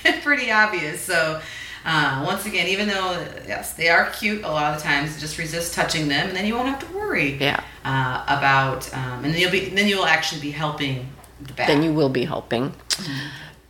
pretty 0.24 0.52
obvious. 0.52 1.00
So. 1.02 1.42
Uh, 1.90 2.22
once 2.26 2.46
again, 2.46 2.68
even 2.68 2.86
though 2.90 3.12
yes, 3.48 3.74
they 3.74 3.88
are 3.88 4.10
cute 4.10 4.44
a 4.44 4.48
lot 4.52 4.76
of 4.76 4.84
times, 4.84 5.18
just 5.22 5.38
resist 5.38 5.74
touching 5.74 6.10
them, 6.10 6.28
and 6.28 6.36
then 6.36 6.46
you 6.46 6.54
won't 6.54 6.68
have 6.68 6.80
to 6.86 6.94
worry 6.98 7.38
Yeah. 7.40 7.62
uh, 7.86 8.24
about, 8.28 8.94
um, 8.94 9.24
and 9.24 9.34
then 9.34 9.40
you'll 9.40 9.52
be 9.52 9.70
then 9.70 9.88
you'll 9.88 10.06
actually 10.06 10.42
be 10.42 10.52
helping 10.52 11.08
the 11.42 11.54
bat. 11.54 11.68
then 11.68 11.84
you 11.84 11.94
will 11.94 12.10
be 12.10 12.26
helping. 12.26 12.74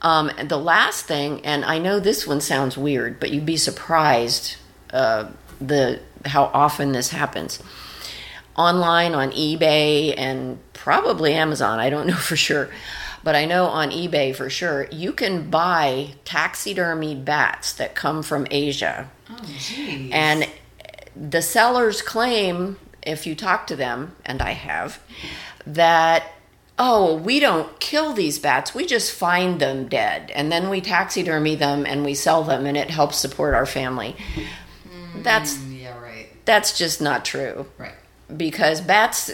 Um, 0.02 0.32
and 0.38 0.50
the 0.50 0.58
last 0.58 1.06
thing, 1.06 1.46
and 1.46 1.64
I 1.64 1.78
know 1.78 2.00
this 2.00 2.26
one 2.26 2.42
sounds 2.42 2.76
weird, 2.76 3.20
but 3.20 3.30
you'd 3.30 3.46
be 3.46 3.58
surprised 3.58 4.56
uh, 4.92 5.26
the 5.62 6.00
how 6.26 6.46
often 6.54 6.94
this 6.94 7.10
happens. 7.10 7.60
Online 8.56 9.14
on 9.14 9.32
eBay 9.34 10.16
and 10.18 10.58
probably 10.74 11.34
Amazon, 11.34 11.80
I 11.80 11.92
don't 11.92 12.08
know 12.12 12.16
for 12.16 12.36
sure, 12.36 12.70
but 13.24 13.36
I 13.36 13.46
know 13.46 13.66
on 13.66 13.92
eBay 13.92 14.36
for 14.36 14.50
sure, 14.50 14.88
you 14.92 15.12
can 15.14 15.50
buy 15.50 16.16
taxidermied 16.26 17.26
bats 17.26 17.74
that 17.74 17.96
come 17.96 18.24
from 18.24 18.48
Asia. 18.52 19.10
oh, 19.30 19.40
geez. 19.60 20.12
And 20.12 20.48
the 21.16 21.42
sellers 21.42 22.02
claim, 22.02 22.78
if 23.02 23.26
you 23.26 23.36
talk 23.36 23.68
to 23.68 23.76
them, 23.76 24.16
and 24.26 24.42
I 24.42 24.52
have, 24.52 25.00
that, 25.66 26.24
oh, 26.78 27.16
we 27.16 27.40
don't 27.40 27.80
kill 27.80 28.14
these 28.14 28.40
bats, 28.40 28.76
we 28.76 28.86
just 28.86 29.12
find 29.12 29.60
them 29.60 29.88
dead. 29.88 30.32
And 30.32 30.52
then 30.52 30.70
we 30.70 30.82
taxidermy 30.82 31.56
them 31.56 31.86
and 31.86 32.06
we 32.06 32.14
sell 32.14 32.44
them, 32.44 32.66
and 32.66 32.78
it 32.78 32.90
helps 32.90 33.18
support 33.18 33.54
our 33.54 33.66
family. 33.66 34.16
Mm, 34.88 35.24
that's 35.24 35.58
yeah, 35.64 36.00
right, 36.00 36.28
that's 36.46 36.78
just 36.78 37.02
not 37.02 37.26
true 37.26 37.66
right. 37.78 37.94
Because 38.36 38.82
bats 38.82 39.32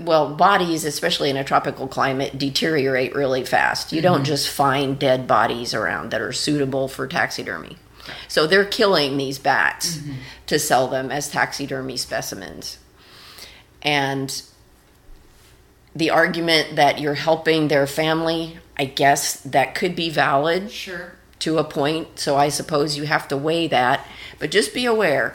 well 0.00 0.34
bodies 0.34 0.84
especially 0.84 1.30
in 1.30 1.36
a 1.36 1.42
tropical 1.42 1.88
climate 1.88 2.38
deteriorate 2.38 3.14
really 3.14 3.44
fast. 3.44 3.92
You 3.92 4.00
don't 4.00 4.18
mm-hmm. 4.18 4.24
just 4.24 4.48
find 4.48 4.98
dead 4.98 5.26
bodies 5.26 5.74
around 5.74 6.10
that 6.10 6.20
are 6.20 6.32
suitable 6.32 6.86
for 6.88 7.06
taxidermy. 7.08 7.76
So 8.28 8.46
they're 8.46 8.64
killing 8.64 9.16
these 9.16 9.38
bats 9.38 9.96
mm-hmm. 9.96 10.14
to 10.46 10.58
sell 10.60 10.86
them 10.86 11.10
as 11.10 11.28
taxidermy 11.28 11.96
specimens. 11.96 12.78
And 13.82 14.42
the 15.94 16.10
argument 16.10 16.76
that 16.76 17.00
you're 17.00 17.14
helping 17.14 17.68
their 17.68 17.86
family 17.86 18.58
i 18.76 18.84
guess 18.84 19.40
that 19.40 19.74
could 19.74 19.96
be 19.96 20.10
valid 20.10 20.70
Sure, 20.70 21.12
to 21.38 21.58
a 21.58 21.64
point. 21.64 22.18
So 22.18 22.36
i 22.36 22.48
suppose 22.48 22.96
you 22.96 23.04
have 23.06 23.26
to 23.28 23.36
weigh 23.36 23.66
that. 23.68 24.06
But 24.38 24.50
just 24.50 24.72
be 24.72 24.84
aware 24.84 25.34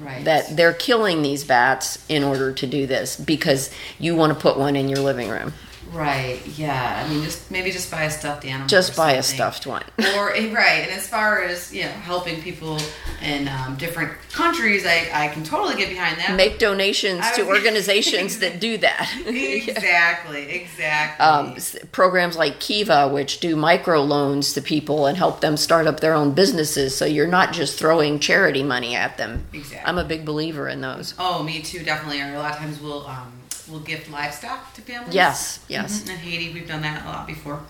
right. 0.00 0.24
that 0.24 0.56
they're 0.56 0.72
killing 0.72 1.22
these 1.22 1.44
bats 1.44 2.04
in 2.08 2.24
order 2.24 2.52
to 2.52 2.66
do 2.66 2.86
this 2.86 3.16
because 3.16 3.70
you 3.98 4.16
want 4.16 4.32
to 4.32 4.38
put 4.38 4.58
one 4.58 4.76
in 4.76 4.88
your 4.88 5.00
living 5.00 5.28
room. 5.28 5.52
Right. 5.92 6.40
Yeah. 6.56 7.04
I 7.04 7.08
mean, 7.08 7.22
just 7.24 7.50
maybe 7.50 7.70
just 7.70 7.90
buy 7.90 8.04
a 8.04 8.10
stuffed 8.10 8.44
animal. 8.44 8.68
Just 8.68 8.96
buy 8.96 9.12
a 9.12 9.22
stuffed 9.22 9.66
one. 9.66 9.84
or 10.16 10.34
eh, 10.34 10.52
right. 10.52 10.82
And 10.82 10.90
as 10.92 11.08
far 11.08 11.42
as 11.42 11.74
you 11.74 11.84
know, 11.84 11.90
helping 11.90 12.40
people 12.42 12.78
in 13.22 13.48
um, 13.48 13.76
different 13.76 14.12
countries, 14.32 14.84
I 14.86 15.08
I 15.12 15.28
can 15.28 15.44
totally 15.44 15.76
get 15.76 15.88
behind 15.88 16.18
that. 16.18 16.36
Make 16.36 16.58
donations 16.58 17.20
I 17.22 17.32
to 17.36 17.42
was- 17.44 17.56
organizations 17.58 18.38
that 18.40 18.60
do 18.60 18.78
that. 18.78 19.10
exactly. 19.26 20.50
Exactly. 20.50 21.24
Um, 21.24 21.56
programs 21.92 22.36
like 22.36 22.60
Kiva, 22.60 23.08
which 23.08 23.40
do 23.40 23.56
micro 23.56 24.02
loans 24.02 24.52
to 24.54 24.60
people 24.62 25.06
and 25.06 25.16
help 25.16 25.40
them 25.40 25.56
start 25.56 25.86
up 25.86 26.00
their 26.00 26.14
own 26.14 26.32
businesses, 26.32 26.96
so 26.96 27.04
you're 27.04 27.26
not 27.26 27.52
just 27.52 27.78
throwing 27.78 28.18
charity 28.18 28.62
money 28.62 28.94
at 28.94 29.16
them. 29.16 29.44
Exactly. 29.52 29.80
I'm 29.88 29.98
a 29.98 30.04
big 30.04 30.24
believer 30.24 30.68
in 30.68 30.80
those. 30.80 31.14
oh, 31.18 31.42
me 31.42 31.62
too. 31.62 31.82
Definitely. 31.84 32.20
Or 32.20 32.34
a 32.34 32.38
lot 32.38 32.52
of 32.52 32.58
times 32.58 32.80
we'll 32.80 33.06
um 33.06 33.32
we'll 33.68 33.80
gift 33.80 34.10
livestock 34.10 34.74
to 34.74 34.80
families. 34.80 35.14
Yes, 35.14 35.60
yes. 35.68 36.02
Mhm. 36.02 36.10
In 36.10 36.16
Haiti, 36.18 36.52
we've 36.54 36.68
done 36.68 36.82
that 36.82 37.04
a 37.04 37.08
lot 37.08 37.26
before. 37.26 37.60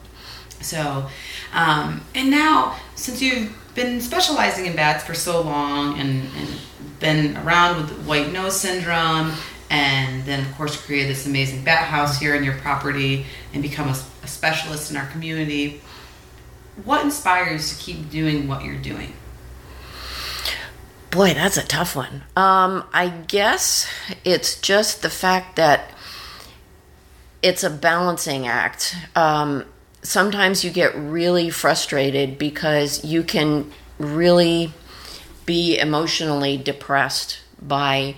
So, 0.60 1.08
um, 1.52 2.00
and 2.14 2.30
now 2.30 2.74
since 2.96 3.22
you've 3.22 3.56
been 3.74 4.00
specializing 4.00 4.66
in 4.66 4.74
bats 4.74 5.04
for 5.04 5.14
so 5.14 5.40
long 5.40 5.98
and, 6.00 6.28
and 6.36 6.48
been 6.98 7.36
around 7.38 7.76
with 7.76 7.90
white 8.06 8.32
nose 8.32 8.58
syndrome, 8.60 9.32
and 9.70 10.24
then 10.24 10.40
of 10.40 10.52
course 10.56 10.80
created 10.84 11.10
this 11.10 11.26
amazing 11.26 11.62
bat 11.62 11.84
house 11.84 12.18
here 12.18 12.34
in 12.34 12.42
your 12.42 12.54
property 12.54 13.26
and 13.52 13.62
become 13.62 13.88
a, 13.88 13.96
a 14.24 14.26
specialist 14.26 14.90
in 14.90 14.96
our 14.96 15.06
community, 15.06 15.80
what 16.84 17.04
inspires 17.04 17.70
you 17.70 17.76
to 17.76 17.82
keep 18.02 18.10
doing 18.10 18.48
what 18.48 18.64
you're 18.64 18.74
doing? 18.82 19.12
Boy, 21.10 21.34
that's 21.34 21.56
a 21.56 21.64
tough 21.64 21.96
one. 21.96 22.22
Um, 22.36 22.84
I 22.92 23.08
guess 23.08 23.88
it's 24.24 24.60
just 24.60 25.02
the 25.02 25.10
fact 25.10 25.56
that 25.56 25.90
it's 27.42 27.64
a 27.64 27.70
balancing 27.70 28.46
act. 28.46 28.96
Um, 29.16 29.64
sometimes 30.02 30.64
you 30.64 30.70
get 30.70 30.94
really 30.94 31.50
frustrated 31.50 32.38
because 32.38 33.04
you 33.04 33.22
can 33.22 33.72
really 33.98 34.72
be 35.46 35.78
emotionally 35.78 36.56
depressed 36.56 37.40
by 37.60 38.14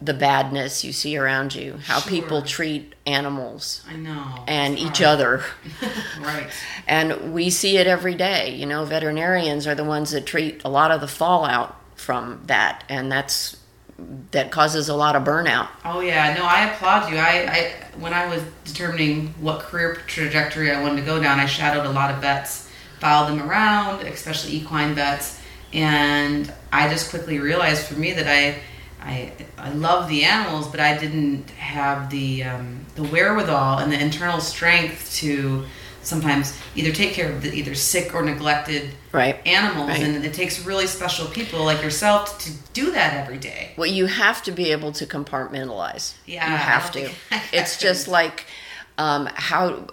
the 0.00 0.14
badness 0.14 0.84
you 0.84 0.92
see 0.92 1.16
around 1.16 1.54
you, 1.54 1.78
how 1.84 2.00
people 2.00 2.42
treat 2.42 2.94
animals 3.06 3.82
I 3.88 3.96
know. 3.96 4.44
and 4.46 4.78
each 4.78 5.00
other. 5.00 5.42
right. 6.20 6.48
And 6.86 7.32
we 7.32 7.50
see 7.50 7.78
it 7.78 7.86
every 7.86 8.14
day. 8.14 8.54
You 8.54 8.66
know, 8.66 8.84
veterinarians 8.84 9.66
are 9.66 9.74
the 9.74 9.84
ones 9.84 10.10
that 10.10 10.26
treat 10.26 10.62
a 10.64 10.68
lot 10.68 10.90
of 10.90 11.00
the 11.00 11.08
fallout 11.08 11.80
from 11.94 12.42
that, 12.46 12.84
and 12.88 13.10
that's 13.10 13.56
that 14.30 14.50
causes 14.50 14.90
a 14.90 14.94
lot 14.94 15.16
of 15.16 15.24
burnout. 15.24 15.68
Oh 15.84 16.00
yeah, 16.00 16.34
no, 16.34 16.44
I 16.44 16.70
applaud 16.70 17.10
you. 17.10 17.16
I, 17.16 17.48
I 17.50 17.98
when 17.98 18.12
I 18.12 18.26
was 18.26 18.42
determining 18.64 19.28
what 19.40 19.60
career 19.60 19.94
trajectory 20.06 20.70
I 20.70 20.82
wanted 20.82 21.00
to 21.00 21.06
go 21.06 21.22
down, 21.22 21.40
I 21.40 21.46
shadowed 21.46 21.86
a 21.86 21.90
lot 21.90 22.10
of 22.10 22.20
vets, 22.20 22.70
followed 23.00 23.30
them 23.30 23.48
around, 23.48 24.06
especially 24.06 24.52
equine 24.56 24.94
vets, 24.94 25.40
and 25.72 26.52
I 26.70 26.90
just 26.90 27.08
quickly 27.08 27.38
realized 27.38 27.86
for 27.86 27.94
me 27.94 28.12
that 28.12 28.26
I 28.26 28.60
I 29.06 29.32
I 29.56 29.70
love 29.70 30.08
the 30.08 30.24
animals, 30.24 30.68
but 30.68 30.80
I 30.80 30.98
didn't 30.98 31.48
have 31.50 32.10
the 32.10 32.44
um, 32.44 32.80
the 32.96 33.04
wherewithal 33.04 33.78
and 33.78 33.90
the 33.92 34.00
internal 34.00 34.40
strength 34.40 35.14
to 35.20 35.64
sometimes 36.02 36.56
either 36.76 36.92
take 36.92 37.12
care 37.14 37.30
of 37.32 37.42
the 37.42 37.52
either 37.52 37.74
sick 37.74 38.14
or 38.14 38.22
neglected 38.22 38.90
Right. 39.12 39.36
animals, 39.46 39.88
Right. 39.88 40.02
and 40.02 40.24
it 40.24 40.34
takes 40.34 40.64
really 40.64 40.86
special 40.86 41.26
people 41.26 41.64
like 41.64 41.82
yourself 41.82 42.38
to 42.44 42.50
do 42.74 42.92
that 42.92 43.14
every 43.14 43.38
day. 43.38 43.72
Well, 43.76 43.88
you 43.90 44.06
have 44.06 44.42
to 44.44 44.52
be 44.52 44.70
able 44.72 44.92
to 44.92 45.06
compartmentalize. 45.06 46.14
Yeah, 46.26 46.48
you 46.50 46.56
have 46.56 46.90
to. 46.92 47.10
It's 47.52 47.78
just 47.78 48.06
like 48.08 48.44
um, 48.98 49.28
how, 49.34 49.86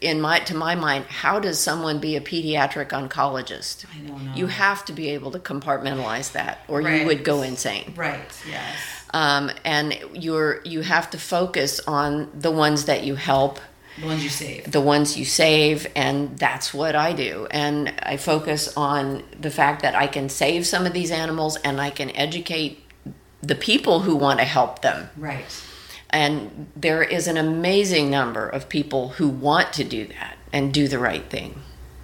in 0.00 0.20
my 0.20 0.40
to 0.40 0.56
my 0.56 0.74
mind, 0.74 1.04
how 1.06 1.38
does 1.40 1.58
someone 1.60 1.98
be 2.00 2.16
a 2.16 2.20
pediatric 2.20 2.88
oncologist? 2.88 3.84
I 3.94 3.98
don't 4.08 4.24
know. 4.24 4.32
You 4.34 4.46
have 4.46 4.84
to 4.86 4.92
be 4.92 5.10
able 5.10 5.30
to 5.32 5.38
compartmentalize 5.38 6.32
that, 6.32 6.60
or 6.68 6.80
Right. 6.80 7.00
you 7.00 7.06
would 7.06 7.22
go 7.24 7.42
insane. 7.42 7.92
Right. 7.96 8.20
Yes. 8.48 8.76
Um, 9.12 9.50
and 9.64 9.98
you're 10.14 10.60
you 10.64 10.80
have 10.82 11.10
to 11.10 11.18
focus 11.18 11.80
on 11.86 12.30
the 12.34 12.50
ones 12.50 12.84
that 12.86 13.02
you 13.04 13.16
help 13.16 13.58
The 14.00 14.06
ones 14.06 14.22
you 14.22 14.30
save. 14.30 14.70
the 14.70 14.80
ones 14.80 15.16
you 15.18 15.24
save 15.24 15.86
and 15.96 16.38
that's 16.38 16.72
what 16.72 16.94
i 16.94 17.12
do 17.12 17.46
and 17.50 17.92
i 18.04 18.16
focus 18.16 18.72
on 18.76 19.24
the 19.38 19.50
fact 19.50 19.82
that 19.82 19.94
i 19.96 20.06
can 20.06 20.28
save 20.28 20.64
some 20.64 20.86
of 20.86 20.92
these 20.92 21.10
animals 21.10 21.56
and 21.64 21.80
i 21.80 21.90
can 21.90 22.08
educate 22.16 22.78
the 23.42 23.56
people 23.56 24.00
who 24.00 24.14
want 24.14 24.38
to 24.38 24.44
help 24.44 24.80
them 24.82 25.10
Right. 25.16 25.44
And 26.10 26.66
there 26.76 27.02
is 27.02 27.26
an 27.26 27.36
amazing 27.36 28.10
number 28.10 28.48
of 28.48 28.68
people 28.68 29.10
who 29.10 29.28
want 29.28 29.72
to 29.72 29.84
do 29.84 30.06
that 30.06 30.36
and 30.52 30.74
do 30.74 30.88
the 30.88 30.98
right 30.98 31.30
thing 31.30 31.60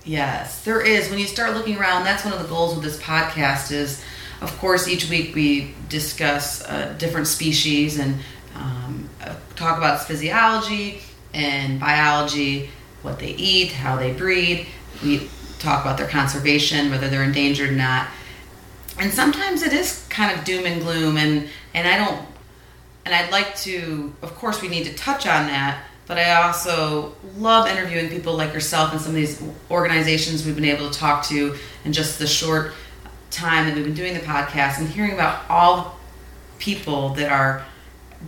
Yes, 0.06 0.62
there 0.62 0.80
is. 0.80 1.10
When 1.10 1.18
you 1.18 1.26
start 1.26 1.54
looking 1.54 1.76
around, 1.76 2.04
that's 2.04 2.24
one 2.24 2.32
of 2.32 2.40
the 2.40 2.48
goals 2.48 2.76
with 2.76 2.84
this 2.84 2.98
podcast. 3.00 3.72
Is 3.72 4.02
of 4.40 4.56
course 4.58 4.86
each 4.86 5.10
week 5.10 5.34
we 5.34 5.74
discuss 5.88 6.64
uh, 6.64 6.94
different 6.96 7.26
species 7.26 7.98
and 7.98 8.14
um, 8.54 9.10
uh, 9.20 9.34
talk 9.56 9.78
about 9.78 10.06
physiology 10.06 11.00
and 11.34 11.80
biology, 11.80 12.70
what 13.02 13.18
they 13.18 13.32
eat, 13.32 13.72
how 13.72 13.96
they 13.96 14.12
breed. 14.12 14.68
We 15.02 15.28
talk 15.58 15.84
about 15.84 15.98
their 15.98 16.06
conservation, 16.06 16.90
whether 16.92 17.08
they're 17.08 17.24
endangered 17.24 17.70
or 17.70 17.76
not. 17.76 18.06
And 19.00 19.12
sometimes 19.12 19.62
it 19.62 19.72
is 19.72 20.06
kind 20.08 20.38
of 20.38 20.44
doom 20.44 20.66
and 20.66 20.80
gloom, 20.80 21.16
and 21.16 21.48
and 21.74 21.88
I 21.88 21.98
don't 21.98 22.24
and 23.06 23.14
I'd 23.14 23.30
like 23.30 23.54
to, 23.58 24.12
of 24.20 24.34
course, 24.34 24.60
we 24.60 24.68
need 24.68 24.84
to 24.84 24.94
touch 24.94 25.26
on 25.26 25.46
that, 25.46 25.82
but 26.06 26.18
I 26.18 26.42
also 26.42 27.14
love 27.38 27.68
interviewing 27.68 28.08
people 28.10 28.36
like 28.36 28.52
yourself 28.52 28.92
and 28.92 29.00
some 29.00 29.10
of 29.10 29.16
these 29.16 29.40
organizations 29.70 30.44
we've 30.44 30.56
been 30.56 30.64
able 30.66 30.90
to 30.90 30.98
talk 30.98 31.24
to 31.26 31.56
in 31.84 31.92
just 31.92 32.18
the 32.18 32.26
short 32.26 32.74
time 33.30 33.66
that 33.66 33.74
we've 33.74 33.84
been 33.84 33.94
doing 33.94 34.12
the 34.14 34.20
podcast 34.20 34.78
and 34.78 34.88
hearing 34.88 35.12
about 35.12 35.48
all 35.48 35.96
people 36.58 37.10
that 37.14 37.30
are 37.30 37.64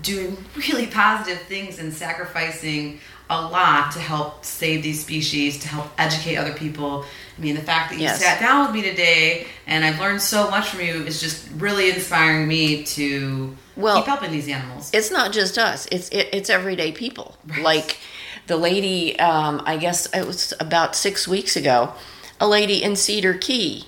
doing 0.02 0.36
really 0.56 0.86
positive 0.86 1.40
things 1.42 1.78
and 1.78 1.92
sacrificing 1.92 3.00
a 3.30 3.40
lot 3.40 3.92
to 3.92 3.98
help 3.98 4.44
save 4.44 4.82
these 4.82 5.00
species, 5.02 5.58
to 5.58 5.68
help 5.68 5.86
educate 5.98 6.36
other 6.36 6.54
people. 6.54 7.04
I 7.36 7.40
mean, 7.40 7.54
the 7.54 7.60
fact 7.60 7.90
that 7.90 7.96
you 7.96 8.02
Yes. 8.04 8.20
sat 8.22 8.40
down 8.40 8.64
with 8.66 8.74
me 8.74 8.88
today 8.88 9.46
and 9.66 9.84
I've 9.84 9.98
learned 10.00 10.22
so 10.22 10.50
much 10.50 10.68
from 10.68 10.80
you 10.80 11.04
is 11.04 11.20
just 11.20 11.46
really 11.56 11.90
inspiring 11.90 12.48
me 12.48 12.84
to 12.84 13.54
well, 13.78 13.98
keep 13.98 14.06
helping 14.06 14.32
these 14.32 14.48
animals. 14.48 14.90
It's 14.92 15.10
not 15.10 15.32
just 15.32 15.56
us; 15.56 15.86
it's 15.90 16.08
it, 16.10 16.28
it's 16.32 16.50
everyday 16.50 16.92
people. 16.92 17.36
Right. 17.46 17.62
Like 17.62 17.98
the 18.46 18.56
lady, 18.56 19.18
um, 19.18 19.62
I 19.64 19.76
guess 19.76 20.06
it 20.12 20.26
was 20.26 20.52
about 20.60 20.96
six 20.96 21.28
weeks 21.28 21.56
ago, 21.56 21.94
a 22.40 22.48
lady 22.48 22.82
in 22.82 22.96
Cedar 22.96 23.34
Key 23.34 23.86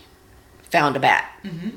found 0.63 0.97
a 0.97 1.01
bat, 1.01 1.31
mm-hmm. 1.45 1.71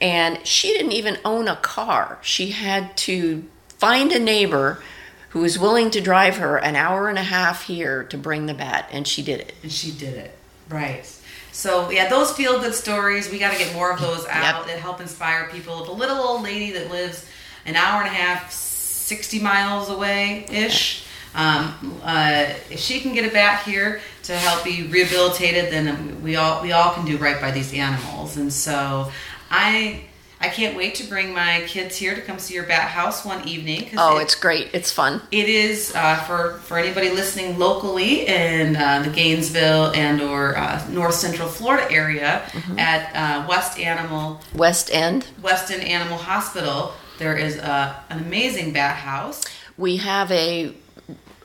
and 0.00 0.44
she 0.46 0.68
didn't 0.68 0.92
even 0.92 1.18
own 1.24 1.46
a 1.46 1.56
car. 1.56 2.18
She 2.20 2.50
had 2.50 2.96
to 2.98 3.44
find 3.68 4.12
a 4.12 4.18
neighbor 4.18 4.82
who 5.30 5.40
was 5.40 5.58
willing 5.58 5.90
to 5.90 6.00
drive 6.00 6.38
her 6.38 6.56
an 6.56 6.74
hour 6.74 7.08
and 7.08 7.18
a 7.18 7.22
half 7.22 7.64
here 7.64 8.04
to 8.04 8.18
bring 8.18 8.46
the 8.46 8.54
bat, 8.54 8.88
and 8.90 9.06
she 9.06 9.22
did 9.22 9.40
it. 9.40 9.54
And 9.62 9.70
she 9.70 9.92
did 9.92 10.14
it, 10.14 10.36
right? 10.68 11.04
So 11.52 11.90
yeah, 11.90 12.08
those 12.08 12.32
feel 12.32 12.60
good 12.60 12.74
stories. 12.74 13.30
We 13.30 13.38
got 13.38 13.52
to 13.52 13.58
get 13.58 13.72
more 13.72 13.90
of 13.90 14.00
those 14.00 14.26
out 14.26 14.58
yep. 14.58 14.66
that 14.66 14.78
help 14.78 15.00
inspire 15.00 15.48
people. 15.50 15.84
The 15.84 15.92
little 15.92 16.18
old 16.18 16.42
lady 16.42 16.72
that 16.72 16.90
lives 16.90 17.26
an 17.66 17.76
hour 17.76 18.02
and 18.02 18.08
a 18.08 18.14
half, 18.14 18.50
sixty 18.50 19.38
miles 19.38 19.90
away 19.90 20.46
ish. 20.50 21.04
Um, 21.34 22.00
uh, 22.02 22.46
if 22.70 22.80
she 22.80 23.00
can 23.00 23.12
get 23.12 23.26
it 23.26 23.32
back 23.34 23.64
here 23.64 24.00
to 24.22 24.34
help 24.34 24.64
be 24.64 24.84
rehabilitated, 24.84 25.70
then 25.70 26.22
we 26.22 26.36
all 26.36 26.62
we 26.62 26.72
all 26.72 26.94
can 26.94 27.04
do 27.04 27.18
right 27.18 27.38
by 27.38 27.50
these 27.50 27.74
animals. 27.74 28.38
And 28.38 28.50
so 28.50 29.12
I 29.50 30.04
I 30.40 30.48
can't 30.48 30.76
wait 30.76 30.94
to 30.96 31.04
bring 31.04 31.34
my 31.34 31.64
kids 31.66 31.96
here 31.96 32.14
to 32.14 32.22
come 32.22 32.38
see 32.38 32.54
your 32.54 32.64
bat 32.64 32.88
house 32.88 33.24
one 33.24 33.46
evening. 33.46 33.90
Oh, 33.98 34.18
it, 34.18 34.22
it's 34.22 34.34
great! 34.34 34.70
It's 34.72 34.90
fun. 34.90 35.20
It 35.30 35.48
is 35.48 35.94
uh, 35.94 36.16
for 36.26 36.54
for 36.64 36.78
anybody 36.78 37.10
listening 37.10 37.58
locally 37.58 38.26
in 38.26 38.76
uh, 38.76 39.02
the 39.02 39.10
Gainesville 39.10 39.92
and 39.94 40.22
or 40.22 40.56
uh, 40.56 40.88
North 40.88 41.14
Central 41.14 41.48
Florida 41.48 41.86
area 41.92 42.42
mm-hmm. 42.46 42.78
at 42.78 43.14
uh, 43.14 43.46
West 43.46 43.78
Animal 43.78 44.40
West 44.54 44.90
End 44.90 45.26
West 45.42 45.70
End 45.70 45.84
Animal 45.84 46.16
Hospital. 46.16 46.94
There 47.18 47.36
is 47.36 47.56
a, 47.56 48.04
an 48.10 48.18
amazing 48.20 48.72
bat 48.72 48.96
house. 48.96 49.44
We 49.76 49.98
have 49.98 50.30
a 50.30 50.74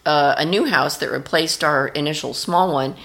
uh, 0.05 0.35
a 0.37 0.45
new 0.45 0.65
house 0.65 0.97
that 0.97 1.11
replaced 1.11 1.63
our 1.63 1.87
initial 1.89 2.33
small 2.33 2.73
one 2.73 2.95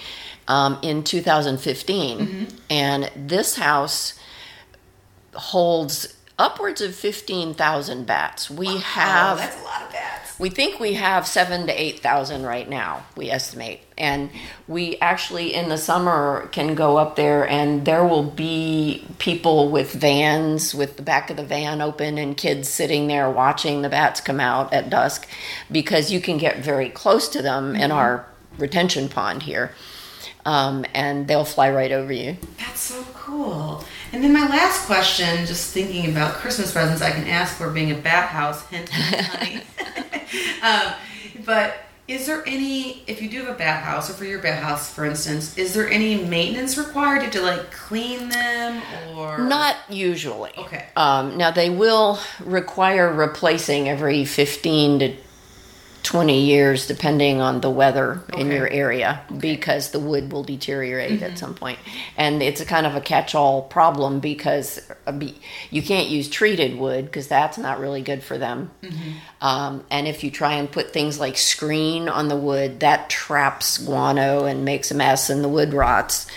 um, 0.49 0.79
in 0.83 1.05
2015, 1.05 2.19
mm-hmm. 2.19 2.57
and 2.71 3.11
this 3.15 3.57
house 3.57 4.19
holds 5.35 6.17
upwards 6.39 6.81
of 6.81 6.95
15,000 6.95 8.07
bats. 8.07 8.51
We 8.51 8.67
wow, 8.67 8.79
have 8.79 9.39
that's 9.39 9.61
a 9.61 9.65
lot 9.65 9.83
of 9.83 9.93
bats. 9.93 10.39
We 10.39 10.51
think 10.51 10.79
we 10.79 10.95
have 10.95 11.27
7 11.27 11.67
to 11.67 11.73
8,000 11.73 12.43
right 12.45 12.69
now, 12.69 13.07
we 13.17 13.31
estimate. 13.31 13.81
And 13.97 14.29
we 14.69 14.99
actually 14.99 15.55
in 15.55 15.71
the 15.71 15.79
summer 15.79 16.49
can 16.53 16.75
go 16.75 16.99
up 16.99 17.17
there 17.17 17.49
and 17.49 17.87
there 17.87 18.05
will 18.05 18.23
be 18.23 19.07
people 19.19 19.71
with 19.71 19.93
vans 19.93 20.75
with 20.75 20.99
the 20.99 21.03
back 21.03 21.31
of 21.31 21.39
the 21.39 21.45
van 21.45 21.81
open 21.81 22.19
and 22.19 22.37
kids 22.37 22.69
sitting 22.69 23.07
there 23.07 23.31
watching 23.31 23.81
the 23.81 23.89
bats 23.89 24.21
come 24.21 24.41
out 24.41 24.75
at 24.75 24.91
dusk 24.91 25.27
because 25.73 26.13
you 26.13 26.21
can 26.21 26.37
get 26.37 26.59
very 26.59 26.91
close 26.91 27.31
to 27.31 27.41
them 27.41 27.73
mm-hmm. 27.73 27.83
in 27.83 27.91
our 27.91 28.27
retention 28.59 29.09
pond 29.09 29.43
here. 29.43 29.73
Um, 30.45 30.85
and 30.95 31.27
they'll 31.27 31.45
fly 31.45 31.71
right 31.71 31.91
over 31.91 32.13
you. 32.13 32.37
That's 32.59 32.81
so 32.81 33.03
cool. 33.15 33.85
And 34.13 34.23
then 34.23 34.33
my 34.33 34.47
last 34.49 34.87
question, 34.87 35.47
just 35.47 35.73
thinking 35.73 36.11
about 36.11 36.35
Christmas 36.35 36.73
presents 36.73 37.03
I 37.03 37.11
can 37.11 37.27
ask 37.27 37.57
for 37.57 37.71
being 37.71 37.91
a 37.91 37.97
bat 37.97 38.29
house, 38.29 38.65
hint, 38.69 38.89
honey. 38.89 39.63
um, 40.63 40.95
but 41.45 41.87
is 42.09 42.27
there 42.27 42.45
any, 42.47 43.03
if 43.09 43.21
you 43.21 43.29
do 43.29 43.45
have 43.45 43.55
a 43.55 43.59
bat 43.59 43.83
house, 43.83 44.09
or 44.09 44.13
for 44.13 44.25
your 44.25 44.39
bat 44.39 44.63
house, 44.63 44.93
for 44.93 45.05
instance, 45.05 45.59
is 45.59 45.75
there 45.75 45.91
any 45.91 46.23
maintenance 46.23 46.79
required? 46.79 47.17
You 47.17 47.23
have 47.23 47.33
to 47.33 47.43
like 47.43 47.73
clean 47.73 48.29
them, 48.29 48.81
or 49.17 49.39
not 49.39 49.77
usually? 49.89 50.53
Okay. 50.57 50.87
Um, 50.95 51.37
now 51.37 51.51
they 51.51 51.69
will 51.69 52.21
require 52.39 53.13
replacing 53.13 53.89
every 53.89 54.25
fifteen 54.25 55.01
to 55.01 55.17
20 56.07 56.45
years 56.45 56.87
depending 56.87 57.41
on 57.41 57.61
the 57.61 57.69
weather 57.69 58.23
okay. 58.31 58.41
in 58.41 58.49
your 58.49 58.69
area 58.69 59.21
okay. 59.29 59.41
because 59.41 59.91
the 59.91 59.99
wood 59.99 60.31
will 60.31 60.45
deteriorate 60.45 61.11
mm-hmm. 61.11 61.25
at 61.25 61.37
some 61.37 61.53
point 61.53 61.81
and 62.17 62.45
it's 62.45 62.61
a 62.61 62.65
kind 62.65 62.87
of 62.87 62.95
a 62.95 63.01
catch-all 63.01 63.63
problem 63.63 64.21
because 64.21 64.89
uh, 65.09 65.21
you 65.71 65.83
can't 65.83 66.09
use 66.09 66.29
treated 66.29 66.79
wood 66.79 67.07
because 67.07 67.27
that's 67.27 67.59
not 67.59 67.81
really 67.81 68.03
good 68.03 68.23
for 68.23 68.39
them 68.39 68.71
mm-hmm. 68.83 69.13
um, 69.45 69.85
and 69.91 70.07
if 70.07 70.23
you 70.23 70.31
try 70.31 70.53
and 70.53 70.71
put 70.71 70.93
things 70.93 71.19
like 71.19 71.37
screen 71.37 72.09
on 72.09 72.29
the 72.29 72.37
wood 72.37 72.79
that 72.79 73.11
traps 73.11 73.77
guano 73.79 74.45
and 74.45 74.65
makes 74.65 74.93
a 74.93 74.95
mess 74.95 75.29
and 75.29 75.43
the 75.43 75.49
wood 75.49 75.75
rots 75.75 76.29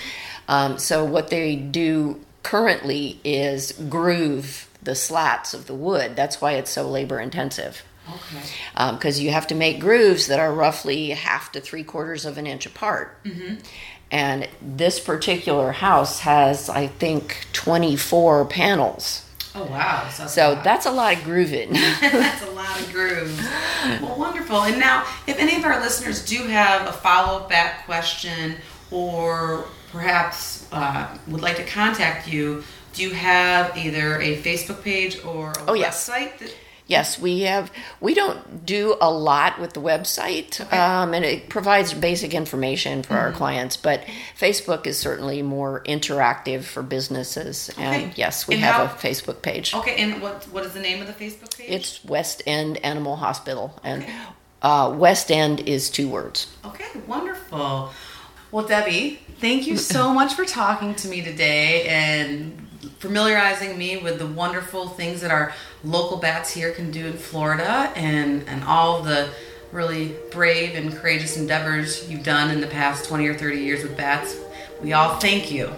um, 0.48 0.80
so 0.80 1.06
what 1.06 1.30
they 1.30 1.56
do 1.56 2.20
currently 2.42 3.20
is 3.24 3.72
groove 3.88 4.68
the 4.82 4.96
slats 4.96 5.54
of 5.54 5.68
the 5.68 5.76
wood 5.76 6.16
that's 6.16 6.42
why 6.42 6.54
it's 6.54 6.72
so 6.72 6.90
labor 6.90 7.20
intensive 7.20 7.84
Okay. 8.16 8.92
Because 8.92 9.20
um, 9.20 9.24
you 9.24 9.32
have 9.32 9.48
to 9.48 9.56
make 9.56 9.80
grooves 9.80 10.28
that 10.28 10.40
are 10.40 10.54
roughly 10.54 11.10
half 11.10 11.52
to 11.54 11.62
three 11.62 11.84
quarters 11.84 12.26
of 12.26 12.38
an 12.38 12.48
inch 12.48 12.66
apart. 12.66 13.24
Mm-hmm. 13.24 13.56
And 14.12 14.50
this 14.62 15.00
particular 15.00 15.72
house 15.72 16.20
has, 16.20 16.70
I 16.70 16.88
think, 16.88 17.46
24 17.54 18.46
panels. 18.46 19.26
Oh 19.56 19.66
wow! 19.66 20.08
So, 20.12 20.24
that's, 20.24 20.34
so 20.34 20.52
a 20.52 20.64
that's 20.64 20.86
a 20.86 20.92
lot 20.92 21.18
of 21.18 21.24
grooving. 21.24 21.74
that's 21.74 22.44
a 22.44 22.52
lot 22.52 22.80
of 22.80 22.92
grooves. 22.94 23.42
Well, 24.00 24.18
wonderful. 24.18 24.62
And 24.62 24.80
now, 24.80 25.06
if 25.26 25.40
any 25.40 25.56
of 25.56 25.66
our 25.66 25.80
listeners 25.82 26.24
do 26.24 26.44
have 26.44 26.88
a 26.88 26.94
follow-up 26.94 27.50
back 27.50 27.86
question, 27.86 28.56
or 28.92 29.66
perhaps 29.92 30.68
uh, 30.72 31.18
would 31.28 31.42
like 31.42 31.56
to 31.56 31.66
contact 31.66 32.28
you, 32.28 32.64
do 32.94 33.04
you 33.04 33.12
have 33.12 33.76
either 33.76 34.20
a 34.20 34.38
Facebook 34.38 34.84
page 34.84 35.24
or 35.26 35.50
a 35.52 35.62
oh, 35.68 35.74
website? 35.74 35.80
Yes. 35.80 36.40
That- 36.40 36.56
Yes, 36.90 37.20
we 37.20 37.42
have. 37.42 37.72
We 38.02 38.16
don't 38.16 38.66
do 38.66 38.98
a 39.00 39.12
lot 39.12 39.60
with 39.60 39.74
the 39.74 39.80
website, 39.80 40.60
okay. 40.60 40.76
um, 40.76 41.14
and 41.14 41.24
it 41.24 41.48
provides 41.48 41.94
basic 41.94 42.34
information 42.34 43.04
for 43.04 43.14
mm-hmm. 43.14 43.26
our 43.26 43.32
clients. 43.32 43.78
But 43.78 44.04
Facebook 44.36 44.88
is 44.88 44.98
certainly 44.98 45.44
more 45.44 45.84
interactive 45.84 46.64
for 46.64 46.82
businesses, 46.82 47.70
okay. 47.70 48.06
and 48.06 48.18
yes, 48.18 48.48
we 48.48 48.56
and 48.56 48.64
have 48.64 48.76
how, 48.76 48.84
a 48.86 48.88
Facebook 48.98 49.44
page. 49.44 49.76
Okay, 49.76 49.98
and 49.98 50.20
what 50.20 50.46
what 50.46 50.66
is 50.66 50.74
the 50.74 50.80
name 50.80 51.00
of 51.00 51.06
the 51.06 51.14
Facebook 51.14 51.56
page? 51.56 51.70
It's 51.70 52.04
West 52.04 52.42
End 52.48 52.78
Animal 52.84 53.18
Hospital, 53.18 53.80
and 53.84 54.02
okay. 54.02 54.14
uh, 54.64 54.92
West 54.98 55.30
End 55.30 55.60
is 55.62 55.92
two 55.92 56.10
words. 56.10 56.48
Okay, 56.66 56.88
wonderful. 57.06 57.92
Well, 58.52 58.66
Debbie, 58.66 59.20
thank 59.38 59.68
you 59.68 59.78
so 59.78 60.12
much 60.20 60.34
for 60.34 60.44
talking 60.44 60.96
to 60.96 61.08
me 61.08 61.22
today 61.22 61.84
and 61.88 62.66
familiarizing 62.98 63.78
me 63.78 63.98
with 63.98 64.20
the 64.20 64.28
wonderful 64.28 64.88
things 64.88 65.22
that 65.22 65.32
our 65.32 65.54
local 65.84 66.18
bats 66.18 66.52
here 66.52 66.72
can 66.72 66.92
do 66.92 67.08
in 67.08 67.14
Florida 67.14 67.92
and, 67.96 68.48
and 68.48 68.64
all 68.64 69.02
the 69.02 69.30
really 69.72 70.16
brave 70.32 70.76
and 70.76 70.94
courageous 70.94 71.38
endeavors 71.38 72.10
you've 72.10 72.24
done 72.24 72.50
in 72.52 72.60
the 72.60 72.68
past 72.68 73.06
20 73.06 73.28
or 73.28 73.34
30 73.34 73.58
years 73.58 73.84
with 73.84 73.96
bats. 73.96 74.38
We 74.82 74.94
all 74.94 75.20
thank 75.20 75.52
you. 75.52 75.72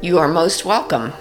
You 0.00 0.18
are 0.18 0.28
most 0.28 0.64
welcome. 0.64 1.12